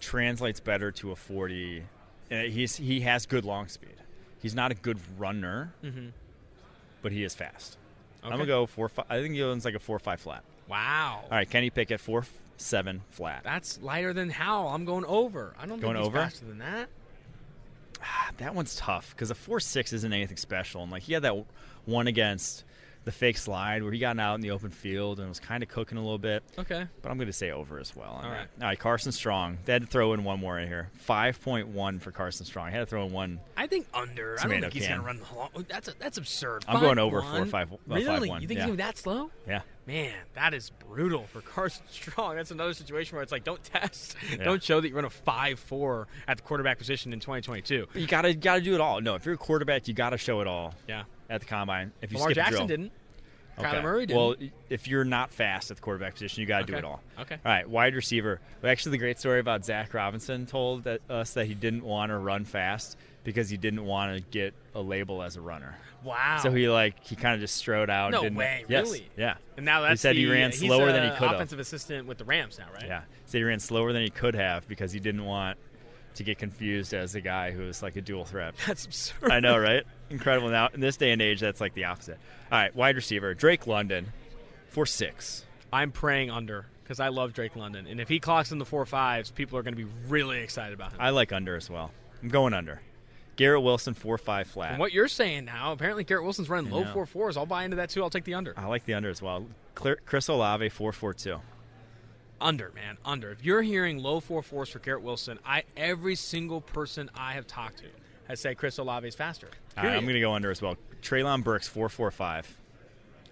translates 0.00 0.58
better 0.58 0.90
to 0.90 1.12
a 1.12 1.16
forty. 1.16 1.84
Uh, 2.32 2.40
he's 2.40 2.74
he 2.74 3.02
has 3.02 3.24
good 3.26 3.44
long 3.44 3.68
speed. 3.68 3.94
He's 4.40 4.56
not 4.56 4.72
a 4.72 4.74
good 4.74 4.98
runner, 5.16 5.72
Mm-hmm. 5.84 6.08
but 7.00 7.12
he 7.12 7.22
is 7.22 7.32
fast. 7.32 7.78
I'm 8.24 8.30
gonna 8.30 8.44
go 8.46 8.66
four. 8.66 8.88
Five, 8.88 9.06
I 9.08 9.20
think 9.20 9.34
he 9.34 9.42
owns 9.44 9.64
like 9.64 9.74
a 9.74 9.78
four 9.78 10.00
five 10.00 10.20
flat. 10.20 10.42
Wow. 10.68 11.20
All 11.24 11.30
right, 11.30 11.48
Kenny 11.48 11.70
Pickett 11.70 12.00
four 12.00 12.24
seven 12.62 13.02
flat. 13.10 13.42
That's 13.44 13.80
lighter 13.82 14.12
than 14.12 14.30
Howell. 14.30 14.68
I'm 14.68 14.84
going 14.84 15.04
over. 15.04 15.54
I 15.58 15.66
don't 15.66 15.80
Going 15.80 15.94
think 15.94 15.98
he's 15.98 16.06
over? 16.06 16.18
faster 16.18 16.44
than 16.46 16.58
that. 16.58 16.88
Ah, 18.02 18.30
that 18.38 18.54
one's 18.54 18.74
tough 18.76 19.10
because 19.14 19.30
a 19.30 19.34
four 19.34 19.60
six 19.60 19.92
isn't 19.92 20.12
anything 20.12 20.36
special, 20.36 20.82
and 20.82 20.90
like 20.90 21.02
he 21.04 21.12
had 21.12 21.22
that 21.22 21.44
one 21.84 22.06
against 22.06 22.64
the 23.04 23.12
fake 23.12 23.36
slide 23.36 23.82
where 23.82 23.90
he 23.92 23.98
got 23.98 24.18
out 24.18 24.36
in 24.36 24.40
the 24.42 24.50
open 24.52 24.70
field 24.70 25.18
and 25.18 25.28
was 25.28 25.40
kind 25.40 25.62
of 25.62 25.68
cooking 25.68 25.98
a 25.98 26.00
little 26.00 26.18
bit. 26.18 26.42
Okay. 26.58 26.86
But 27.02 27.10
I'm 27.10 27.16
going 27.16 27.26
to 27.26 27.32
say 27.32 27.50
over 27.50 27.78
as 27.80 27.94
well. 27.96 28.10
All 28.10 28.22
that. 28.22 28.28
right. 28.28 28.46
All 28.60 28.66
right, 28.68 28.78
Carson 28.78 29.10
Strong. 29.12 29.58
They 29.64 29.72
had 29.72 29.82
to 29.82 29.88
throw 29.88 30.12
in 30.12 30.22
one 30.24 30.38
more 30.40 30.58
in 30.58 30.68
here. 30.68 30.88
5.1 31.08 32.00
for 32.00 32.10
Carson 32.10 32.46
Strong. 32.46 32.68
I 32.68 32.70
had 32.70 32.80
to 32.80 32.86
throw 32.86 33.04
in 33.06 33.12
one. 33.12 33.40
I 33.56 33.66
think 33.66 33.86
under. 33.94 34.36
I 34.40 34.46
don't 34.46 34.60
think 34.60 34.72
he's 34.72 34.86
can. 34.86 34.98
gonna 34.98 35.06
run 35.06 35.18
the 35.18 35.36
long. 35.36 35.66
That's 35.68 35.88
a, 35.88 35.94
that's 35.98 36.18
absurd. 36.18 36.64
I'm 36.68 36.80
going 36.80 36.98
over 36.98 37.20
5'1"? 37.22 37.36
four, 37.36 37.46
five- 37.46 37.72
uh, 37.72 37.76
Really? 37.86 38.28
5'1", 38.28 38.40
You 38.42 38.48
think 38.48 38.60
yeah. 38.60 38.66
he's 38.66 38.76
that 38.76 38.98
slow? 38.98 39.30
Yeah. 39.48 39.60
Man, 39.84 40.14
that 40.34 40.54
is 40.54 40.70
brutal 40.88 41.24
for 41.26 41.40
Carson 41.40 41.82
Strong. 41.90 42.36
That's 42.36 42.52
another 42.52 42.72
situation 42.74 43.16
where 43.16 43.22
it's 43.24 43.32
like, 43.32 43.42
don't 43.44 43.62
test, 43.64 44.14
Yeah. 44.30 44.44
don't 44.44 44.62
show 44.62 44.80
that 44.80 44.88
you 44.88 44.94
run 44.94 45.04
a 45.04 45.10
five 45.10 45.58
four 45.58 46.06
at 46.28 46.36
the 46.36 46.42
quarterback 46.44 46.78
position 46.78 47.12
in 47.12 47.18
2022. 47.20 47.88
You 47.94 48.06
got 48.06 48.22
to 48.22 48.34
got 48.34 48.56
to 48.56 48.60
do 48.60 48.74
it 48.74 48.80
all. 48.80 49.00
No, 49.00 49.16
if 49.16 49.24
you're 49.26 49.34
a 49.34 49.38
quarterback, 49.38 49.88
you 49.88 49.94
got 49.94 50.10
to 50.10 50.18
show 50.18 50.40
it 50.40 50.46
all 50.46 50.74
Yeah, 50.88 51.02
at 51.32 51.40
the 51.40 51.46
combine. 51.46 51.92
If 52.02 52.12
you 52.12 52.18
Lamar 52.18 52.30
skip 52.30 52.36
Jackson 52.36 52.56
drill. 52.58 52.68
didn't. 52.68 52.92
Okay. 53.58 53.68
Kyler 53.68 53.82
Murray 53.82 54.06
didn't. 54.06 54.18
Well, 54.18 54.34
if 54.70 54.88
you're 54.88 55.04
not 55.04 55.30
fast 55.30 55.70
at 55.70 55.76
the 55.76 55.82
quarterback 55.82 56.14
position, 56.14 56.40
you 56.40 56.46
got 56.46 56.60
to 56.60 56.72
do 56.72 56.74
it 56.74 56.84
all. 56.84 57.00
Okay. 57.20 57.34
All 57.44 57.52
right, 57.52 57.68
wide 57.68 57.94
receiver. 57.94 58.40
Actually, 58.64 58.92
the 58.92 58.98
great 58.98 59.18
story 59.18 59.40
about 59.40 59.64
Zac 59.64 59.92
Robinson 59.92 60.46
told 60.46 60.84
that, 60.84 61.00
us 61.10 61.34
that 61.34 61.46
he 61.46 61.54
didn't 61.54 61.84
want 61.84 62.10
to 62.10 62.16
run 62.16 62.44
fast 62.46 62.96
because 63.24 63.50
he 63.50 63.56
didn't 63.56 63.84
want 63.84 64.16
to 64.16 64.22
get 64.30 64.54
a 64.74 64.80
label 64.80 65.22
as 65.22 65.36
a 65.36 65.40
runner. 65.42 65.76
Wow. 66.02 66.40
So 66.42 66.50
he 66.50 66.68
like 66.68 67.04
he 67.04 67.14
kind 67.14 67.34
of 67.34 67.40
just 67.40 67.56
strode 67.56 67.90
out. 67.90 68.10
No 68.12 68.22
didn't, 68.22 68.36
way, 68.38 68.64
Yes, 68.68 68.86
really? 68.86 69.06
Yeah. 69.16 69.36
and 69.56 69.64
now 69.66 69.82
that's 69.82 70.00
said 70.00 70.16
he 70.16 70.24
the- 70.24 70.32
ran 70.32 70.50
he's 70.50 70.60
slower 70.60 70.90
than 70.90 71.02
he 71.04 71.10
a 71.10 71.16
could've. 71.16 71.34
Offensive 71.34 71.60
assistant 71.60 72.08
with 72.08 72.18
the 72.18 72.24
Rams 72.24 72.58
now, 72.58 72.66
right? 72.74 72.86
Yeah. 72.86 73.02
Said 73.26 73.38
he 73.38 73.44
ran 73.44 73.60
slower 73.60 73.92
than 73.92 74.02
he 74.02 74.10
could 74.10 74.34
have 74.34 74.66
because 74.66 74.92
he 74.92 74.98
didn't 74.98 75.24
want 75.24 75.58
to 76.14 76.24
get 76.24 76.38
confused 76.38 76.94
as 76.94 77.14
a 77.14 77.20
guy 77.20 77.50
who 77.50 77.62
is 77.62 77.82
like 77.82 77.96
a 77.96 78.00
dual 78.00 78.24
threat. 78.24 78.54
That's 78.66 78.84
absurd. 78.84 79.30
I 79.30 79.40
know, 79.40 79.56
right? 79.58 79.84
Incredible. 80.10 80.48
Now 80.50 80.68
in 80.72 80.80
this 80.80 80.96
day 80.96 81.10
and 81.12 81.22
age, 81.22 81.40
that's 81.40 81.60
like 81.60 81.74
the 81.74 81.84
opposite. 81.84 82.18
All 82.50 82.58
right, 82.58 82.74
wide 82.74 82.96
receiver 82.96 83.32
Drake 83.34 83.66
London, 83.66 84.12
four 84.68 84.84
six. 84.84 85.44
I'm 85.72 85.90
praying 85.90 86.30
under 86.30 86.66
because 86.82 87.00
I 87.00 87.08
love 87.08 87.32
Drake 87.32 87.56
London, 87.56 87.86
and 87.86 87.98
if 87.98 88.08
he 88.08 88.20
clocks 88.20 88.52
in 88.52 88.58
the 88.58 88.66
four 88.66 88.84
fives, 88.84 89.30
people 89.30 89.58
are 89.58 89.62
going 89.62 89.74
to 89.74 89.82
be 89.82 89.90
really 90.08 90.40
excited 90.40 90.74
about 90.74 90.92
him. 90.92 90.98
I 91.00 91.10
like 91.10 91.32
under 91.32 91.56
as 91.56 91.70
well. 91.70 91.90
I'm 92.22 92.28
going 92.28 92.52
under. 92.52 92.82
Garrett 93.36 93.62
Wilson 93.62 93.94
four 93.94 94.18
five 94.18 94.46
flat. 94.48 94.72
From 94.72 94.78
what 94.78 94.92
you're 94.92 95.08
saying 95.08 95.46
now, 95.46 95.72
apparently 95.72 96.04
Garrett 96.04 96.24
Wilson's 96.24 96.50
running 96.50 96.70
low 96.70 96.84
four 96.84 97.06
fours. 97.06 97.36
I'll 97.38 97.46
buy 97.46 97.64
into 97.64 97.76
that 97.76 97.88
too. 97.88 98.02
I'll 98.02 98.10
take 98.10 98.24
the 98.24 98.34
under. 98.34 98.52
I 98.56 98.66
like 98.66 98.84
the 98.84 98.94
under 98.94 99.08
as 99.08 99.22
well. 99.22 99.46
Chris 99.74 100.28
Olave 100.28 100.68
four 100.68 100.92
four 100.92 101.14
two. 101.14 101.40
Under, 102.42 102.72
man, 102.74 102.98
under. 103.04 103.30
If 103.30 103.44
you're 103.44 103.62
hearing 103.62 104.02
low 104.02 104.18
four 104.18 104.42
fours 104.42 104.68
for 104.68 104.80
Garrett 104.80 105.02
Wilson, 105.02 105.38
I 105.46 105.62
every 105.76 106.16
single 106.16 106.60
person 106.60 107.08
I 107.14 107.34
have 107.34 107.46
talked 107.46 107.78
to 107.78 107.84
has 108.26 108.40
said 108.40 108.58
Chris 108.58 108.78
Olave 108.78 109.06
is 109.06 109.14
faster. 109.14 109.46
Right, 109.76 109.86
I'm 109.86 110.02
going 110.02 110.14
to 110.14 110.20
go 110.20 110.32
under 110.32 110.50
as 110.50 110.60
well. 110.60 110.76
Treylon 111.02 111.44
Burks 111.44 111.68
four 111.68 111.88
four 111.88 112.10
five. 112.10 112.56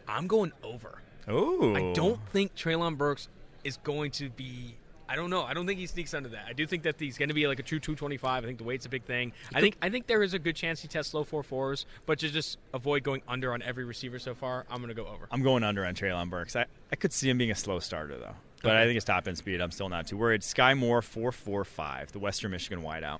I'm 0.07 0.29
going 0.29 0.53
over. 0.63 1.03
Oh, 1.27 1.75
I 1.75 1.93
don't 1.93 2.21
think 2.29 2.55
Treylon 2.55 2.97
Burks 2.97 3.29
is 3.65 3.79
going 3.79 4.13
to 4.13 4.31
be. 4.31 4.77
I 5.09 5.17
don't 5.17 5.29
know. 5.29 5.43
I 5.43 5.55
don't 5.55 5.67
think 5.67 5.81
he 5.81 5.87
sneaks 5.87 6.15
under 6.15 6.29
that. 6.29 6.47
I 6.49 6.53
do 6.53 6.65
think 6.69 6.85
that 6.85 6.95
he's 6.97 7.19
going 7.19 7.31
to 7.31 7.35
be 7.35 7.49
like 7.49 7.59
a 7.59 7.65
true 7.65 7.81
225. 7.81 8.45
I 8.45 8.47
think 8.47 8.59
the 8.59 8.65
weight's 8.65 8.87
a 8.87 8.89
big 8.89 9.03
thing. 9.03 9.33
I 9.53 9.61
think 9.61 9.77
I 9.83 9.91
think 9.91 10.07
there 10.07 10.23
is 10.23 10.35
a 10.35 10.39
good 10.39 10.55
chance 10.55 10.83
he 10.83 10.87
tests 10.87 11.15
low 11.15 11.25
four 11.25 11.43
fours, 11.43 11.85
but 12.07 12.21
to 12.21 12.31
just 12.31 12.59
avoid 12.73 13.03
going 13.03 13.23
under 13.27 13.53
on 13.53 13.61
every 13.63 13.85
receiver 13.85 14.21
so 14.21 14.37
far, 14.37 14.67
I'm 14.71 14.79
going 14.79 14.89
to 14.89 14.95
go 14.95 15.09
over. 15.09 15.27
I'm 15.33 15.43
going 15.43 15.65
under 15.65 15.85
on 15.85 15.97
Traylon 15.97 16.31
Burks. 16.31 16.55
I, 16.55 16.67
I 16.93 16.97
could 16.97 17.13
see 17.13 17.29
him 17.29 17.39
being 17.39 17.51
a 17.51 17.57
slow 17.57 17.81
starter 17.81 18.17
though, 18.19 18.37
but 18.63 18.77
I 18.77 18.85
think 18.85 18.95
his 18.95 19.05
top 19.05 19.27
end 19.27 19.39
speed. 19.39 19.61
I'm 19.61 19.71
still 19.71 19.89
not 19.89 20.07
too 20.07 20.17
worried. 20.17 20.43
Sky 20.43 20.75
Moore 20.75 21.03
four 21.03 21.33
four 21.33 21.65
five, 21.65 22.13
the 22.13 22.19
Western 22.19 22.51
Michigan 22.51 22.83
wideout. 22.83 23.19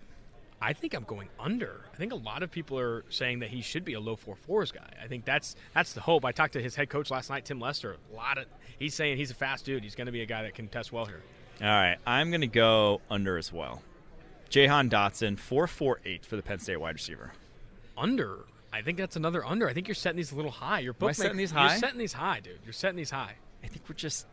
I 0.63 0.75
think 0.75 0.93
I'm 0.93 1.05
going 1.05 1.31
under. 1.39 1.87
I 1.93 1.97
think 1.97 2.13
a 2.13 2.17
lot 2.17 2.43
of 2.43 2.51
people 2.51 2.79
are 2.79 3.05
saying 3.09 3.39
that 3.39 3.49
he 3.49 3.63
should 3.63 3.85
be 3.85 3.95
a 3.95 4.01
low 4.01 4.17
four 4.17 4.37
fours 4.37 4.71
guy. 4.71 4.91
I 5.03 5.07
think 5.07 5.25
that's 5.25 5.57
that's 5.75 5.95
the 5.95 6.03
hope. 6.03 6.25
I 6.25 6.33
talked 6.33 6.53
to 6.53 6.63
his 6.63 6.75
head 6.75 6.91
coach 6.91 7.11
last 7.11 7.31
night, 7.31 7.47
Tim 7.47 7.59
Lester. 7.59 7.97
A 8.13 8.17
lot 8.17 8.37
of 8.37 8.45
he's 8.79 8.95
saying 8.95 9.17
he's 9.17 9.31
a 9.31 9.35
fast 9.35 9.65
dude. 9.65 9.83
He's 9.83 9.95
going 9.95 10.07
to 10.07 10.13
be 10.13 10.21
a 10.21 10.27
guy 10.27 10.43
that 10.43 10.55
can 10.55 10.69
test 10.69 10.93
well 10.93 11.07
here. 11.07 11.23
All 11.63 11.67
right, 11.67 11.97
I'm 12.07 12.31
going 12.31 12.43
to 12.43 12.47
go 12.47 13.01
under 13.11 13.39
as 13.39 13.53
well. 13.53 13.83
Jahan 14.51 14.91
Dotson 14.91 15.39
four 15.39 15.67
four 15.67 16.01
eight 16.05 16.27
for 16.27 16.37
the 16.37 16.43
Penn 16.43 16.59
State 16.59 16.79
wide 16.79 16.95
receiver. 16.95 17.33
Under. 17.97 18.41
I 18.73 18.83
think 18.83 18.99
that's 18.99 19.17
another 19.17 19.45
under. 19.45 19.69
I 19.69 19.73
think 19.73 19.89
you're 19.89 19.95
setting 19.95 20.17
these 20.17 20.33
a 20.33 20.37
little 20.37 20.51
high. 20.51 20.81
You're 20.81 20.95
setting 21.13 21.37
these 21.37 21.51
high? 21.51 21.71
You're 21.71 21.79
setting 21.79 21.99
these 21.99 22.13
high, 22.13 22.41
dude. 22.41 22.59
You're 22.65 22.73
setting 22.73 22.97
these 22.97 23.11
high, 23.11 23.35
I 23.65 23.67
think 23.67 23.83
we're 23.89 23.95
just. 23.95 24.27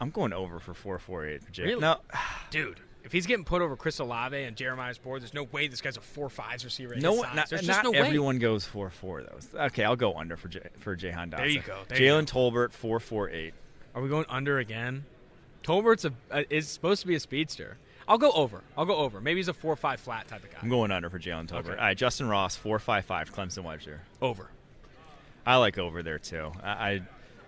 I'm 0.00 0.10
going 0.10 0.32
over 0.32 0.58
for 0.60 0.74
four 0.74 0.98
four 0.98 1.26
eight. 1.26 1.42
Really? 1.58 1.80
No, 1.80 2.00
dude. 2.50 2.80
If 3.04 3.12
he's 3.12 3.26
getting 3.26 3.44
put 3.44 3.62
over 3.62 3.76
Chris 3.76 4.00
Olave 4.00 4.36
and 4.36 4.56
Jeremiah's 4.56 4.98
board, 4.98 5.22
there's 5.22 5.32
no 5.32 5.44
way 5.44 5.68
this 5.68 5.80
guy's 5.80 5.96
a 5.96 6.00
four 6.00 6.28
fives 6.28 6.64
receiver. 6.64 6.96
no. 6.96 7.22
Not, 7.22 7.48
There's 7.48 7.62
not 7.64 7.74
just 7.74 7.84
no 7.84 7.92
way. 7.92 7.98
everyone 7.98 8.40
goes 8.40 8.64
four 8.64 8.90
four 8.90 9.22
though. 9.22 9.64
Okay, 9.66 9.84
I'll 9.84 9.94
go 9.94 10.14
under 10.14 10.36
for 10.36 10.48
J, 10.48 10.58
for 10.80 10.96
Jahan 10.96 11.30
Dotson. 11.30 11.36
There 11.36 11.46
you 11.46 11.60
go, 11.60 11.82
Jalen 11.88 12.26
Tolbert 12.26 12.72
four 12.72 12.98
four 12.98 13.30
eight. 13.30 13.54
Are 13.94 14.02
we 14.02 14.08
going 14.08 14.26
under 14.28 14.58
again? 14.58 15.04
Tolbert's 15.62 16.04
a 16.04 16.12
uh, 16.32 16.42
is 16.50 16.66
supposed 16.68 17.00
to 17.02 17.06
be 17.06 17.14
a 17.14 17.20
speedster. 17.20 17.78
I'll 18.08 18.18
go 18.18 18.32
over. 18.32 18.62
I'll 18.76 18.86
go 18.86 18.96
over. 18.96 19.20
Maybe 19.20 19.38
he's 19.38 19.48
a 19.48 19.54
four 19.54 19.76
five 19.76 20.00
flat 20.00 20.26
type 20.26 20.42
of 20.42 20.50
guy. 20.50 20.58
I'm 20.62 20.68
going 20.68 20.90
under 20.90 21.08
for 21.08 21.20
Jalen 21.20 21.46
Tolbert. 21.48 21.58
Okay. 21.60 21.70
All 21.70 21.76
right, 21.76 21.96
Justin 21.96 22.28
Ross 22.28 22.56
four 22.56 22.80
five 22.80 23.04
five 23.04 23.32
Clemson 23.32 23.68
receiver. 23.72 24.00
over. 24.20 24.50
I 25.46 25.56
like 25.56 25.78
over 25.78 26.02
there 26.02 26.18
too. 26.18 26.50
I, 26.60 26.70
I 26.70 27.00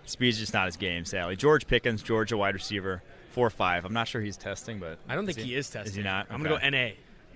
speed's 0.09 0.39
just 0.39 0.53
not 0.53 0.65
his 0.65 0.77
game, 0.77 1.05
sadly. 1.05 1.35
George 1.35 1.67
Pickens, 1.67 2.01
Georgia 2.01 2.37
wide 2.37 2.53
receiver, 2.53 3.01
four 3.31 3.49
five. 3.49 3.85
I'm 3.85 3.93
not 3.93 4.07
sure 4.07 4.21
he's 4.21 4.37
testing, 4.37 4.79
but 4.79 4.99
I 5.07 5.15
don't 5.15 5.25
think 5.25 5.37
he, 5.37 5.55
is 5.55 5.69
testing. 5.69 5.91
Is 5.91 5.95
he 5.95 6.03
not? 6.03 6.27
I'm 6.29 6.43
gonna 6.43 6.59
go 6.59 6.69
NA. 6.69 6.91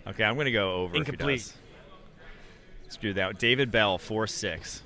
Okay, 0.08 0.24
I'm 0.24 0.38
gonna 0.38 0.52
go 0.52 0.74
over. 0.74 0.96
Incomplete. 0.96 1.40
If 1.40 1.46
he 1.46 1.52
does. 1.52 2.94
Screw 2.94 3.14
that. 3.14 3.40
David 3.40 3.72
Bell, 3.72 3.98
four 3.98 4.28
six. 4.28 4.84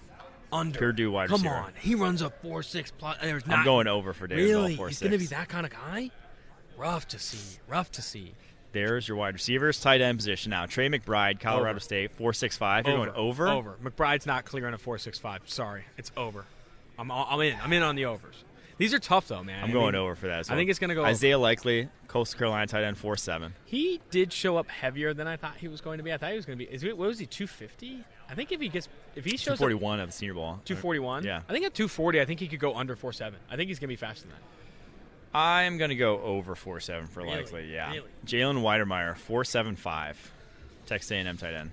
Under. 0.52 0.80
Purdue 0.80 1.12
wide 1.12 1.30
Come 1.30 1.42
receiver. 1.42 1.56
Come 1.56 1.66
on, 1.66 1.74
he 1.80 1.96
runs 1.96 2.22
a 2.22 2.30
four 2.30 2.64
six 2.64 2.92
plus. 2.92 3.18
There's 3.22 3.46
not 3.46 3.60
I'm 3.60 3.66
going 3.66 3.88
over 3.88 4.14
for 4.14 4.28
David 4.28 4.44
really. 4.44 4.68
Bell, 4.70 4.78
four 4.78 4.88
he's 4.88 5.00
gonna 5.00 5.18
be 5.18 5.26
that 5.28 5.50
kind 5.50 5.66
of 5.66 5.72
guy. 5.72 6.12
Rough 6.78 7.08
to 7.10 7.20
see. 7.20 7.60
Rough 7.68 7.92
to 7.92 8.02
see. 8.02 8.34
There's 8.72 9.08
your 9.08 9.18
wide 9.18 9.34
receivers, 9.34 9.80
tight 9.80 10.02
end 10.02 10.20
position 10.20 10.52
now. 10.52 10.66
Trey 10.66 10.90
McBride, 10.90 11.40
Colorado 11.40 11.72
Over. 11.72 11.80
State, 11.80 12.12
four 12.12 12.34
six 12.34 12.56
five. 12.58 12.86
You're 12.86 12.96
going 12.96 13.10
over. 13.10 13.48
Over. 13.48 13.76
McBride's 13.84 14.26
not 14.26 14.46
clearing 14.46 14.74
a 14.74 14.78
four 14.78 14.98
six 14.98 15.18
five. 15.18 15.42
Sorry, 15.46 15.84
it's 15.98 16.12
over. 16.16 16.46
I'm 17.00 17.12
I'm 17.12 17.40
in. 17.42 17.58
I'm 17.62 17.72
in 17.74 17.84
on 17.84 17.96
the 17.96 18.06
overs. 18.06 18.44
These 18.78 18.94
are 18.94 19.00
tough 19.00 19.28
though, 19.28 19.44
man. 19.44 19.64
I'm 19.64 19.72
I 19.72 19.74
going 19.74 19.94
mean, 19.94 20.02
over 20.02 20.16
for 20.16 20.28
that. 20.28 20.40
As 20.42 20.50
I 20.52 20.56
think 20.56 20.70
it's 20.70 20.78
gonna 20.80 20.94
go 20.94 21.02
over. 21.02 21.10
Isaiah 21.10 21.38
Likely, 21.40 21.90
Coastal 22.08 22.38
Carolina 22.38 22.68
tight 22.68 22.84
end, 22.84 22.98
four 22.98 23.18
seven. 23.18 23.56
He 23.66 24.00
did 24.12 24.32
show 24.32 24.58
up 24.58 24.68
heavier 24.70 25.14
than 25.14 25.28
I 25.28 25.36
thought 25.36 25.58
he 25.58 25.68
was 25.68 25.82
going 25.82 25.98
to 25.98 26.04
be. 26.04 26.14
I 26.14 26.18
thought 26.18 26.30
he 26.30 26.36
was 26.36 26.46
going 26.46 26.60
to 26.60 26.66
be. 26.66 26.72
Is 26.72 26.84
what 26.86 26.98
was 26.98 27.18
he? 27.20 27.26
Two 27.26 27.48
fifty? 27.48 28.04
I 28.30 28.36
think 28.36 28.52
if 28.52 28.62
he 28.62 28.70
gets 28.70 28.88
if 29.16 29.26
he 29.26 29.36
shows 29.38 29.58
forty 29.58 29.76
up 29.76 29.82
at 30.00 30.06
the 30.06 30.12
Senior 30.12 30.36
Bowl. 30.36 30.60
two 30.64 30.76
forty 30.76 31.00
one. 31.00 31.24
Yeah. 31.24 31.42
I 31.50 31.54
think 31.54 31.66
at 31.66 31.74
two 31.74 31.88
forty, 31.88 32.22
I 32.22 32.26
think 32.26 32.40
he 32.40 32.48
could 32.48 32.60
go 32.60 32.76
under 32.76 32.96
four 32.96 33.14
seven. 33.14 33.40
I 33.50 33.56
think 33.56 33.70
he's 33.70 33.80
going 33.80 33.88
to 33.90 33.94
be 33.94 33.96
faster 33.96 34.24
than 34.28 34.32
that. 34.32 35.38
I'm 35.38 35.78
going 35.78 35.90
to 35.90 35.96
go 35.96 36.22
over 36.22 36.56
four 36.56 36.80
seven 36.80 37.08
for 37.08 37.22
Really? 37.24 37.36
likely. 37.38 37.74
Yeah. 37.74 37.92
Really? 37.92 38.10
Jalen 38.26 38.62
Wydermyer, 38.62 39.18
four 39.18 39.44
seven 39.44 39.76
five. 39.76 40.32
Texas 40.86 41.12
A&M 41.12 41.36
tight 41.38 41.54
end. 41.54 41.72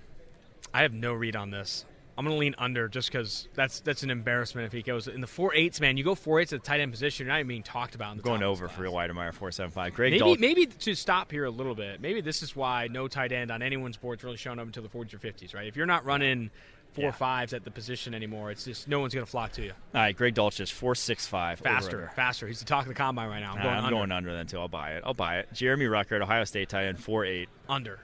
I 0.72 0.82
have 0.82 0.92
no 0.92 1.12
read 1.12 1.36
on 1.36 1.50
this. 1.50 1.84
I'm 2.16 2.24
going 2.24 2.36
to 2.36 2.38
lean 2.40 2.54
under 2.58 2.88
just 2.88 3.10
because 3.10 3.48
that's 3.54 3.80
that's 3.80 4.02
an 4.04 4.10
embarrassment 4.10 4.66
if 4.66 4.72
he 4.72 4.82
goes 4.82 5.08
in 5.08 5.20
the 5.20 5.26
four 5.26 5.52
eights. 5.54 5.80
Man, 5.80 5.96
you 5.96 6.04
go 6.04 6.14
four 6.14 6.40
eights 6.40 6.52
at 6.52 6.62
the 6.62 6.66
tight 6.66 6.80
end 6.80 6.92
position. 6.92 7.26
You're 7.26 7.32
not 7.34 7.40
even 7.40 7.48
being 7.48 7.62
talked 7.64 7.94
about. 7.96 8.12
In 8.12 8.18
the 8.18 8.22
Going 8.22 8.42
over 8.42 8.68
for 8.68 8.88
class. 8.88 9.08
Wydermyer, 9.10 9.32
four 9.34 9.50
seven 9.50 9.70
five. 9.72 9.94
Greg 9.94 10.12
Maybe 10.12 10.36
maybe 10.36 10.66
to 10.66 10.94
stop 10.94 11.30
here 11.32 11.44
a 11.44 11.50
little 11.50 11.74
bit. 11.74 12.00
Maybe 12.00 12.20
this 12.20 12.42
is 12.42 12.54
why 12.54 12.88
no 12.90 13.08
tight 13.08 13.32
end 13.32 13.50
on 13.50 13.62
anyone's 13.62 13.96
board 13.96 14.20
is 14.20 14.24
really 14.24 14.36
showing 14.36 14.58
up 14.60 14.66
until 14.66 14.82
the 14.84 14.88
40s 14.88 15.12
or 15.14 15.18
50s, 15.18 15.54
right? 15.54 15.66
If 15.66 15.76
you're 15.76 15.86
not 15.86 16.04
running 16.04 16.50
four 16.92 17.06
Yeah. 17.06 17.10
fives 17.10 17.52
at 17.52 17.64
the 17.64 17.72
position 17.72 18.14
anymore, 18.14 18.52
it's 18.52 18.64
just 18.64 18.86
no 18.86 19.00
one's 19.00 19.12
going 19.12 19.26
to 19.26 19.30
flock 19.30 19.50
to 19.54 19.62
you. 19.62 19.70
All 19.94 20.00
right, 20.00 20.16
Greg 20.16 20.36
Dulcich, 20.36 20.70
four 20.70 20.94
six 20.94 21.26
five. 21.26 21.58
Faster, 21.58 22.12
faster. 22.14 22.46
He's 22.46 22.60
the 22.60 22.64
talk 22.64 22.82
of 22.82 22.88
the 22.88 22.94
combine 22.94 23.28
right 23.28 23.40
now. 23.40 23.54
I'm 23.54 23.62
going 23.62 23.68
I'm 23.74 23.84
under. 23.86 23.96
going 23.96 24.12
under 24.12 24.32
then 24.32 24.46
too. 24.46 24.60
I'll 24.60 24.68
buy 24.68 24.92
it. 24.92 25.02
I'll 25.04 25.14
buy 25.14 25.38
it. 25.38 25.48
Jeremy 25.52 25.86
Ruckert, 25.86 26.22
Ohio 26.22 26.44
State 26.44 26.68
tight 26.68 26.84
end, 26.84 27.00
four 27.00 27.24
eight. 27.24 27.48
Under. 27.68 27.98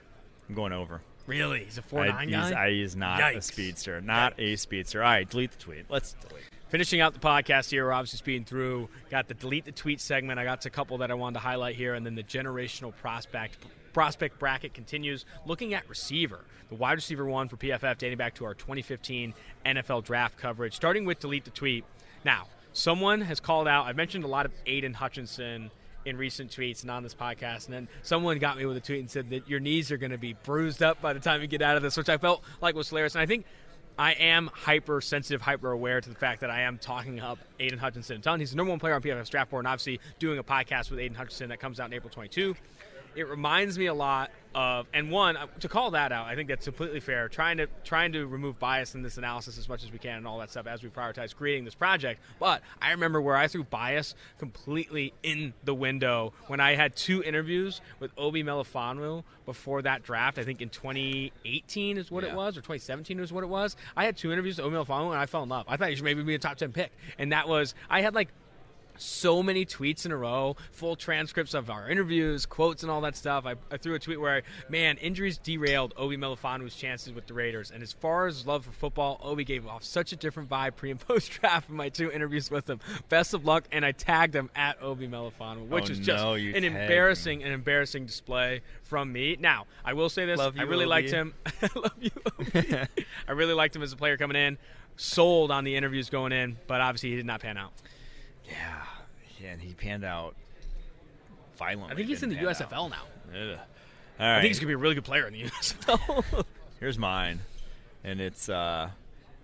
I'm 0.49 0.55
going 0.55 0.73
over. 0.73 1.01
Really? 1.31 1.63
He's 1.63 1.77
a 1.77 1.81
four 1.81 2.01
I, 2.01 2.07
nine 2.07 2.27
he's, 2.27 2.37
guy. 2.37 2.65
I, 2.65 2.71
he's 2.71 2.95
not 2.95 3.35
a 3.35 3.41
speedster. 3.41 4.01
Not 4.01 4.33
a 4.37 4.55
speedster. 4.57 5.01
All 5.01 5.09
right, 5.09 5.29
delete 5.29 5.51
the 5.51 5.57
tweet. 5.57 5.85
Let's 5.89 6.13
delete. 6.27 6.43
Finishing 6.69 7.01
out 7.01 7.13
the 7.13 7.19
podcast 7.19 7.69
here, 7.69 7.85
we're 7.85 7.93
obviously 7.93 8.17
speeding 8.17 8.45
through. 8.45 8.89
Got 9.09 9.27
the 9.27 9.33
delete 9.33 9.65
the 9.65 9.71
tweet 9.71 10.01
segment. 10.01 10.39
I 10.39 10.43
got 10.43 10.65
a 10.65 10.69
couple 10.69 10.97
that 10.99 11.09
I 11.09 11.13
wanted 11.13 11.35
to 11.35 11.39
highlight 11.39 11.75
here, 11.75 11.93
and 11.93 12.05
then 12.05 12.15
the 12.15 12.23
generational 12.23 12.95
prospect 12.95 13.57
prospect 13.93 14.39
bracket 14.39 14.73
continues. 14.73 15.25
Looking 15.45 15.73
at 15.73 15.87
receiver, 15.89 16.41
the 16.69 16.75
wide 16.75 16.93
receiver 16.93 17.25
one 17.25 17.49
for 17.49 17.57
PFF, 17.57 17.97
dating 17.97 18.17
back 18.17 18.35
to 18.35 18.45
our 18.45 18.53
2015 18.53 19.33
NFL 19.65 20.03
draft 20.03 20.37
coverage. 20.37 20.75
Starting 20.75 21.05
with 21.05 21.19
delete 21.19 21.45
the 21.45 21.51
tweet. 21.51 21.83
Now, 22.23 22.47
someone 22.73 23.21
has 23.21 23.39
called 23.39 23.67
out. 23.67 23.85
I've 23.85 23.95
mentioned 23.95 24.23
a 24.23 24.27
lot 24.27 24.45
of 24.45 24.51
Aidan 24.65 24.93
Hutchinson 24.93 25.71
in 26.05 26.17
recent 26.17 26.51
tweets 26.51 26.81
and 26.81 26.91
on 26.91 27.03
this 27.03 27.13
podcast. 27.13 27.65
And 27.65 27.73
then 27.73 27.87
someone 28.03 28.39
got 28.39 28.57
me 28.57 28.65
with 28.65 28.77
a 28.77 28.81
tweet 28.81 28.99
and 28.99 29.09
said 29.09 29.29
that 29.29 29.49
your 29.49 29.59
knees 29.59 29.91
are 29.91 29.97
going 29.97 30.11
to 30.11 30.17
be 30.17 30.33
bruised 30.43 30.81
up 30.81 31.01
by 31.01 31.13
the 31.13 31.19
time 31.19 31.41
you 31.41 31.47
get 31.47 31.61
out 31.61 31.77
of 31.77 31.83
this, 31.83 31.97
which 31.97 32.09
I 32.09 32.17
felt 32.17 32.43
like 32.61 32.75
was 32.75 32.89
hilarious. 32.89 33.15
And 33.15 33.21
I 33.21 33.25
think 33.25 33.45
I 33.97 34.13
am 34.13 34.49
hypersensitive, 34.53 35.41
hyper 35.41 35.71
aware 35.71 36.01
to 36.01 36.09
the 36.09 36.15
fact 36.15 36.41
that 36.41 36.49
I 36.49 36.61
am 36.61 36.77
talking 36.77 37.19
up 37.19 37.39
Aidan 37.59 37.79
Hutchinson 37.79 38.17
a 38.17 38.19
ton. 38.19 38.39
He's 38.39 38.51
the 38.51 38.57
number 38.57 38.71
one 38.71 38.79
player 38.79 38.95
on 38.95 39.01
PFF 39.01 39.29
Draft 39.29 39.51
Board, 39.51 39.65
and 39.65 39.67
obviously 39.67 39.99
doing 40.17 40.39
a 40.39 40.43
podcast 40.43 40.89
with 40.89 40.99
Aidan 40.99 41.15
Hutchinson 41.15 41.49
that 41.49 41.59
comes 41.59 41.79
out 41.79 41.87
in 41.87 41.93
April 41.93 42.09
22 42.09 42.55
it 43.15 43.27
reminds 43.27 43.77
me 43.77 43.85
a 43.87 43.93
lot 43.93 44.31
of 44.53 44.85
and 44.93 45.09
one 45.09 45.37
uh, 45.37 45.47
to 45.61 45.69
call 45.69 45.91
that 45.91 46.11
out 46.11 46.25
i 46.25 46.35
think 46.35 46.49
that's 46.49 46.65
completely 46.65 46.99
fair. 46.99 47.29
Trying 47.29 47.55
to 47.57 47.67
trying 47.85 48.11
to 48.11 48.25
remove 48.27 48.59
bias 48.59 48.95
in 48.95 49.01
this 49.01 49.17
analysis 49.17 49.57
as 49.57 49.69
much 49.69 49.81
as 49.81 49.93
we 49.93 49.97
can 49.97 50.17
and 50.17 50.27
all 50.27 50.39
that 50.39 50.51
stuff 50.51 50.67
as 50.67 50.83
we 50.83 50.89
prioritize 50.89 51.33
creating 51.33 51.63
this 51.63 51.73
project. 51.75 52.19
But 52.39 52.61
i 52.81 52.91
remember 52.91 53.21
where 53.21 53.37
i 53.37 53.47
threw 53.47 53.63
bias 53.63 54.13
completely 54.39 55.13
in 55.23 55.53
the 55.63 55.73
window 55.73 56.33
when 56.47 56.59
i 56.59 56.75
had 56.75 56.97
two 56.97 57.23
interviews 57.23 57.79
with 58.01 58.11
obi 58.17 58.43
melifonwu 58.43 59.23
before 59.45 59.81
that 59.83 60.03
draft. 60.03 60.37
I 60.37 60.43
think 60.43 60.61
in 60.61 60.69
2018 60.69 61.97
is 61.97 62.11
what 62.11 62.23
Yeah. 62.23 62.31
it 62.31 62.35
was 62.35 62.57
or 62.57 62.61
2017 62.61 63.19
is 63.19 63.31
what 63.33 63.43
it 63.43 63.47
was. 63.47 63.75
I 63.95 64.05
had 64.05 64.17
two 64.17 64.31
interviews 64.31 64.57
with 64.57 64.65
obi 64.65 64.75
melifonwu 64.75 65.11
and 65.11 65.19
i 65.19 65.25
fell 65.27 65.43
in 65.43 65.49
love. 65.49 65.65
I 65.69 65.77
thought 65.77 65.89
he 65.89 65.95
should 65.95 66.03
maybe 66.05 66.23
be 66.23 66.35
a 66.35 66.39
top 66.39 66.57
10 66.57 66.73
pick. 66.73 66.91
And 67.17 67.31
that 67.31 67.47
was 67.47 67.73
i 67.89 68.01
had 68.01 68.13
like 68.15 68.27
so 69.01 69.41
many 69.41 69.65
tweets 69.65 70.05
in 70.05 70.11
a 70.11 70.17
row, 70.17 70.55
full 70.71 70.95
transcripts 70.95 71.53
of 71.53 71.69
our 71.69 71.89
interviews, 71.89 72.45
quotes, 72.45 72.83
and 72.83 72.91
all 72.91 73.01
that 73.01 73.15
stuff. 73.15 73.45
I, 73.45 73.55
I 73.71 73.77
threw 73.77 73.95
a 73.95 73.99
tweet 73.99 74.19
where, 74.21 74.43
man, 74.69 74.97
injuries 74.97 75.37
derailed 75.37 75.93
Obi 75.97 76.17
Melifonwu's 76.17 76.75
chances 76.75 77.11
with 77.13 77.27
the 77.27 77.33
Raiders. 77.33 77.71
And 77.71 77.81
as 77.81 77.91
far 77.93 78.27
as 78.27 78.45
love 78.45 78.65
for 78.65 78.71
football, 78.71 79.19
Obi 79.23 79.43
gave 79.43 79.65
off 79.67 79.83
such 79.83 80.11
a 80.11 80.15
different 80.15 80.49
vibe 80.49 80.75
pre 80.75 80.91
and 80.91 80.99
post 81.07 81.31
draft 81.31 81.69
in 81.69 81.75
my 81.75 81.89
two 81.89 82.11
interviews 82.11 82.51
with 82.51 82.69
him. 82.69 82.79
Best 83.09 83.33
of 83.33 83.45
luck, 83.45 83.65
and 83.71 83.85
I 83.85 83.91
tagged 83.91 84.35
him 84.35 84.49
at 84.55 84.81
Obi 84.81 85.07
Melifonwu, 85.07 85.67
which 85.67 85.89
Oh, 85.89 85.91
is 85.93 85.99
just 85.99 86.23
no, 86.23 86.33
an 86.33 86.63
embarrassing, 86.63 87.43
an 87.43 87.51
embarrassing 87.51 88.05
display 88.05 88.61
from 88.83 89.11
me. 89.11 89.37
Now, 89.39 89.65
I 89.83 89.93
will 89.93 90.09
say 90.09 90.25
this: 90.25 90.37
Love 90.37 90.55
I 90.59 90.63
really 90.63 90.83
Obi. 90.85 90.89
liked 90.89 91.09
him. 91.11 91.33
I 91.61 91.69
love 91.75 91.91
you, 91.99 92.11
Obi. 92.39 92.77
I 93.27 93.31
really 93.31 93.53
liked 93.53 93.75
him 93.75 93.81
as 93.81 93.91
a 93.93 93.97
player 93.97 94.17
coming 94.17 94.37
in. 94.37 94.57
Sold 94.97 95.49
on 95.51 95.63
the 95.63 95.75
interviews 95.75 96.09
going 96.09 96.31
in, 96.31 96.57
but 96.67 96.81
obviously 96.81 97.09
he 97.09 97.15
did 97.15 97.25
not 97.25 97.39
pan 97.39 97.57
out. 97.57 97.71
Yeah, 98.47 98.83
and 99.45 99.61
he 99.61 99.73
panned 99.73 100.03
out 100.03 100.35
violently. 101.57 101.93
I 101.93 101.95
think 101.95 102.07
he's 102.07 102.23
in 102.23 102.29
the 102.29 102.37
USFL 102.37 102.89
now. 102.89 103.03
Ugh. 103.29 103.59
All 104.19 104.27
right, 104.27 104.37
I 104.37 104.41
think 104.41 104.49
he's 104.49 104.59
gonna 104.59 104.67
be 104.67 104.73
a 104.73 104.77
really 104.77 104.95
good 104.95 105.03
player 105.03 105.27
in 105.27 105.33
the 105.33 105.43
USFL. 105.43 106.45
here's 106.79 106.97
mine, 106.97 107.39
and 108.03 108.21
it's 108.21 108.49
uh, 108.49 108.89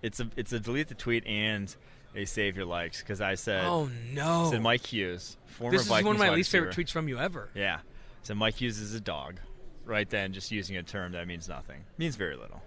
it's 0.02 0.20
a 0.20 0.28
it's 0.36 0.52
a 0.52 0.60
delete 0.60 0.88
the 0.88 0.94
tweet 0.94 1.26
and 1.26 1.74
a 2.14 2.24
save 2.24 2.56
your 2.56 2.66
likes 2.66 3.00
because 3.00 3.20
I 3.20 3.34
said 3.34 3.64
oh 3.64 3.88
no! 4.12 4.48
said 4.50 4.62
Mike 4.62 4.86
Hughes, 4.86 5.36
former 5.46 5.72
this 5.72 5.82
is 5.82 5.88
Vikings 5.88 6.06
one 6.06 6.16
of 6.16 6.20
my 6.20 6.30
least 6.30 6.50
favorite 6.50 6.76
tweets 6.76 6.90
from 6.90 7.08
you 7.08 7.18
ever. 7.18 7.48
Yeah, 7.54 7.80
so 8.22 8.34
Mike 8.34 8.54
Hughes 8.60 8.78
is 8.78 8.94
a 8.94 9.00
dog. 9.00 9.40
Right 9.84 10.08
then, 10.08 10.34
just 10.34 10.50
using 10.50 10.76
a 10.76 10.82
term 10.82 11.12
that 11.12 11.26
means 11.26 11.48
nothing 11.48 11.84
means 11.96 12.16
very 12.16 12.36
little. 12.36 12.62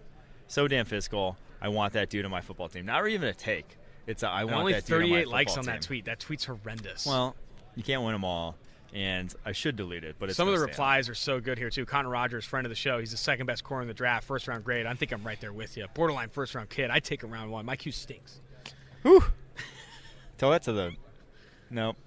So 0.48 0.68
damn 0.68 0.86
fiscal. 0.86 1.38
I 1.62 1.70
want 1.70 1.94
that 1.94 2.10
dude 2.10 2.26
on 2.26 2.32
my 2.32 2.42
football 2.42 2.68
team. 2.68 2.88
Not 2.88 3.08
even 3.08 3.30
a 3.30 3.34
take. 3.34 3.78
It's 4.08 4.24
a, 4.24 4.28
I 4.28 4.42
And 4.42 4.52
want 4.52 4.60
only 4.62 4.74
that 4.74 4.86
dude 4.86 4.96
on 4.96 5.10
38 5.10 5.28
likes 5.28 5.58
on 5.58 5.66
that 5.66 5.82
tweet. 5.82 6.06
That 6.06 6.20
tweet's 6.20 6.46
horrendous. 6.46 7.06
Well, 7.06 7.36
you 7.76 7.84
can't 7.84 8.04
win 8.04 8.14
them 8.14 8.26
all, 8.26 8.56
and 8.94 9.34
I 9.46 9.52
should 9.52 9.76
delete 9.76 10.04
it. 10.04 10.16
But 10.20 10.30
it's 10.30 10.38
some 10.38 10.48
of 10.48 10.54
the 10.54 10.60
replies 10.60 11.08
are 11.10 11.16
so 11.16 11.40
good 11.40 11.58
here 11.58 11.70
too. 11.70 11.86
Connor 11.86 12.10
Rogers, 12.10 12.46
friend 12.46 12.66
of 12.66 12.70
the 12.70 12.76
show, 12.76 13.00
he's 13.00 13.12
the 13.12 13.18
second 13.18 13.46
best 13.46 13.64
corner 13.64 13.84
in 13.84 13.88
the 13.88 13.94
draft, 13.94 14.26
first 14.26 14.48
round 14.48 14.64
grade. 14.64 14.86
I 14.86 14.94
think 14.94 15.12
I'm 15.12 15.24
right 15.24 15.40
there 15.40 15.54
with 15.54 15.78
you. 15.78 15.86
Borderline 15.94 16.30
first 16.30 16.56
round 16.56 16.70
kid. 16.70 16.90
I 16.90 17.00
take 17.00 17.24
a 17.24 17.28
round 17.28 17.52
one. 17.52 17.66
My 17.66 17.76
Q 17.76 17.92
stinks. 17.92 18.40
Whew. 19.04 19.24
Tell 20.38 20.52
that 20.52 20.64
to 20.64 20.74
the. 20.74 20.94
Nope. 21.70 21.98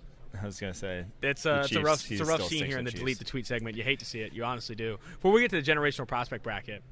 I 0.40 0.44
was 0.44 0.58
gonna 0.58 0.74
say. 0.74 1.04
It's 1.22 1.46
a, 1.46 1.60
uh, 1.60 1.60
it's 1.60 1.74
a 1.74 1.80
rough, 1.80 2.10
it's 2.10 2.20
a 2.20 2.24
rough 2.24 2.42
scene 2.42 2.64
here 2.64 2.78
in 2.78 2.84
the 2.84 2.90
delete 2.90 3.18
the 3.18 3.24
tweet 3.24 3.46
segment. 3.46 3.76
You 3.76 3.84
hate 3.84 4.00
to 4.00 4.04
see 4.04 4.20
it, 4.20 4.32
you 4.32 4.44
honestly 4.44 4.74
do. 4.74 4.98
Before 5.14 5.32
we 5.32 5.40
get 5.40 5.50
to 5.50 5.62
the 5.62 5.72
generational 5.72 6.06
prospect 6.08 6.42
bracket, 6.42 6.82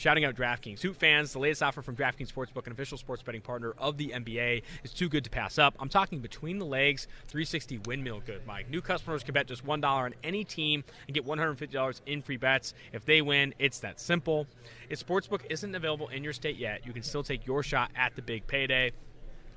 shouting 0.00 0.24
out 0.24 0.34
DraftKings. 0.34 0.80
Hoop 0.80 0.96
fans, 0.96 1.34
the 1.34 1.38
latest 1.38 1.62
offer 1.62 1.82
from 1.82 1.94
DraftKings 1.94 2.32
Sportsbook, 2.32 2.64
an 2.64 2.72
official 2.72 2.96
sports 2.96 3.22
betting 3.22 3.42
partner 3.42 3.74
of 3.76 3.98
the 3.98 4.08
NBA, 4.08 4.62
is 4.82 4.94
too 4.94 5.10
good 5.10 5.24
to 5.24 5.30
pass 5.30 5.58
up. 5.58 5.76
I'm 5.78 5.90
talking 5.90 6.20
between 6.20 6.58
the 6.58 6.64
legs, 6.64 7.06
360 7.28 7.80
windmill 7.84 8.22
good, 8.24 8.40
Mike. 8.46 8.70
New 8.70 8.80
customers 8.80 9.22
can 9.22 9.34
bet 9.34 9.46
just 9.46 9.66
$1 9.66 9.84
on 9.84 10.14
any 10.24 10.42
team 10.42 10.84
and 11.06 11.14
get 11.14 11.26
$150 11.26 12.00
in 12.06 12.22
free 12.22 12.38
bets. 12.38 12.72
If 12.94 13.04
they 13.04 13.20
win, 13.20 13.54
it's 13.58 13.78
that 13.80 14.00
simple. 14.00 14.46
If 14.88 15.06
Sportsbook 15.06 15.42
isn't 15.50 15.74
available 15.74 16.08
in 16.08 16.24
your 16.24 16.32
state 16.32 16.56
yet, 16.56 16.86
you 16.86 16.94
can 16.94 17.02
still 17.02 17.22
take 17.22 17.46
your 17.46 17.62
shot 17.62 17.90
at 17.94 18.16
the 18.16 18.22
big 18.22 18.46
payday. 18.46 18.92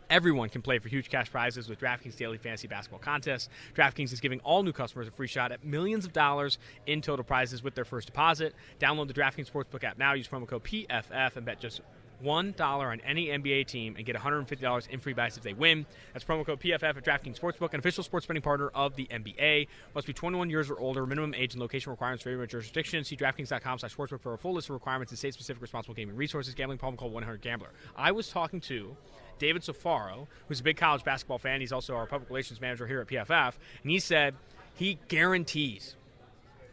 Everyone 0.10 0.50
can 0.50 0.62
play 0.62 0.80
for 0.80 0.89
huge 0.89 1.10
cash 1.10 1.32
prizes 1.32 1.70
with 1.70 1.80
DraftKings 1.80 2.16
Daily 2.16 2.38
Fantasy 2.38 2.68
Basketball 2.68 3.00
Contest. 3.00 3.50
DraftKings 3.76 4.13
is 4.13 4.20
giving 4.20 4.39
all 4.42 4.63
new 4.63 4.74
customers 4.74 5.08
a 5.08 5.12
free 5.12 5.28
shot 5.28 5.52
at 5.52 5.63
millions 5.63 6.06
of 6.06 6.13
dollars 6.13 6.58
in 6.86 7.02
total 7.02 7.26
prizes 7.26 7.63
with 7.63 7.76
their 7.76 7.86
first 7.86 8.08
deposit. 8.08 8.54
Download 8.80 9.08
the 9.08 9.13
DraftKings 9.13 9.52
Sportsbook 9.52 9.84
app 9.84 9.98
now. 9.98 10.13
Use 10.13 10.28
promo 10.28 10.48
code 10.48 10.63
PFF 10.63 11.36
and 11.36 11.46
bet 11.46 11.60
just 11.60 11.82
$1 12.24 12.60
on 12.62 13.00
any 13.02 13.28
NBA 13.28 13.68
team 13.68 13.96
and 13.98 14.06
get 14.06 14.16
$150 14.16 14.90
in 14.90 15.00
free 15.00 15.14
bets 15.14 15.38
if 15.38 15.44
they 15.44 15.54
win. 15.54 15.86
That's 16.14 16.24
promo 16.26 16.46
code 16.46 16.60
PFF 16.60 16.84
at 16.84 17.04
DraftKings 17.04 17.40
Sportsbook, 17.40 17.74
an 17.74 17.80
official 17.80 18.04
sports 18.04 18.26
betting 18.26 18.42
partner 18.42 18.70
of 18.70 18.96
the 18.96 19.06
NBA. 19.08 19.68
Must 19.94 20.08
be 20.08 20.14
21 20.14 20.50
years 20.50 20.70
or 20.70 20.80
older. 20.80 21.06
Minimum 21.06 21.34
age 21.34 21.54
and 21.54 21.62
location 21.62 21.92
requirements 21.92 22.24
for 22.24 22.30
every 22.30 22.48
jurisdiction. 22.48 23.04
See 23.04 23.16
DraftKings.com 23.18 23.80
slash 23.80 23.96
sportsbook 23.96 24.22
for 24.22 24.34
a 24.34 24.38
full 24.38 24.54
list 24.54 24.70
of 24.70 24.74
requirements 24.74 25.12
and 25.12 25.20
state-specific 25.20 25.62
responsible 25.62 25.94
gaming 25.96 26.16
resources. 26.16 26.54
Gambling 26.54 26.80
problem 26.80 26.98
call 26.98 27.12
1-800-GAMBLER. 27.12 27.70
I 27.96 28.12
was 28.12 28.30
talking 28.30 28.62
to 28.62 28.96
David 29.40 29.64
Safaro, 29.64 30.28
who's 30.48 30.60
a 30.60 30.64
big 30.64 30.78
college 30.78 31.04
basketball 31.04 31.40
fan. 31.40 31.60
He's 31.60 31.72
also 31.74 31.96
our 31.96 32.06
public 32.06 32.30
relations 32.30 32.62
manager 32.62 32.88
here 32.88 33.02
at 33.02 33.08
PFF, 33.08 33.54
and 33.82 33.92
he 33.92 34.00
said 34.00 34.36
he 34.76 34.98
guarantees 35.08 35.96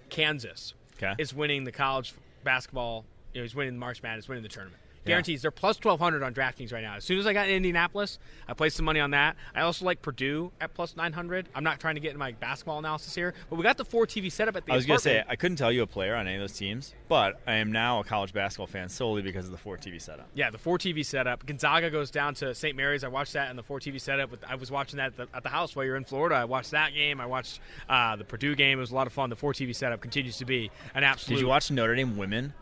Kansas 0.09 0.75
Okay. 0.97 1.15
is 1.19 1.33
winning 1.35 1.65
the 1.65 1.73
college 1.73 2.13
basketball. 2.45 3.05
You 3.33 3.41
know, 3.41 3.45
he's 3.45 3.55
winning 3.55 3.75
the 3.75 3.79
March 3.81 4.03
Madness, 4.03 4.29
winning 4.29 4.43
the 4.43 4.49
tournament. 4.49 4.81
Guarantees. 5.05 5.43
They're 5.43 5.51
plus 5.51 5.77
1,200 5.77 6.23
on 6.23 6.35
DraftKings 6.35 6.73
right 6.73 6.83
now. 6.83 6.97
As 6.97 7.05
soon 7.05 7.19
as 7.19 7.27
I 7.27 7.33
got 7.33 7.49
in 7.49 7.55
Indianapolis, 7.55 8.19
I 8.47 8.53
placed 8.53 8.77
some 8.77 8.85
money 8.85 9.01
on 9.01 9.13
that. 9.13 9.37
I 9.55 9.63
also 9.63 9.85
like 9.85 10.03
Purdue 10.03 10.53
at 10.61 10.75
plus 10.75 10.97
900. 10.97 11.49
I'm 11.55 11.65
not 11.65 11.81
trying 11.81 11.95
to 11.95 12.01
get 12.01 12.13
in 12.13 12.19
my 12.19 12.33
basketball 12.33 12.79
analysis 12.79 13.15
here, 13.15 13.35
but 13.49 13.57
we 13.57 13.63
got 13.63 13.79
the 13.79 13.85
four 13.85 14.07
TV 14.07 14.31
setup 14.31 14.57
at 14.57 14.67
the 14.67 14.73
I 14.73 14.77
was 14.77 14.87
gonna 14.87 14.99
say. 14.99 15.25
I 15.27 15.37
couldn't 15.37 15.57
tell 15.57 15.73
you 15.73 15.83
a 15.83 15.87
player 15.87 16.15
on 16.15 16.27
any 16.27 16.37
of 16.37 16.43
those 16.43 16.57
teams, 16.57 16.95
but 17.09 17.41
I 17.47 17.55
am 17.55 17.73
now 17.73 18.01
a 18.01 18.05
college 18.05 18.33
basketball 18.33 18.67
fan 18.67 18.89
solely 18.89 19.23
because 19.23 19.47
of 19.47 19.53
the 19.53 19.59
four 19.59 19.77
TV 19.77 20.01
setup. 20.01 20.29
Yeah, 20.35 20.51
the 20.51 20.59
four 20.59 20.79
TV 20.79 21.05
setup. 21.05 21.47
Gonzaga 21.47 21.91
goes 21.91 22.11
down 22.11 22.35
to 22.35 22.55
St. 22.55 22.77
Mary's. 22.77 23.05
I 23.05 23.09
watched 23.09 23.33
that 23.33 23.51
in 23.51 23.57
the 23.57 23.63
four 23.63 23.81
TV 23.81 24.01
setup. 24.01 24.31
With, 24.31 24.45
I 24.45 24.55
was 24.57 24.71
watching 24.71 24.99
that 24.99 25.07
at 25.07 25.17
the, 25.17 25.29
at 25.35 25.43
the 25.43 25.49
house 25.49 25.75
while 25.75 25.85
you're 25.85 25.97
in 25.97 26.05
Florida. 26.05 26.35
I 26.35 26.45
watched 26.45 26.73
that 26.73 26.95
game. 26.95 27.21
I 27.21 27.27
watched 27.27 27.61
uh, 27.89 28.17
the 28.17 28.25
Purdue 28.25 28.55
game. 28.55 28.79
It 28.79 28.81
was 28.81 28.91
a 28.91 28.95
lot 28.95 29.07
of 29.07 29.13
fun. 29.13 29.31
The 29.31 29.37
four 29.37 29.53
TV 29.53 29.75
setup 29.75 30.01
continues 30.01 30.37
to 30.39 30.45
be 30.45 30.71
an 30.95 31.05
absolute. 31.05 31.37
Did 31.37 31.43
you 31.43 31.49
watch 31.49 31.71
Notre 31.71 31.95
Dame 31.95 32.17
women? 32.17 32.53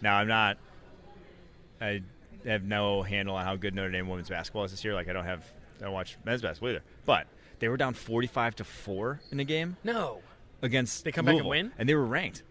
Now 0.00 0.16
I'm 0.16 0.28
not. 0.28 0.58
I 1.80 2.02
have 2.46 2.62
no 2.64 3.02
handle 3.02 3.34
on 3.36 3.44
how 3.44 3.56
good 3.56 3.74
Notre 3.74 3.90
Dame 3.90 4.08
women's 4.08 4.28
basketball 4.28 4.64
is 4.64 4.70
this 4.70 4.84
year. 4.84 4.94
Like 4.94 5.08
I 5.08 5.12
don't 5.12 5.24
have. 5.24 5.44
I 5.80 5.84
don't 5.84 5.92
watch 5.92 6.16
men's 6.24 6.42
basketball 6.42 6.70
either. 6.70 6.82
But 7.04 7.26
they 7.60 7.68
were 7.68 7.76
down 7.76 7.94
45 7.94 8.56
to 8.56 8.64
four 8.64 9.20
in 9.30 9.38
the 9.38 9.44
game 9.44 9.76
No. 9.84 10.20
against. 10.62 11.04
They 11.04 11.12
come 11.12 11.24
back 11.24 11.36
and 11.36 11.46
win? 11.46 11.72
and 11.78 11.88
they 11.88 11.94
were 11.94 12.04
ranked. 12.06 12.42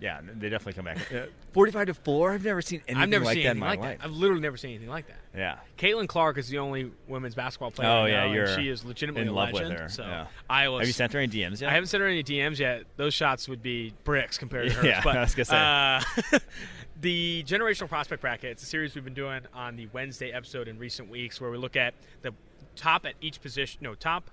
Yeah, 0.00 0.20
they 0.24 0.48
definitely 0.48 0.72
come 0.72 0.84
back. 0.86 0.98
Uh, 1.12 1.26
45 1.52 1.88
to 1.88 1.94
four. 1.94 2.32
I've 2.32 2.42
never 2.44 2.62
seen 2.62 2.80
anything 2.88 3.02
I've 3.02 3.08
never 3.10 3.26
like 3.26 3.34
seen 3.34 3.44
that 3.44 3.50
in 3.56 3.56
anything 3.58 3.60
my 3.60 3.68
like 3.72 3.80
life. 3.80 3.98
that. 3.98 4.04
I've 4.06 4.12
literally 4.14 4.40
never 4.40 4.56
seen 4.56 4.70
anything 4.70 4.88
like 4.88 5.06
that. 5.06 5.18
Yeah. 5.36 5.58
Caitlin 5.76 6.08
Clark 6.08 6.38
is 6.38 6.48
the 6.48 6.58
only 6.58 6.90
women's 7.06 7.34
basketball 7.34 7.70
player. 7.70 7.88
Oh, 7.90 8.06
yeah, 8.06 8.24
and 8.24 8.34
you're 8.34 8.46
she 8.46 8.70
is 8.70 8.86
legitimately 8.86 9.22
in 9.28 9.28
a 9.28 9.32
love 9.34 9.52
with 9.52 9.68
her, 9.70 9.88
So 9.90 10.02
yeah. 10.02 10.26
Iowa. 10.48 10.78
Have 10.78 10.86
you 10.86 10.94
sent 10.94 11.12
her 11.12 11.18
any 11.18 11.28
DMs 11.30 11.60
yet? 11.60 11.68
I 11.70 11.74
haven't 11.74 11.88
sent 11.88 12.00
her 12.00 12.06
any 12.08 12.24
DMs 12.24 12.58
yet. 12.58 12.84
Those 12.96 13.12
shots 13.12 13.48
would 13.50 13.62
be 13.62 13.92
bricks 14.02 14.38
compared 14.38 14.68
to 14.70 14.74
hers. 14.76 14.84
Yeah, 14.86 15.02
but, 15.04 15.14
I 15.18 15.20
was 15.20 15.34
gonna 15.34 16.02
Uh, 16.32 16.38
the 17.02 17.44
generational 17.46 17.88
prospect 17.88 18.22
bracket. 18.22 18.52
It's 18.52 18.62
a 18.62 18.66
series 18.66 18.94
we've 18.94 19.04
been 19.04 19.12
doing 19.12 19.40
on 19.52 19.76
the 19.76 19.88
Wednesday 19.92 20.30
episode 20.32 20.68
in 20.68 20.78
recent 20.78 21.10
weeks, 21.10 21.40
where 21.40 21.50
we 21.50 21.58
look 21.58 21.76
at 21.76 21.94
the 22.22 22.32
top 22.76 23.04
at 23.04 23.14
each 23.20 23.42
position. 23.42 23.80
No, 23.82 23.94
top 23.94 24.30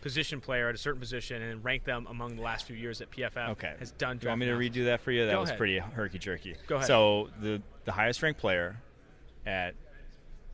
position 0.00 0.40
player 0.40 0.68
at 0.68 0.74
a 0.74 0.78
certain 0.78 1.00
position 1.00 1.42
and 1.42 1.64
rank 1.64 1.82
them 1.84 2.06
among 2.08 2.36
the 2.36 2.42
last 2.42 2.66
few 2.66 2.76
years 2.76 2.98
that 3.00 3.10
PFF 3.10 3.48
Okay. 3.52 3.74
has 3.78 3.90
done. 3.92 4.18
Do 4.18 4.24
you 4.26 4.28
want 4.28 4.40
me 4.40 4.46
to 4.46 4.52
redo 4.52 4.84
that 4.84 5.00
for 5.00 5.10
you? 5.10 5.26
That 5.26 5.32
Go 5.32 5.40
was 5.40 5.48
ahead. 5.48 5.58
pretty 5.58 5.78
herky 5.78 6.18
jerky. 6.18 6.54
Go 6.68 6.76
ahead. 6.76 6.86
So 6.86 7.30
the 7.40 7.60
the 7.84 7.92
highest 7.92 8.22
ranked 8.22 8.40
player 8.40 8.76
at 9.44 9.74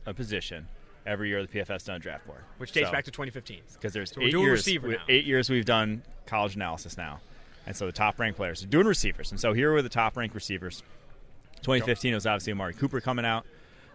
a 0.05 0.13
position 0.13 0.67
every 1.05 1.29
year 1.29 1.41
the 1.45 1.47
PFF's 1.47 1.83
done 1.83 1.95
a 1.97 1.99
draft 1.99 2.25
board, 2.25 2.41
which 2.57 2.71
dates 2.71 2.87
So- 2.87 2.91
back 2.91 3.05
to 3.05 3.11
2015. 3.11 3.61
because 3.73 3.93
there's 3.93 4.11
So 4.11 4.21
eight 4.21 4.33
years. 4.33 4.65
we-. 4.65 4.97
Eight 5.09 5.25
years 5.25 5.49
we've 5.49 5.65
done 5.65 6.01
college 6.25 6.55
analysis 6.55 6.97
now, 6.97 7.19
and 7.67 7.75
so 7.75 7.85
the 7.85 7.91
top 7.91 8.19
ranked 8.19 8.37
players. 8.37 8.61
So 8.61 8.65
doing 8.67 8.87
receivers, 8.87 9.31
and 9.31 9.39
so 9.39 9.53
here 9.53 9.71
were 9.71 9.81
the 9.81 9.89
top 9.89 10.17
ranked 10.17 10.33
receivers. 10.35 10.81
2015 11.61 12.13
was 12.13 12.25
obviously 12.25 12.51
Amari 12.53 12.73
Cooper 12.73 13.01
coming 13.01 13.25
out, 13.25 13.45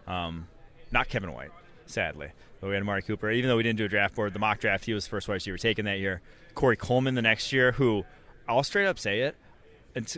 um, 0.07 0.47
not 0.91 1.09
Kevin 1.09 1.33
White, 1.33 1.51
sadly, 1.85 2.29
but 2.61 2.67
we 2.67 2.73
had 2.73 2.81
Amari 2.81 3.01
Cooper. 3.01 3.29
Even 3.31 3.49
though 3.49 3.57
we 3.57 3.63
didn't 3.63 3.77
do 3.77 3.85
a 3.85 3.89
draft 3.89 4.15
board, 4.15 4.33
the 4.33 4.39
mock 4.39 4.59
draft, 4.59 4.85
he 4.85 4.93
was 4.93 5.03
the 5.05 5.09
first 5.09 5.27
wide 5.27 5.35
receiver 5.35 5.57
taken 5.57 5.85
that 5.85 5.99
year. 5.99 6.21
Corey 6.55 6.77
Coleman 6.77 7.15
the 7.15 7.21
next 7.21 7.51
year, 7.53 7.73
who 7.73 8.03
I'll 8.47 8.63
straight 8.63 8.87
up 8.87 8.97
say 8.99 9.21
it. 9.21 9.35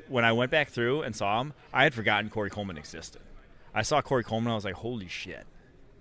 When 0.09 0.25
I 0.25 0.33
went 0.33 0.51
back 0.51 0.69
through 0.69 1.03
and 1.03 1.15
saw 1.15 1.39
him, 1.39 1.53
I 1.73 1.83
had 1.83 1.93
forgotten 1.93 2.29
Corey 2.29 2.49
Coleman 2.49 2.77
existed. 2.77 3.21
I 3.73 3.81
saw 3.81 4.01
Corey 4.01 4.23
Coleman, 4.23 4.51
I 4.51 4.55
was 4.55 4.65
like, 4.65 4.73
holy 4.75 5.07
shit, 5.07 5.45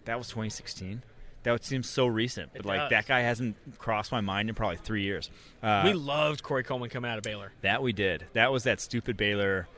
that 0.05 0.18
was 0.18 0.26
2016. 0.28 1.03
That 1.44 1.53
would 1.53 1.64
seem 1.64 1.84
so 1.84 2.07
recent, 2.07 2.51
but 2.53 2.61
It 2.62 2.66
like 2.66 2.80
does. 2.80 2.90
that 2.90 3.07
guy 3.07 3.20
hasn't 3.20 3.57
crossed 3.78 4.11
my 4.11 4.20
mind 4.20 4.49
in 4.49 4.55
probably 4.57 4.76
three 4.78 5.03
years. 5.03 5.30
Uh, 5.62 5.82
we 5.84 5.92
loved 5.92 6.42
Corey 6.42 6.64
Coleman 6.64 6.90
coming 6.90 7.09
out 7.11 7.18
of 7.18 7.22
Baylor. 7.24 7.53
that 7.62 7.80
we 7.82 7.92
did. 7.92 8.24
That 8.32 8.51
was 8.51 8.64
that 8.64 8.80
stupid 8.80 9.16
Baylor 9.16 9.68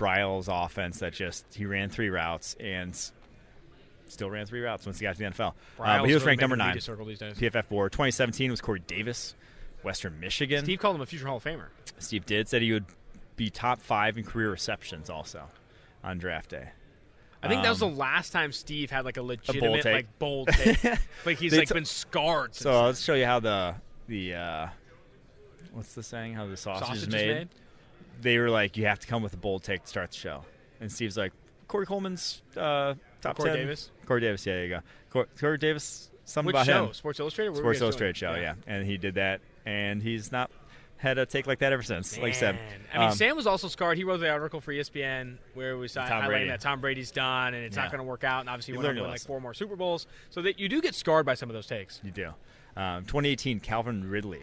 Briles 0.00 0.48
offense 0.48 0.98
that 1.00 1.12
just 1.12 1.44
he 1.54 1.66
ran 1.66 1.90
three 1.90 2.08
routes 2.08 2.56
and 2.58 2.98
still 4.06 4.30
ran 4.30 4.46
three 4.46 4.60
routes 4.60 4.86
once 4.86 4.98
he 4.98 5.04
got 5.04 5.14
to 5.16 5.18
the 5.18 5.26
NFL. 5.30 5.50
Uh, 5.78 6.00
but 6.00 6.04
he 6.08 6.14
was 6.14 6.24
ranked 6.24 6.40
number 6.40 6.56
nine. 6.56 6.68
media 6.68 6.80
circle 6.80 7.04
these 7.04 7.18
days. 7.18 7.36
PFF 7.36 7.68
board 7.68 7.92
2017 7.92 8.50
was 8.50 8.60
Corey 8.60 8.82
Davis, 8.86 9.34
Western 9.82 10.18
Michigan. 10.18 10.64
Steve 10.64 10.78
called 10.78 10.96
him 10.96 11.02
a 11.02 11.06
future 11.06 11.26
Hall 11.26 11.36
of 11.36 11.44
Famer. 11.44 11.66
Steve 11.98 12.24
did 12.26 12.48
said 12.48 12.62
he 12.62 12.72
would 12.72 12.86
be 13.36 13.50
top 13.50 13.80
five 13.82 14.16
in 14.16 14.24
career 14.24 14.50
receptions 14.50 15.10
also 15.10 15.44
on 16.02 16.18
draft 16.18 16.50
day. 16.50 16.70
I 17.42 17.48
think 17.48 17.62
that 17.62 17.70
was 17.70 17.78
the 17.80 17.86
Um, 17.86 17.96
last 17.96 18.32
time 18.32 18.52
Steve 18.52 18.90
had 18.90 19.04
like 19.06 19.16
a 19.16 19.22
legitimate, 19.22 19.82
take. 19.82 19.92
like 19.94 20.18
bold 20.18 20.48
take. 20.48 20.82
like 21.24 21.38
he's 21.38 21.56
like 21.56 21.68
t- 21.68 21.74
been 21.74 21.84
scarred. 21.86 22.54
Since 22.54 22.62
So 22.64 22.72
I'll 22.72 22.94
show 22.94 23.14
you 23.14 23.24
how 23.24 23.40
the 23.40 23.74
the 24.08 24.34
uh, 24.34 24.68
what's 25.72 25.94
the 25.94 26.02
saying? 26.02 26.34
How 26.34 26.46
the 26.46 26.56
sausage, 26.58 26.86
sausage 26.86 27.02
is 27.02 27.06
is 27.08 27.12
made. 27.14 27.48
They 28.20 28.38
were 28.38 28.50
like, 28.50 28.76
you 28.76 28.86
have 28.86 28.98
to 29.00 29.06
come 29.06 29.22
with 29.22 29.32
a 29.34 29.36
bold 29.38 29.62
take 29.62 29.82
to 29.82 29.88
start 29.88 30.10
the 30.10 30.16
show. 30.16 30.44
And 30.80 30.90
Steve's 30.90 31.16
like, 31.16 31.32
Corey 31.68 31.86
Coleman's 31.86 32.42
uh, 32.56 32.94
top 33.20 33.36
Corey 33.36 33.50
10. 33.50 33.58
Davis? 33.58 33.90
Corey 34.06 34.20
Davis, 34.20 34.44
yeah, 34.46 34.54
there 34.54 34.64
you 34.64 34.68
go. 34.70 34.80
Corey, 35.10 35.26
Corey 35.38 35.58
Davis, 35.58 36.10
something 36.24 36.46
Which 36.48 36.54
about 36.56 36.66
show? 36.66 36.86
him. 36.86 36.92
Sports 36.94 37.20
Illustrated. 37.20 37.50
What 37.50 37.58
Sports 37.60 37.80
Illustrated 37.80 38.16
show, 38.16 38.30
doing? 38.30 38.42
yeah. 38.42 38.54
And 38.66 38.86
he 38.86 38.96
did 38.98 39.14
that, 39.14 39.40
and 39.66 40.02
he's 40.02 40.32
not 40.32 40.50
had 40.96 41.16
a 41.16 41.24
take 41.24 41.46
like 41.46 41.60
that 41.60 41.72
ever 41.72 41.82
since. 41.82 42.18
Like 42.18 42.32
I 42.34 42.36
said, 42.36 42.58
I 42.92 42.98
mean, 42.98 43.08
Um, 43.08 43.14
Sam 43.14 43.34
was 43.36 43.46
also 43.46 43.68
scarred. 43.68 43.96
He 43.96 44.04
wrote 44.04 44.18
the 44.20 44.28
article 44.30 44.60
for 44.60 44.70
ESPN 44.72 45.38
where 45.54 45.70
it 45.72 45.76
was 45.76 45.94
Tom 45.94 46.06
highlighting 46.06 46.26
Brady. 46.26 46.48
that 46.48 46.60
Tom 46.60 46.80
Brady's 46.82 47.10
done 47.10 47.54
and 47.54 47.64
it's 47.64 47.74
not 47.76 47.90
going 47.90 48.00
to 48.00 48.04
work 48.04 48.22
out. 48.22 48.40
And 48.40 48.50
obviously, 48.50 48.72
he 48.72 48.78
went 48.78 48.88
on 48.90 48.94
to 48.96 49.00
win 49.02 49.10
like 49.10 49.20
four 49.22 49.40
more 49.40 49.54
Super 49.54 49.76
Bowls. 49.76 50.06
So 50.28 50.42
that 50.42 50.58
you 50.60 50.68
do 50.68 50.82
get 50.82 50.94
scarred 50.94 51.24
by 51.24 51.32
some 51.34 51.48
of 51.48 51.54
those 51.54 51.66
takes. 51.66 52.00
you 52.04 52.10
do. 52.10 52.26
Um, 52.76 53.04
2018, 53.06 53.60
Calvin 53.60 54.10
Ridley, 54.10 54.42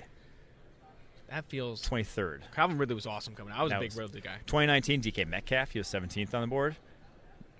That 1.30 1.45
feels. 1.49 1.82
23rd. 1.88 2.41
Calvin 2.55 2.78
Ridley 2.78 2.95
was 2.95 3.05
awesome 3.05 3.36
coming 3.36 3.53
out. 3.53 3.59
I 3.59 3.63
was 3.63 3.71
That 3.71 3.78
a 3.78 3.82
big 3.82 3.89
was- 3.91 3.97
Ridley 3.97 4.21
guy. 4.21 4.38
2019, 4.45 5.01
DK 5.01 5.25
Metcalf, 5.28 5.71
he 5.71 5.80
was 5.80 5.88
17th 5.88 6.34
on 6.34 6.41
the 6.41 6.47
board. 6.47 6.75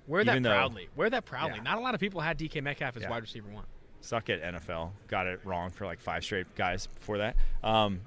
Wear 0.08 0.24
that 0.24 0.42
though- 0.42 0.50
proudly. 0.50 0.88
Wear 0.96 1.10
that 1.10 1.26
proudly. 1.26 1.58
Yeah. 1.58 1.64
Not 1.64 1.78
a 1.78 1.82
lot 1.82 1.94
of 1.94 2.00
people 2.00 2.22
had 2.22 2.38
DK 2.38 2.62
Metcalf 2.62 2.96
as 2.96 3.04
Yeah. 3.04 3.10
wide 3.10 3.22
receiver 3.24 3.50
one. 3.50 3.66
Suck 4.00 4.30
at 4.30 4.42
NFL. 4.42 4.94
Got 5.08 5.28
it 5.28 5.42
wrong 5.44 5.70
for 5.70 5.86
like 5.86 6.00
five 6.00 6.24
straight 6.24 6.54
guys 6.56 6.88
before 6.88 7.18
that. 7.18 7.36
Um, 7.64 8.02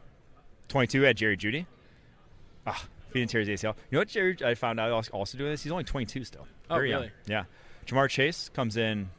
22 0.69 1.03
had 1.03 1.17
Jerry 1.19 1.37
Jeudy. 1.37 1.67
Ah, 2.67 2.87
feeding 3.11 3.29
tears 3.29 3.49
ACL. 3.49 3.77
You 3.91 3.97
know 3.97 3.99
what 4.01 4.09
Jerry? 4.09 4.37
I 4.45 4.55
found 4.55 4.81
out 4.81 4.91
also- 4.93 5.13
also 5.13 5.37
doing 5.37 5.51
this. 5.51 5.63
He's 5.63 5.73
only 5.73 5.85
22 5.85 6.25
still. 6.25 6.47
Oh, 6.71 6.77
Very 6.77 6.91
young. 6.91 7.01
really? 7.03 7.13
Yeah. 7.27 7.45
Ja'Marr 7.87 8.09
Chase 8.09 8.49
comes 8.51 8.77
in 8.79 9.11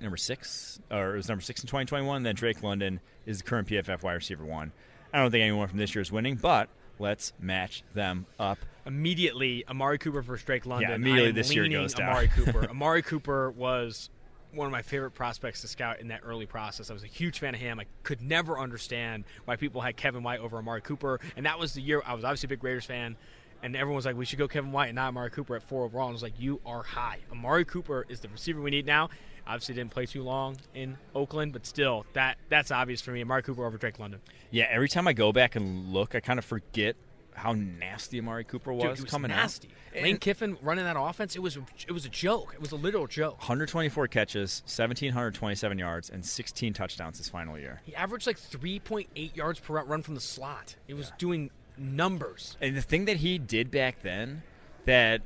number 0.00 0.16
six, 0.16 0.80
or 0.90 1.14
it 1.14 1.16
was 1.16 1.28
number 1.28 1.42
six 1.42 1.62
in 1.62 1.68
2021. 1.68 2.24
Then 2.24 2.34
Drake 2.34 2.62
London 2.62 3.00
is 3.24 3.38
the 3.38 3.44
current 3.44 3.68
PFF 3.68 4.02
wide 4.02 4.14
receiver 4.14 4.44
one. 4.44 4.72
I 5.12 5.18
don't 5.20 5.30
think 5.30 5.42
anyone 5.42 5.68
from 5.68 5.78
this 5.78 5.94
year 5.94 6.02
is 6.02 6.10
winning, 6.10 6.36
but 6.36 6.68
let's 6.98 7.32
match 7.38 7.82
them 7.94 8.26
up. 8.38 8.58
Immediately, 8.86 9.64
Amari 9.68 9.98
Cooper 9.98 10.22
versus 10.22 10.44
Drake 10.44 10.66
London. 10.66 10.90
Yeah, 10.90 10.96
immediately 10.96 11.32
this 11.32 11.54
year 11.54 11.68
goes 11.68 11.94
down. 11.94 12.08
Amari 12.08 12.28
Cooper. 12.28 12.66
Amari 12.70 13.02
Cooper 13.02 13.50
was 13.50 14.10
one 14.54 14.66
of 14.66 14.72
my 14.72 14.82
favorite 14.82 15.12
prospects 15.12 15.60
to 15.62 15.68
scout 15.68 16.00
in 16.00 16.08
that 16.08 16.20
early 16.24 16.46
process. 16.46 16.90
I 16.90 16.94
was 16.94 17.04
a 17.04 17.08
huge 17.08 17.38
fan 17.38 17.54
of 17.54 17.60
him. 17.60 17.80
I 17.80 17.86
could 18.02 18.20
never 18.20 18.58
understand 18.58 19.24
why 19.44 19.56
people 19.56 19.80
had 19.80 19.96
Kevin 19.96 20.22
White 20.22 20.40
over 20.40 20.58
Amari 20.58 20.80
Cooper, 20.80 21.20
and 21.36 21.46
that 21.46 21.58
was 21.58 21.74
the 21.74 21.82
year 21.82 22.02
I 22.04 22.14
was 22.14 22.24
obviously 22.24 22.48
a 22.48 22.50
big 22.50 22.64
Raiders 22.64 22.84
fan. 22.84 23.16
And 23.64 23.76
everyone 23.76 23.94
was 23.94 24.06
like, 24.06 24.16
"We 24.16 24.24
should 24.24 24.40
go 24.40 24.48
Kevin 24.48 24.72
White 24.72 24.88
and 24.88 24.96
not 24.96 25.08
Amari 25.08 25.30
Cooper 25.30 25.54
at 25.54 25.62
four 25.62 25.84
overall." 25.84 26.06
And 26.08 26.12
I 26.12 26.14
was 26.14 26.22
like, 26.22 26.40
"You 26.40 26.60
are 26.66 26.82
high. 26.82 27.18
Amari 27.30 27.64
Cooper 27.64 28.04
is 28.08 28.18
the 28.18 28.28
receiver 28.28 28.60
we 28.60 28.72
need 28.72 28.86
now." 28.86 29.08
Obviously, 29.46 29.74
didn't 29.74 29.90
play 29.90 30.06
too 30.06 30.22
long 30.22 30.56
in 30.74 30.96
Oakland, 31.14 31.52
but 31.52 31.66
still, 31.66 32.06
that 32.12 32.38
that's 32.48 32.70
obvious 32.70 33.00
for 33.00 33.10
me. 33.10 33.22
Amari 33.22 33.42
Cooper 33.42 33.64
over 33.64 33.76
Drake 33.76 33.98
London. 33.98 34.20
Yeah, 34.50 34.66
every 34.70 34.88
time 34.88 35.08
I 35.08 35.12
go 35.12 35.32
back 35.32 35.56
and 35.56 35.92
look, 35.92 36.14
I 36.14 36.20
kind 36.20 36.38
of 36.38 36.44
forget 36.44 36.96
how 37.34 37.52
nasty 37.52 38.18
Amari 38.18 38.44
Cooper 38.44 38.72
was, 38.72 38.82
Dude, 38.84 38.96
he 38.98 39.02
was 39.02 39.10
coming 39.10 39.30
nasty. 39.30 39.68
out. 39.96 40.02
Lane 40.02 40.18
Kiffin 40.18 40.56
running 40.62 40.84
that 40.84 40.96
offense, 40.98 41.34
it 41.36 41.40
was 41.40 41.58
it 41.86 41.92
was 41.92 42.04
a 42.04 42.08
joke. 42.08 42.52
It 42.54 42.60
was 42.60 42.72
a 42.72 42.76
literal 42.76 43.06
joke. 43.06 43.38
124 43.38 44.08
catches, 44.08 44.62
1,727 44.66 45.78
yards, 45.78 46.10
and 46.10 46.24
16 46.24 46.72
touchdowns 46.72 47.18
his 47.18 47.28
final 47.28 47.58
year. 47.58 47.80
He 47.84 47.94
averaged 47.94 48.26
like 48.26 48.38
3.8 48.38 49.36
yards 49.36 49.60
per 49.60 49.82
run 49.82 50.02
from 50.02 50.14
the 50.14 50.20
slot. 50.20 50.76
He 50.86 50.94
was 50.94 51.12
doing 51.18 51.50
numbers. 51.76 52.56
And 52.60 52.76
the 52.76 52.82
thing 52.82 53.06
that 53.06 53.18
he 53.18 53.38
did 53.38 53.70
back 53.70 54.02
then 54.02 54.42
that 54.84 55.22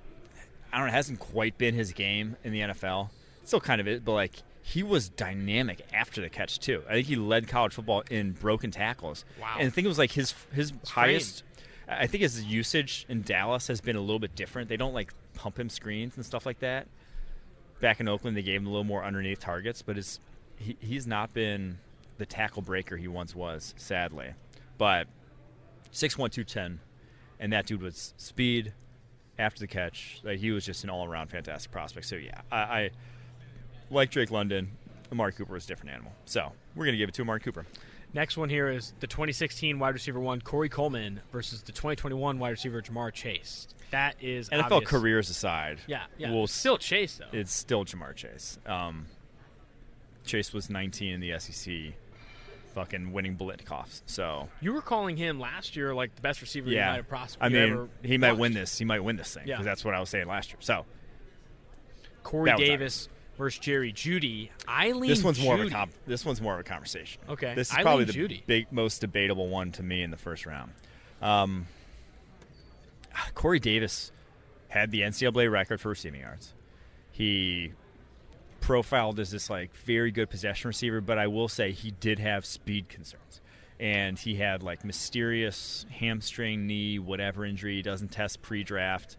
I 0.72 0.78
don't 0.78 0.86
know 0.88 0.92
hasn't 0.92 1.18
quite 1.18 1.58
been 1.58 1.74
his 1.74 1.92
game 1.92 2.36
in 2.44 2.52
the 2.52 2.60
NFL. 2.60 3.10
Still 3.46 3.60
kind 3.60 3.80
of 3.80 3.86
it, 3.86 4.04
but 4.04 4.12
like 4.12 4.42
he 4.60 4.82
was 4.82 5.08
dynamic 5.08 5.86
after 5.92 6.20
the 6.20 6.28
catch 6.28 6.58
too. 6.58 6.82
I 6.88 6.94
think 6.94 7.06
he 7.06 7.14
led 7.14 7.46
college 7.46 7.74
football 7.74 8.02
in 8.10 8.32
broken 8.32 8.72
tackles. 8.72 9.24
Wow. 9.40 9.54
And 9.60 9.68
I 9.68 9.70
think 9.70 9.84
it 9.84 9.88
was 9.88 9.98
like 9.98 10.10
his 10.10 10.34
his 10.52 10.72
highest. 10.84 11.44
I 11.88 12.08
think 12.08 12.22
his 12.22 12.42
usage 12.42 13.06
in 13.08 13.22
Dallas 13.22 13.68
has 13.68 13.80
been 13.80 13.94
a 13.94 14.00
little 14.00 14.18
bit 14.18 14.34
different. 14.34 14.68
They 14.68 14.76
don't 14.76 14.92
like 14.92 15.14
pump 15.34 15.60
him 15.60 15.70
screens 15.70 16.16
and 16.16 16.26
stuff 16.26 16.44
like 16.44 16.58
that. 16.58 16.88
Back 17.80 18.00
in 18.00 18.08
Oakland, 18.08 18.36
they 18.36 18.42
gave 18.42 18.60
him 18.60 18.66
a 18.66 18.70
little 18.70 18.82
more 18.82 19.04
underneath 19.04 19.38
targets, 19.38 19.80
but 19.80 19.96
it's 19.96 20.18
he, 20.56 20.76
he's 20.80 21.06
not 21.06 21.32
been 21.32 21.78
the 22.18 22.26
tackle 22.26 22.62
breaker 22.62 22.96
he 22.96 23.06
once 23.06 23.32
was, 23.32 23.72
sadly. 23.76 24.30
But 24.76 25.06
six 25.92 26.18
one 26.18 26.30
two 26.30 26.42
ten, 26.42 26.80
and 27.38 27.52
that 27.52 27.66
dude 27.66 27.82
was 27.82 28.12
speed 28.16 28.72
after 29.38 29.60
the 29.60 29.68
catch. 29.68 30.20
Like 30.24 30.40
he 30.40 30.50
was 30.50 30.66
just 30.66 30.82
an 30.82 30.90
all 30.90 31.06
around 31.06 31.28
fantastic 31.28 31.70
prospect. 31.70 32.06
So 32.06 32.16
yeah, 32.16 32.40
I, 32.50 32.58
I 32.58 32.90
like 33.90 34.10
Drake 34.10 34.30
London. 34.30 34.70
Amari 35.12 35.32
Cooper 35.32 35.56
is 35.56 35.64
a 35.64 35.68
different 35.68 35.92
animal. 35.92 36.12
So 36.24 36.52
we're 36.74 36.84
gonna 36.84 36.96
give 36.96 37.08
it 37.08 37.14
to 37.16 37.22
Amari 37.22 37.40
Cooper. 37.40 37.64
Next 38.12 38.36
one 38.36 38.48
here 38.48 38.68
is 38.70 38.92
the 39.00 39.06
2016 39.06 39.78
wide 39.78 39.94
receiver 39.94 40.18
one 40.20 40.40
Corey 40.40 40.68
Coleman 40.68 41.20
versus 41.32 41.62
the 41.62 41.72
2021 41.72 42.38
wide 42.38 42.50
receiver 42.50 42.80
Ja'Marr 42.80 43.12
Chase. 43.12 43.68
That 43.90 44.16
is 44.20 44.48
NFL 44.48 44.62
obvious. 44.72 44.90
careers 44.90 45.30
aside, 45.30 45.78
Yeah, 45.86 46.04
yeah. 46.18 46.32
we'll 46.32 46.46
still 46.46 46.78
Chase 46.78 47.18
though. 47.18 47.38
it's 47.38 47.52
still 47.52 47.84
Ja'Marr 47.84 48.14
Chase. 48.16 48.58
Um, 48.66 49.06
Chase 50.24 50.52
was 50.52 50.68
19 50.70 51.12
in 51.12 51.20
the 51.20 51.38
SEC, 51.38 51.92
fucking 52.74 53.12
winning 53.12 53.36
Biletnikoffs. 53.36 54.02
So 54.06 54.48
you 54.60 54.72
were 54.72 54.82
calling 54.82 55.16
him 55.16 55.38
last 55.38 55.76
year 55.76 55.94
like 55.94 56.14
the 56.16 56.22
best 56.22 56.40
receiver 56.40 56.68
you 56.70 56.76
yeah, 56.76 56.88
might 56.90 56.96
have 56.96 57.08
prospered. 57.08 57.44
I 57.44 57.48
mean, 57.48 57.72
ever 57.72 57.88
he 58.02 58.18
might 58.18 58.32
watched. 58.32 58.40
win 58.40 58.52
this. 58.54 58.76
He 58.78 58.84
might 58.84 59.00
win 59.04 59.16
this 59.16 59.34
thing 59.34 59.44
Yeah. 59.46 59.54
because 59.56 59.66
that's 59.66 59.84
what 59.84 59.94
I 59.94 60.00
was 60.00 60.08
saying 60.10 60.26
last 60.26 60.50
year. 60.50 60.58
So 60.60 60.84
Corey 62.22 62.52
Davis 62.56 63.08
versus 63.36 63.58
Jerry 63.58 63.92
Jeudy. 63.92 64.50
Eileen 64.68 65.08
this 65.08 65.22
one's 65.22 65.40
more 65.40 65.54
of 65.54 65.60
a 65.60 65.64
Jeudy. 65.64 65.72
com- 65.72 65.90
this 66.06 66.24
one's 66.24 66.40
more 66.40 66.54
of 66.54 66.60
a 66.60 66.64
conversation. 66.64 67.20
Okay. 67.28 67.54
this 67.54 67.68
is 67.68 67.74
Eileen 67.74 67.84
probably 67.84 68.04
the 68.04 68.12
Jeudy. 68.12 68.42
big 68.46 68.72
most 68.72 69.00
debatable 69.00 69.48
one 69.48 69.72
to 69.72 69.82
me 69.82 70.02
in 70.02 70.10
the 70.10 70.16
first 70.16 70.46
round. 70.46 70.72
Um, 71.22 71.66
Corey 73.34 73.60
Davis 73.60 74.12
had 74.68 74.90
the 74.90 75.00
NCAA 75.00 75.50
record 75.50 75.80
for 75.80 75.88
receiving 75.90 76.20
yards. 76.20 76.52
He 77.12 77.72
profiled 78.60 79.20
as 79.20 79.30
this 79.30 79.48
like 79.48 79.74
very 79.76 80.10
good 80.10 80.28
possession 80.28 80.68
receiver, 80.68 81.00
but 81.00 81.18
I 81.18 81.26
will 81.28 81.48
say 81.48 81.72
he 81.72 81.92
did 81.92 82.18
have 82.18 82.44
speed 82.44 82.88
concerns. 82.88 83.40
And 83.78 84.18
he 84.18 84.36
had 84.36 84.62
like 84.62 84.84
mysterious 84.84 85.86
hamstring, 85.90 86.66
knee, 86.66 86.98
whatever 86.98 87.44
injury. 87.44 87.76
He 87.76 87.82
doesn't 87.82 88.08
test 88.08 88.42
pre-draft. 88.42 89.16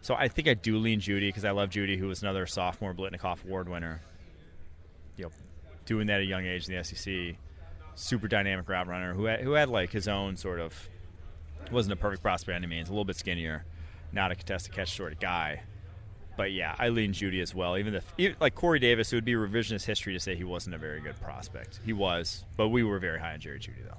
So 0.00 0.14
I 0.14 0.28
think 0.28 0.48
I 0.48 0.54
do 0.54 0.78
lean 0.78 1.00
Jeudy 1.00 1.28
because 1.28 1.44
I 1.44 1.50
love 1.50 1.70
Jeudy, 1.70 1.98
who 1.98 2.06
was 2.06 2.22
another 2.22 2.46
sophomore 2.46 2.94
Biletnikoff 2.94 3.44
Award 3.44 3.68
winner. 3.68 4.00
You 5.16 5.24
know, 5.24 5.30
doing 5.86 6.06
that 6.06 6.16
at 6.16 6.20
a 6.20 6.24
young 6.24 6.46
age 6.46 6.68
in 6.68 6.76
the 6.76 6.84
SEC, 6.84 7.36
super 7.94 8.28
dynamic 8.28 8.68
route 8.68 8.86
runner 8.86 9.14
who 9.14 9.24
had, 9.24 9.40
who 9.40 9.52
had 9.52 9.68
like 9.68 9.90
his 9.90 10.06
own 10.06 10.36
sort 10.36 10.60
of 10.60 10.88
wasn't 11.72 11.92
a 11.92 11.96
perfect 11.96 12.22
prospect 12.22 12.54
by 12.54 12.56
any 12.56 12.66
means, 12.66 12.88
a 12.88 12.92
little 12.92 13.04
bit 13.04 13.16
skinnier, 13.16 13.64
not 14.12 14.30
a 14.30 14.34
contested 14.34 14.72
catch 14.72 14.96
sort 14.96 15.12
of 15.12 15.20
guy. 15.20 15.62
But 16.36 16.52
yeah, 16.52 16.76
I 16.78 16.90
lean 16.90 17.12
Jeudy 17.12 17.42
as 17.42 17.52
well. 17.52 17.76
Even 17.76 17.94
if 17.94 18.04
like 18.40 18.54
Corey 18.54 18.78
Davis, 18.78 19.12
it 19.12 19.16
would 19.16 19.24
be 19.24 19.32
revisionist 19.32 19.84
history 19.84 20.12
to 20.12 20.20
say 20.20 20.36
he 20.36 20.44
wasn't 20.44 20.76
a 20.76 20.78
very 20.78 21.00
good 21.00 21.20
prospect. 21.20 21.80
He 21.84 21.92
was, 21.92 22.44
but 22.56 22.68
we 22.68 22.84
were 22.84 23.00
very 23.00 23.18
high 23.18 23.32
on 23.34 23.40
Jerry 23.40 23.58
Jeudy 23.58 23.84
though. 23.84 23.98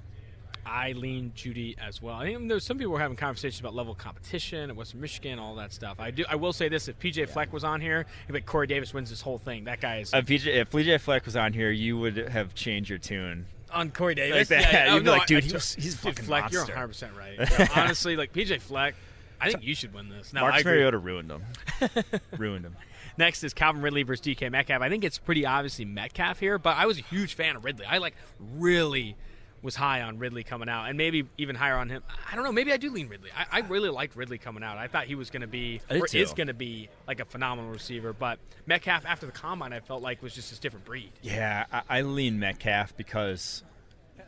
I 0.65 0.91
lean 0.91 1.31
Jeudy 1.35 1.75
as 1.79 2.01
well. 2.01 2.15
I 2.15 2.25
think 2.25 2.47
there's 2.49 2.63
some 2.63 2.77
people 2.77 2.93
were 2.93 2.99
having 2.99 3.17
conversations 3.17 3.59
about 3.59 3.73
level 3.73 3.91
of 3.93 3.97
competition 3.97 4.69
at 4.69 4.75
Western 4.75 5.01
Michigan, 5.01 5.39
all 5.39 5.55
that 5.55 5.73
stuff. 5.73 5.99
I 5.99 6.11
do. 6.11 6.25
I 6.29 6.35
will 6.35 6.53
say 6.53 6.69
this: 6.69 6.87
if 6.87 6.99
PJ 6.99 7.29
Fleck 7.29 7.51
was 7.51 7.63
on 7.63 7.81
here, 7.81 8.05
like 8.29 8.45
Corey 8.45 8.67
Davis 8.67 8.93
wins 8.93 9.09
this 9.09 9.21
whole 9.21 9.37
thing. 9.37 9.63
That 9.65 9.81
guy 9.81 9.97
is 9.99 10.13
If 10.13 10.25
PJ, 10.25 10.47
if 10.47 10.69
PJ 10.69 10.99
Fleck 11.01 11.25
was 11.25 11.35
on 11.35 11.53
here, 11.53 11.71
you 11.71 11.97
would 11.97 12.17
have 12.17 12.53
changed 12.55 12.89
your 12.89 12.99
tune. 12.99 13.45
on 13.73 13.91
Corey 13.91 14.15
Davis. 14.15 14.49
Like 14.49 14.61
that. 14.63 14.73
Yeah, 14.73 14.85
yeah. 14.87 14.93
You'd 14.95 15.03
be 15.03 15.09
Oh, 15.09 15.13
like, 15.13 15.27
dude, 15.27 15.43
I- 15.43 15.47
he 15.47 15.53
was- 15.53 15.75
he's 15.75 15.93
dude, 15.95 15.99
fucking 16.15 16.25
Fleck. 16.25 16.51
You're 16.51 16.63
100 16.65 16.87
percent 16.87 17.13
right. 17.17 17.37
Yeah, 17.59 17.67
honestly, 17.75 18.15
like 18.15 18.33
PJ 18.33 18.61
Fleck, 18.61 18.95
I 19.41 19.51
think 19.51 19.63
you 19.63 19.73
should 19.75 19.93
win 19.93 20.09
this. 20.09 20.33
No, 20.33 20.45
I 20.45 20.61
Mariota 20.63 20.97
ruined 20.97 21.31
him. 21.31 21.43
ruined 22.37 22.65
him. 22.65 22.75
Next 23.17 23.43
is 23.43 23.53
Calvin 23.53 23.81
Ridley 23.81 24.03
versus 24.03 24.25
DK 24.25 24.49
Metcalf. 24.51 24.81
I 24.81 24.89
think 24.89 25.03
it's 25.03 25.17
pretty 25.17 25.45
obviously 25.45 25.83
Metcalf 25.85 26.39
here, 26.39 26.57
but 26.57 26.77
I 26.77 26.85
was 26.85 26.99
a 26.99 27.01
huge 27.01 27.33
fan 27.33 27.55
of 27.57 27.65
Ridley. 27.65 27.85
I 27.85 27.97
like 27.97 28.15
really, 28.55 29.15
was 29.61 29.75
high 29.75 30.01
on 30.01 30.19
Ridley 30.19 30.43
coming 30.43 30.69
out, 30.69 30.85
and 30.85 30.97
maybe 30.97 31.25
even 31.37 31.55
higher 31.55 31.75
on 31.75 31.89
him. 31.89 32.03
I 32.31 32.35
don't 32.35 32.43
know. 32.43 32.51
Maybe 32.51 32.71
I 32.71 32.77
do 32.77 32.91
lean 32.91 33.09
Ridley. 33.09 33.29
I, 33.35 33.57
I 33.57 33.59
really 33.61 33.89
liked 33.89 34.15
Ridley 34.15 34.37
coming 34.37 34.63
out. 34.63 34.77
I 34.77 34.87
thought 34.87 35.05
he 35.05 35.15
was 35.15 35.29
going 35.29 35.41
to 35.41 35.47
be 35.47 35.81
or 35.89 36.07
too. 36.07 36.17
is 36.17 36.33
going 36.33 36.47
to 36.47 36.53
be 36.53 36.89
like 37.07 37.19
a 37.19 37.25
phenomenal 37.25 37.71
receiver. 37.71 38.13
But 38.13 38.39
Metcalf 38.65 39.05
after 39.05 39.25
the 39.25 39.31
combine, 39.31 39.73
I 39.73 39.79
felt 39.79 40.01
like 40.01 40.21
was 40.21 40.33
just 40.33 40.49
this 40.49 40.59
different 40.59 40.85
breed. 40.85 41.11
Yeah, 41.21 41.65
I, 41.71 41.81
I 41.89 42.01
lean 42.01 42.39
Metcalf 42.39 42.95
because 42.95 43.63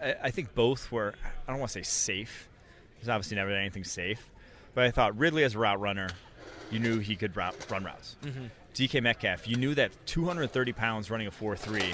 I, 0.02 0.16
I 0.24 0.32
think 0.32 0.54
both 0.54 0.92
were. 0.92 1.14
I 1.48 1.52
don't 1.52 1.60
want 1.60 1.72
to 1.72 1.80
say 1.80 1.84
safe. 1.84 2.50
There's 3.00 3.10
obviously 3.10 3.38
never 3.38 3.50
done 3.52 3.60
anything 3.60 3.84
safe, 3.84 4.30
but 4.76 4.84
I 4.84 4.92
thought 4.92 5.18
Ridley 5.18 5.44
as 5.44 5.56
a 5.56 5.60
route 5.60 5.80
runner, 5.80 6.10
you 6.70 6.80
knew 6.80 7.00
he 7.00 7.16
could 7.16 7.36
route, 7.36 7.56
run 7.70 7.84
routes. 7.84 8.16
Mm-hmm. 8.24 8.46
DK 8.76 9.04
Metcalf, 9.04 9.48
you 9.48 9.58
knew 9.58 9.76
that 9.76 9.92
230 10.06 10.72
pounds 10.74 11.12
running 11.12 11.28
a 11.28 11.32
4-3, 11.32 11.94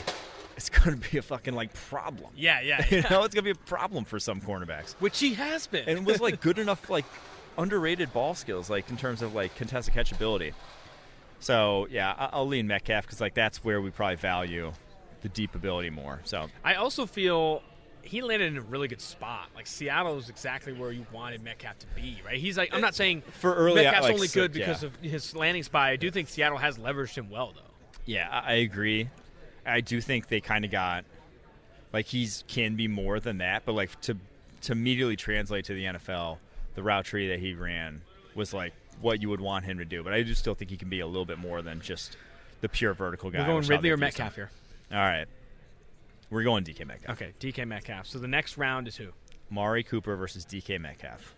it's 0.57 0.69
going 0.69 0.99
to 0.99 1.09
be 1.11 1.17
a 1.17 1.21
fucking 1.21 1.53
like 1.53 1.73
problem. 1.73 2.31
Yeah, 2.35 2.59
yeah, 2.61 2.83
you 2.89 3.01
know, 3.09 3.23
it's 3.23 3.33
going 3.33 3.43
to 3.43 3.43
be 3.43 3.51
a 3.51 3.55
problem 3.55 4.03
for 4.03 4.19
some 4.19 4.41
cornerbacks. 4.41 4.93
which 4.99 5.19
he 5.19 5.35
has 5.35 5.67
been. 5.67 5.87
and 5.87 6.05
was 6.05 6.19
like 6.19 6.41
good 6.41 6.57
enough 6.65 6.89
like 6.89 7.05
underrated 7.57 8.11
ball 8.13 8.35
skills 8.35 8.69
like 8.69 8.87
in 8.89 8.97
terms 8.97 9.21
of 9.23 9.33
like 9.33 9.55
contested 9.55 9.91
catchability 9.91 10.53
so 11.39 11.87
yeah 11.89 12.13
I- 12.15 12.29
i'll 12.33 12.45
lean 12.47 12.67
metcalf 12.67 13.03
because 13.05 13.19
like 13.19 13.33
that's 13.33 13.63
where 13.63 13.81
we 13.81 13.89
probably 13.89 14.15
value 14.17 14.71
the 15.23 15.29
deep 15.29 15.55
ability 15.55 15.89
more 15.89 16.21
so 16.23 16.49
I 16.63 16.75
also 16.75 17.07
feel 17.07 17.63
he 18.03 18.21
landed 18.21 18.51
in 18.53 18.57
a 18.57 18.61
really 18.61 18.87
good 18.87 19.01
spot. 19.01 19.49
Like 19.55 19.67
Seattle 19.67 20.17
is 20.17 20.29
exactly 20.29 20.71
where 20.71 20.91
you 20.91 21.05
wanted 21.11 21.43
Metcalf 21.43 21.77
to 21.79 21.87
be, 21.93 22.21
right? 22.25 22.37
He's 22.37 22.57
like, 22.57 22.73
I'm 22.73 22.79
not 22.79 22.91
uh, 22.91 22.93
saying 22.93 23.23
For 23.31 23.53
early- 23.53 23.83
Metcalf's 23.83 24.03
like, 24.05 24.13
only 24.13 24.27
good 24.29 24.53
because 24.53 24.81
yeah. 24.83 24.87
of 24.89 24.95
his 25.01 25.35
landing 25.35 25.63
spot. 25.63 25.89
I 25.89 25.97
do 25.97 26.09
think 26.09 26.29
Seattle 26.29 26.57
has 26.59 26.77
leveraged 26.77 27.15
him 27.17 27.29
well, 27.29 27.51
though. 27.53 27.73
yeah 28.05 28.29
I 28.45 28.53
agree 28.53 29.09
i 29.67 29.81
do 29.81 30.01
think 30.01 30.27
they 30.27 30.39
kind 30.41 30.65
of 30.65 30.71
got 30.71 31.05
like 31.93 32.05
he's 32.05 32.43
can 32.47 32.75
be 32.75 32.87
more 32.87 33.19
than 33.19 33.37
that 33.39 33.63
but 33.65 33.73
like 33.73 33.99
to 34.01 34.15
to 34.61 34.71
immediately 34.71 35.15
translate 35.15 35.65
to 35.65 35.73
the 35.73 35.83
nfl 35.85 36.37
the 36.75 36.83
route 36.83 37.05
tree 37.05 37.27
that 37.29 37.39
he 37.39 37.53
ran 37.53 38.01
was 38.35 38.53
like 38.53 38.73
what 39.01 39.21
you 39.21 39.29
would 39.29 39.41
want 39.41 39.65
him 39.65 39.77
to 39.77 39.85
do 39.85 40.03
but 40.03 40.13
i 40.13 40.23
do 40.23 40.33
still 40.33 40.55
think 40.55 40.71
he 40.71 40.77
can 40.77 40.89
be 40.89 40.99
a 40.99 41.07
little 41.07 41.25
bit 41.25 41.37
more 41.37 41.61
than 41.61 41.79
just 41.81 42.17
the 42.61 42.69
pure 42.69 42.93
vertical 42.93 43.29
guy 43.29 43.39
We're 43.39 43.45
going 43.61 43.67
Ridley 43.67 43.89
or 43.91 43.97
Metcalf 43.97 44.35
here. 44.35 44.49
all 44.91 44.97
right 44.97 45.27
we're 46.29 46.43
going 46.43 46.63
dk 46.63 46.85
metcalf 46.85 47.21
Okay, 47.21 47.33
DK 47.39 47.65
Metcalf. 47.67 48.05
So 48.07 48.19
the 48.19 48.27
next 48.27 48.57
round 48.57 48.87
is 48.87 48.97
who? 48.97 49.07
Mari 49.49 49.81
Cooper 49.81 50.17
versus 50.17 50.45
DK 50.45 50.77
Metcalf. 50.81 51.35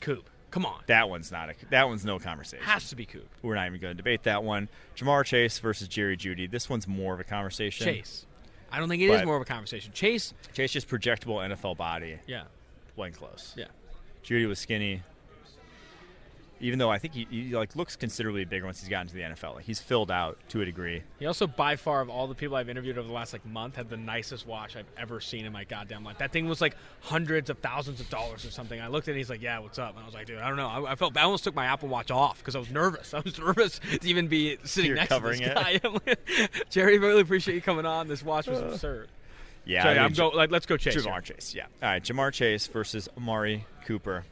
Coop. 0.00 0.28
Come 0.52 0.64
on, 0.66 0.80
That 0.86 1.08
one's 1.10 1.32
not 1.32 1.48
a 1.50 1.54
that 1.70 1.88
one's 1.88 2.04
no 2.04 2.18
conversation. 2.20 2.64
has 2.64 2.88
to 2.90 2.96
be 2.96 3.06
Coop. 3.06 3.26
We're 3.42 3.54
not 3.56 3.66
even 3.66 3.80
going 3.80 3.92
to 3.92 3.96
debate 3.96 4.22
that 4.24 4.44
one. 4.44 4.68
Ja'Marr 4.96 5.24
Chase 5.24 5.58
versus 5.58 5.88
Jerry 5.88 6.16
Jeudy. 6.16 6.48
This 6.48 6.68
one's 6.68 6.86
more 6.86 7.14
of 7.14 7.20
a 7.20 7.24
conversation. 7.24 7.86
Chase. 7.86 8.26
I 8.70 8.78
don't 8.78 8.88
think 8.88 9.02
it 9.02 9.10
is 9.10 9.24
more 9.24 9.36
of 9.36 9.42
a 9.42 9.46
conversation. 9.46 9.92
Chase. 9.92 10.32
Chase 10.54 10.70
just 10.72 10.88
projectable 10.88 11.36
NFL 11.46 11.76
body 11.76 12.18
Yeah, 12.26 12.44
went 12.96 13.16
close. 13.16 13.54
yeah. 13.56 13.66
Jeudy 14.24 14.46
was 14.46 14.58
skinny. 14.58 15.02
Even 16.62 16.78
though 16.78 16.90
I 16.90 16.98
think 16.98 17.12
he, 17.12 17.26
he 17.28 17.54
like 17.54 17.76
looks 17.76 17.96
considerably 17.96 18.44
bigger 18.44 18.64
once 18.64 18.80
he's 18.80 18.88
gotten 18.88 19.08
to 19.08 19.14
the 19.14 19.20
NFL. 19.22 19.56
Like, 19.56 19.64
he's 19.64 19.80
filled 19.80 20.10
out 20.10 20.38
to 20.50 20.62
a 20.62 20.64
degree. 20.64 21.02
He 21.18 21.26
also, 21.26 21.46
by 21.46 21.74
far, 21.76 22.00
of 22.00 22.08
all 22.08 22.28
the 22.28 22.34
people 22.36 22.56
I've 22.56 22.68
interviewed 22.68 22.96
over 22.98 23.06
the 23.08 23.12
last 23.12 23.32
like 23.32 23.44
month, 23.44 23.74
had 23.76 23.90
the 23.90 23.96
nicest 23.96 24.46
watch 24.46 24.76
I've 24.76 24.86
ever 24.96 25.20
seen 25.20 25.44
in 25.44 25.52
my 25.52 25.64
goddamn 25.64 26.04
life. 26.04 26.18
That 26.18 26.30
thing 26.32 26.48
was 26.48 26.60
like 26.60 26.76
hundreds 27.00 27.50
of 27.50 27.58
thousands 27.58 28.00
of 28.00 28.08
dollars 28.08 28.44
or 28.44 28.50
something. 28.50 28.80
I 28.80 28.86
looked 28.86 29.08
at 29.08 29.10
it, 29.10 29.14
and 29.14 29.18
he's 29.18 29.28
like, 29.28 29.42
"Yeah, 29.42 29.58
what's 29.58 29.78
up?" 29.78 29.90
And 29.96 30.02
I 30.02 30.06
was 30.06 30.14
like, 30.14 30.26
"Dude, 30.26 30.38
I 30.38 30.46
don't 30.46 30.56
know." 30.56 30.68
I, 30.68 30.92
I 30.92 30.94
felt 30.94 31.16
I 31.16 31.22
almost 31.22 31.44
took 31.44 31.54
my 31.54 31.66
Apple 31.66 31.88
Watch 31.88 32.10
off 32.12 32.38
because 32.38 32.54
I 32.54 32.60
was 32.60 32.70
nervous. 32.70 33.12
I 33.14 33.20
was 33.20 33.38
nervous 33.38 33.80
to 33.80 34.08
even 34.08 34.28
be 34.28 34.56
sitting 34.64 34.88
You're 34.90 34.96
next 34.96 35.08
covering 35.08 35.40
to 35.40 35.48
this 35.48 35.80
it. 35.82 36.04
guy. 36.04 36.60
Jerry, 36.70 36.98
really 36.98 37.22
appreciate 37.22 37.56
you 37.56 37.60
coming 37.60 37.86
on. 37.86 38.06
This 38.06 38.22
watch 38.22 38.46
was 38.46 38.60
uh, 38.60 38.66
absurd. 38.66 39.08
Yeah, 39.64 39.82
So, 39.84 39.88
I 39.90 39.94
mean, 39.94 40.02
I'm 40.02 40.12
go. 40.12 40.28
Like, 40.28 40.50
let's 40.50 40.66
go 40.66 40.76
Chase. 40.76 40.94
here. 40.94 41.02
Ja'Marr 41.02 41.22
Chase. 41.22 41.54
Yeah. 41.54 41.66
All 41.82 41.88
right, 41.88 42.02
Ja'Marr 42.02 42.32
Chase 42.32 42.66
versus 42.66 43.08
Amari 43.16 43.64
Cooper. 43.84 44.24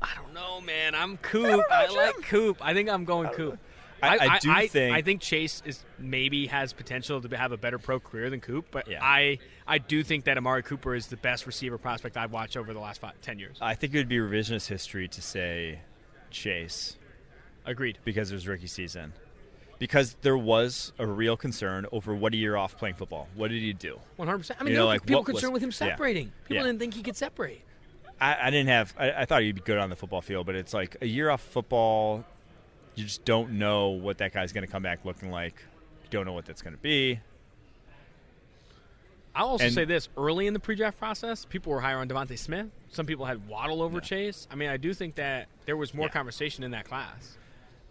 I 0.00 0.10
don't 0.16 0.32
know, 0.34 0.60
man. 0.60 0.94
I'm 0.94 1.16
Coop. 1.18 1.64
I, 1.70 1.86
like 1.88 2.22
Coop. 2.22 2.58
I 2.60 2.72
think 2.74 2.88
I'm 2.88 3.04
going 3.04 3.28
Coop. 3.30 3.58
I- 4.00 4.18
I 4.18 4.38
do 4.38 4.68
think- 4.68 4.94
I 4.94 5.02
think 5.02 5.20
Chase 5.20 5.60
is 5.66 5.84
maybe 5.98 6.46
has 6.46 6.72
potential 6.72 7.20
to 7.20 7.36
have 7.36 7.50
a 7.50 7.56
better 7.56 7.78
pro 7.78 7.98
career 7.98 8.30
than 8.30 8.40
Coop, 8.40 8.66
but 8.70 8.86
Yeah. 8.86 9.00
I 9.02 9.38
I 9.66 9.78
do 9.78 10.04
think 10.04 10.24
that 10.26 10.38
Amari 10.38 10.62
Cooper 10.62 10.94
is 10.94 11.08
the 11.08 11.16
best 11.16 11.46
receiver 11.46 11.78
prospect 11.78 12.16
I've 12.16 12.30
watched 12.32 12.56
over 12.56 12.72
the 12.72 12.78
last 12.78 13.00
five, 13.00 13.20
ten 13.22 13.40
years. 13.40 13.56
I 13.60 13.74
think 13.74 13.92
it 13.94 13.98
would 13.98 14.08
be 14.08 14.18
revisionist 14.18 14.68
history 14.68 15.08
to 15.08 15.20
say 15.20 15.80
Chase 16.30 16.96
Agreed. 17.66 17.98
because 18.04 18.30
it 18.30 18.34
was 18.34 18.46
rookie 18.46 18.68
season. 18.68 19.12
Because 19.80 20.16
there 20.22 20.38
was 20.38 20.92
a 20.98 21.06
real 21.06 21.36
concern 21.36 21.86
over 21.92 22.14
what 22.14 22.32
a 22.34 22.36
year 22.36 22.56
off 22.56 22.76
playing 22.76 22.94
football. 22.96 23.28
What 23.34 23.50
did 23.50 23.62
he 23.62 23.72
do? 23.72 23.98
One 24.16 24.26
hundred 24.28 24.38
percent. 24.38 24.60
I 24.60 24.64
mean, 24.64 24.70
You 24.72 24.76
there 24.76 24.82
know, 24.82 24.86
were 24.86 24.92
like, 24.94 25.02
people 25.06 25.20
what 25.22 25.26
was- 25.28 25.34
concerned 25.34 25.52
with 25.54 25.62
him 25.62 25.70
yeah. 25.70 25.74
separating. 25.76 26.32
People 26.44 26.56
Yeah. 26.56 26.62
didn't 26.68 26.78
think 26.78 26.94
he 26.94 27.02
could 27.02 27.16
separate. 27.16 27.62
I, 28.20 28.36
I 28.46 28.50
didn't 28.50 28.68
have. 28.68 28.94
I, 28.98 29.12
I 29.12 29.24
thought 29.24 29.42
he'd 29.42 29.54
be 29.56 29.60
good 29.60 29.78
on 29.78 29.90
the 29.90 29.96
football 29.96 30.20
field, 30.22 30.46
but 30.46 30.54
it's 30.54 30.74
like 30.74 30.96
a 31.00 31.06
year 31.06 31.30
off 31.30 31.40
football. 31.40 32.24
You 32.94 33.04
just 33.04 33.24
don't 33.24 33.52
know 33.52 33.90
what 33.90 34.18
that 34.18 34.32
guy's 34.32 34.52
going 34.52 34.66
to 34.66 34.70
come 34.72 34.82
back 34.82 35.04
looking 35.04 35.30
like. 35.30 35.54
You 36.02 36.08
don't 36.10 36.26
know 36.26 36.32
what 36.32 36.46
that's 36.46 36.62
going 36.62 36.74
to 36.74 36.82
be. 36.82 37.20
I'll 39.34 39.46
also 39.48 39.64
And- 39.66 39.74
say 39.74 39.84
this: 39.84 40.08
early 40.16 40.46
in 40.46 40.54
the 40.54 40.58
pre-draft 40.60 40.98
process, 40.98 41.44
people 41.44 41.72
were 41.72 41.80
higher 41.80 41.98
on 41.98 42.08
DeVonta 42.08 42.36
Smith. 42.38 42.66
Some 42.90 43.06
people 43.06 43.24
had 43.26 43.46
Waddle 43.46 43.82
over 43.82 43.98
Yeah. 43.98 44.00
Chase. 44.02 44.48
I 44.50 44.56
mean, 44.56 44.68
I 44.68 44.76
do 44.78 44.92
think 44.94 45.14
that 45.16 45.46
there 45.66 45.76
was 45.76 45.94
more 45.94 46.06
Yeah. 46.06 46.12
conversation 46.12 46.64
in 46.64 46.72
that 46.72 46.86
class. 46.86 47.36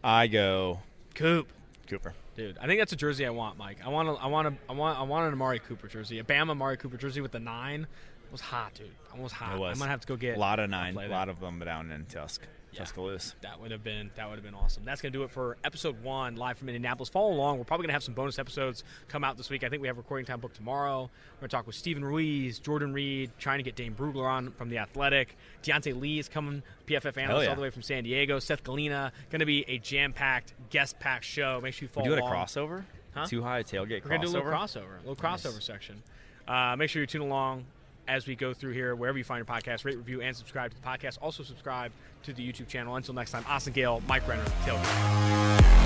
I 0.04 0.28
go 0.28 0.80
Coop. 1.16 1.48
Cooper. 1.88 2.14
Dude, 2.36 2.58
I 2.60 2.68
think 2.68 2.80
that's 2.82 2.92
a 2.92 2.98
jersey 2.98 3.26
I 3.26 3.30
want, 3.30 3.58
Mike. 3.58 3.78
I 3.84 3.88
want 3.90 4.10
a, 4.10 4.12
I 4.14 4.28
want 4.28 4.48
a, 4.50 4.54
I 4.70 4.74
want 4.74 5.00
I 5.00 5.04
want 5.04 5.26
an 5.28 5.34
Amari 5.34 5.60
Cooper 5.60 5.88
jersey. 5.88 6.20
A 6.20 6.24
Bama 6.24 6.52
Amari 6.52 6.76
Cooper 6.78 6.98
jersey 6.98 7.22
with 7.22 7.32
the 7.32 7.40
nine 7.40 7.88
was 8.32 8.42
hot, 8.42 8.74
dude. 8.74 8.90
I 9.14 9.20
was 9.20 9.32
hot. 9.32 9.56
It 9.56 9.60
was. 9.60 9.74
I'm 9.74 9.80
gonna 9.80 9.92
have 9.92 10.02
to 10.02 10.08
go 10.08 10.16
get 10.16 10.38
a 10.38 10.40
lot 10.40 10.60
of 10.60 10.70
nine, 10.70 10.98
a 10.98 11.08
lot 11.08 11.30
of 11.30 11.40
them 11.40 11.60
down 11.60 11.92
in 11.92 12.06
Tusk, 12.06 12.42
Yeah. 12.72 12.80
Tuscaloosa. 12.80 13.36
That 13.42 13.60
would 13.60 13.72
have 13.72 13.84
been 13.84 14.12
that 14.16 14.28
would 14.28 14.36
have 14.36 14.44
been 14.44 14.54
awesome. 14.54 14.84
That's 14.86 15.02
gonna 15.02 15.12
do 15.12 15.24
it 15.24 15.32
for 15.32 15.58
episode 15.64 16.02
one, 16.04 16.36
live 16.36 16.58
from 16.58 16.70
Indianapolis. 16.70 17.10
Follow 17.10 17.32
along. 17.32 17.58
We're 17.58 17.64
probably 17.64 17.86
gonna 17.86 17.94
have 17.94 18.04
some 18.04 18.14
bonus 18.14 18.38
episodes 18.40 18.84
come 19.08 19.24
out 19.24 19.38
this 19.38 19.50
week. 19.50 19.64
I 19.64 19.70
think 19.70 19.82
we 19.82 19.88
have 19.88 19.98
recording 19.98 20.26
time 20.26 20.40
booked 20.40 20.56
tomorrow. 20.56 21.10
We're 21.36 21.42
gonna 21.42 21.50
talk 21.50 21.68
with 21.68 21.76
Stephen 21.76 22.04
Ruiz, 22.04 22.60
Jordan 22.60 22.94
Reid, 22.94 23.32
trying 23.38 23.60
to 23.60 23.64
get 23.64 23.76
Dane 23.76 23.96
Brugler 23.96 24.30
on 24.30 24.52
from 24.52 24.70
the 24.70 24.78
Athletic. 24.78 25.38
Deontay 25.64 26.00
Lee 26.00 26.20
is 26.20 26.28
coming, 26.30 26.64
PFF 26.86 27.18
analyst 27.18 27.46
yeah. 27.46 27.50
all 27.50 27.56
the 27.56 27.62
way 27.62 27.70
from 27.70 27.82
San 27.82 28.04
Diego. 28.04 28.40
Seth 28.40 28.64
Galina, 28.64 29.12
gonna 29.30 29.46
be 29.46 29.64
a 29.68 29.78
jam-packed, 29.78 30.54
guest-packed 30.70 31.26
show. 31.26 31.60
Make 31.62 31.74
sure 31.74 31.86
you 31.86 31.90
follow 31.90 32.08
doing 32.08 32.20
a 32.20 32.24
crossover? 32.24 32.84
Huh? 33.14 33.26
Too 33.26 33.42
high 33.42 33.60
a 33.60 33.64
tailgate 33.64 34.04
We're 34.04 34.12
gonna 34.12 34.26
do 34.26 34.30
a 34.30 34.38
little 34.38 34.52
crossover? 34.52 34.98
a 35.04 35.08
little 35.08 35.16
crossover 35.16 35.62
section. 35.62 36.04
Uh, 36.48 36.76
make 36.78 36.90
sure 36.90 37.02
you 37.02 37.08
tune 37.08 37.22
along 37.22 37.66
as 38.08 38.28
we 38.28 38.36
go 38.36 38.54
through 38.54 38.74
here, 38.74 38.96
wherever 38.96 39.18
you 39.18 39.24
find 39.24 39.46
your 39.46 39.58
podcast. 39.58 39.86
Rate, 39.86 39.98
review, 39.98 40.22
and 40.22 40.36
subscribe 40.36 40.72
to 40.72 40.82
the 40.82 40.88
podcast. 40.88 41.18
Also 41.22 41.44
subscribe 41.44 41.92
to 42.24 42.34
the 42.34 42.48
YouTube 42.48 42.68
channel. 42.68 42.96
Until 42.96 43.14
next 43.14 43.32
time, 43.32 43.46
Austin 43.48 43.74
Gayle, 43.74 44.02
Mike 44.08 44.28
Renner, 44.28 44.46
Tailgate. 44.66 45.77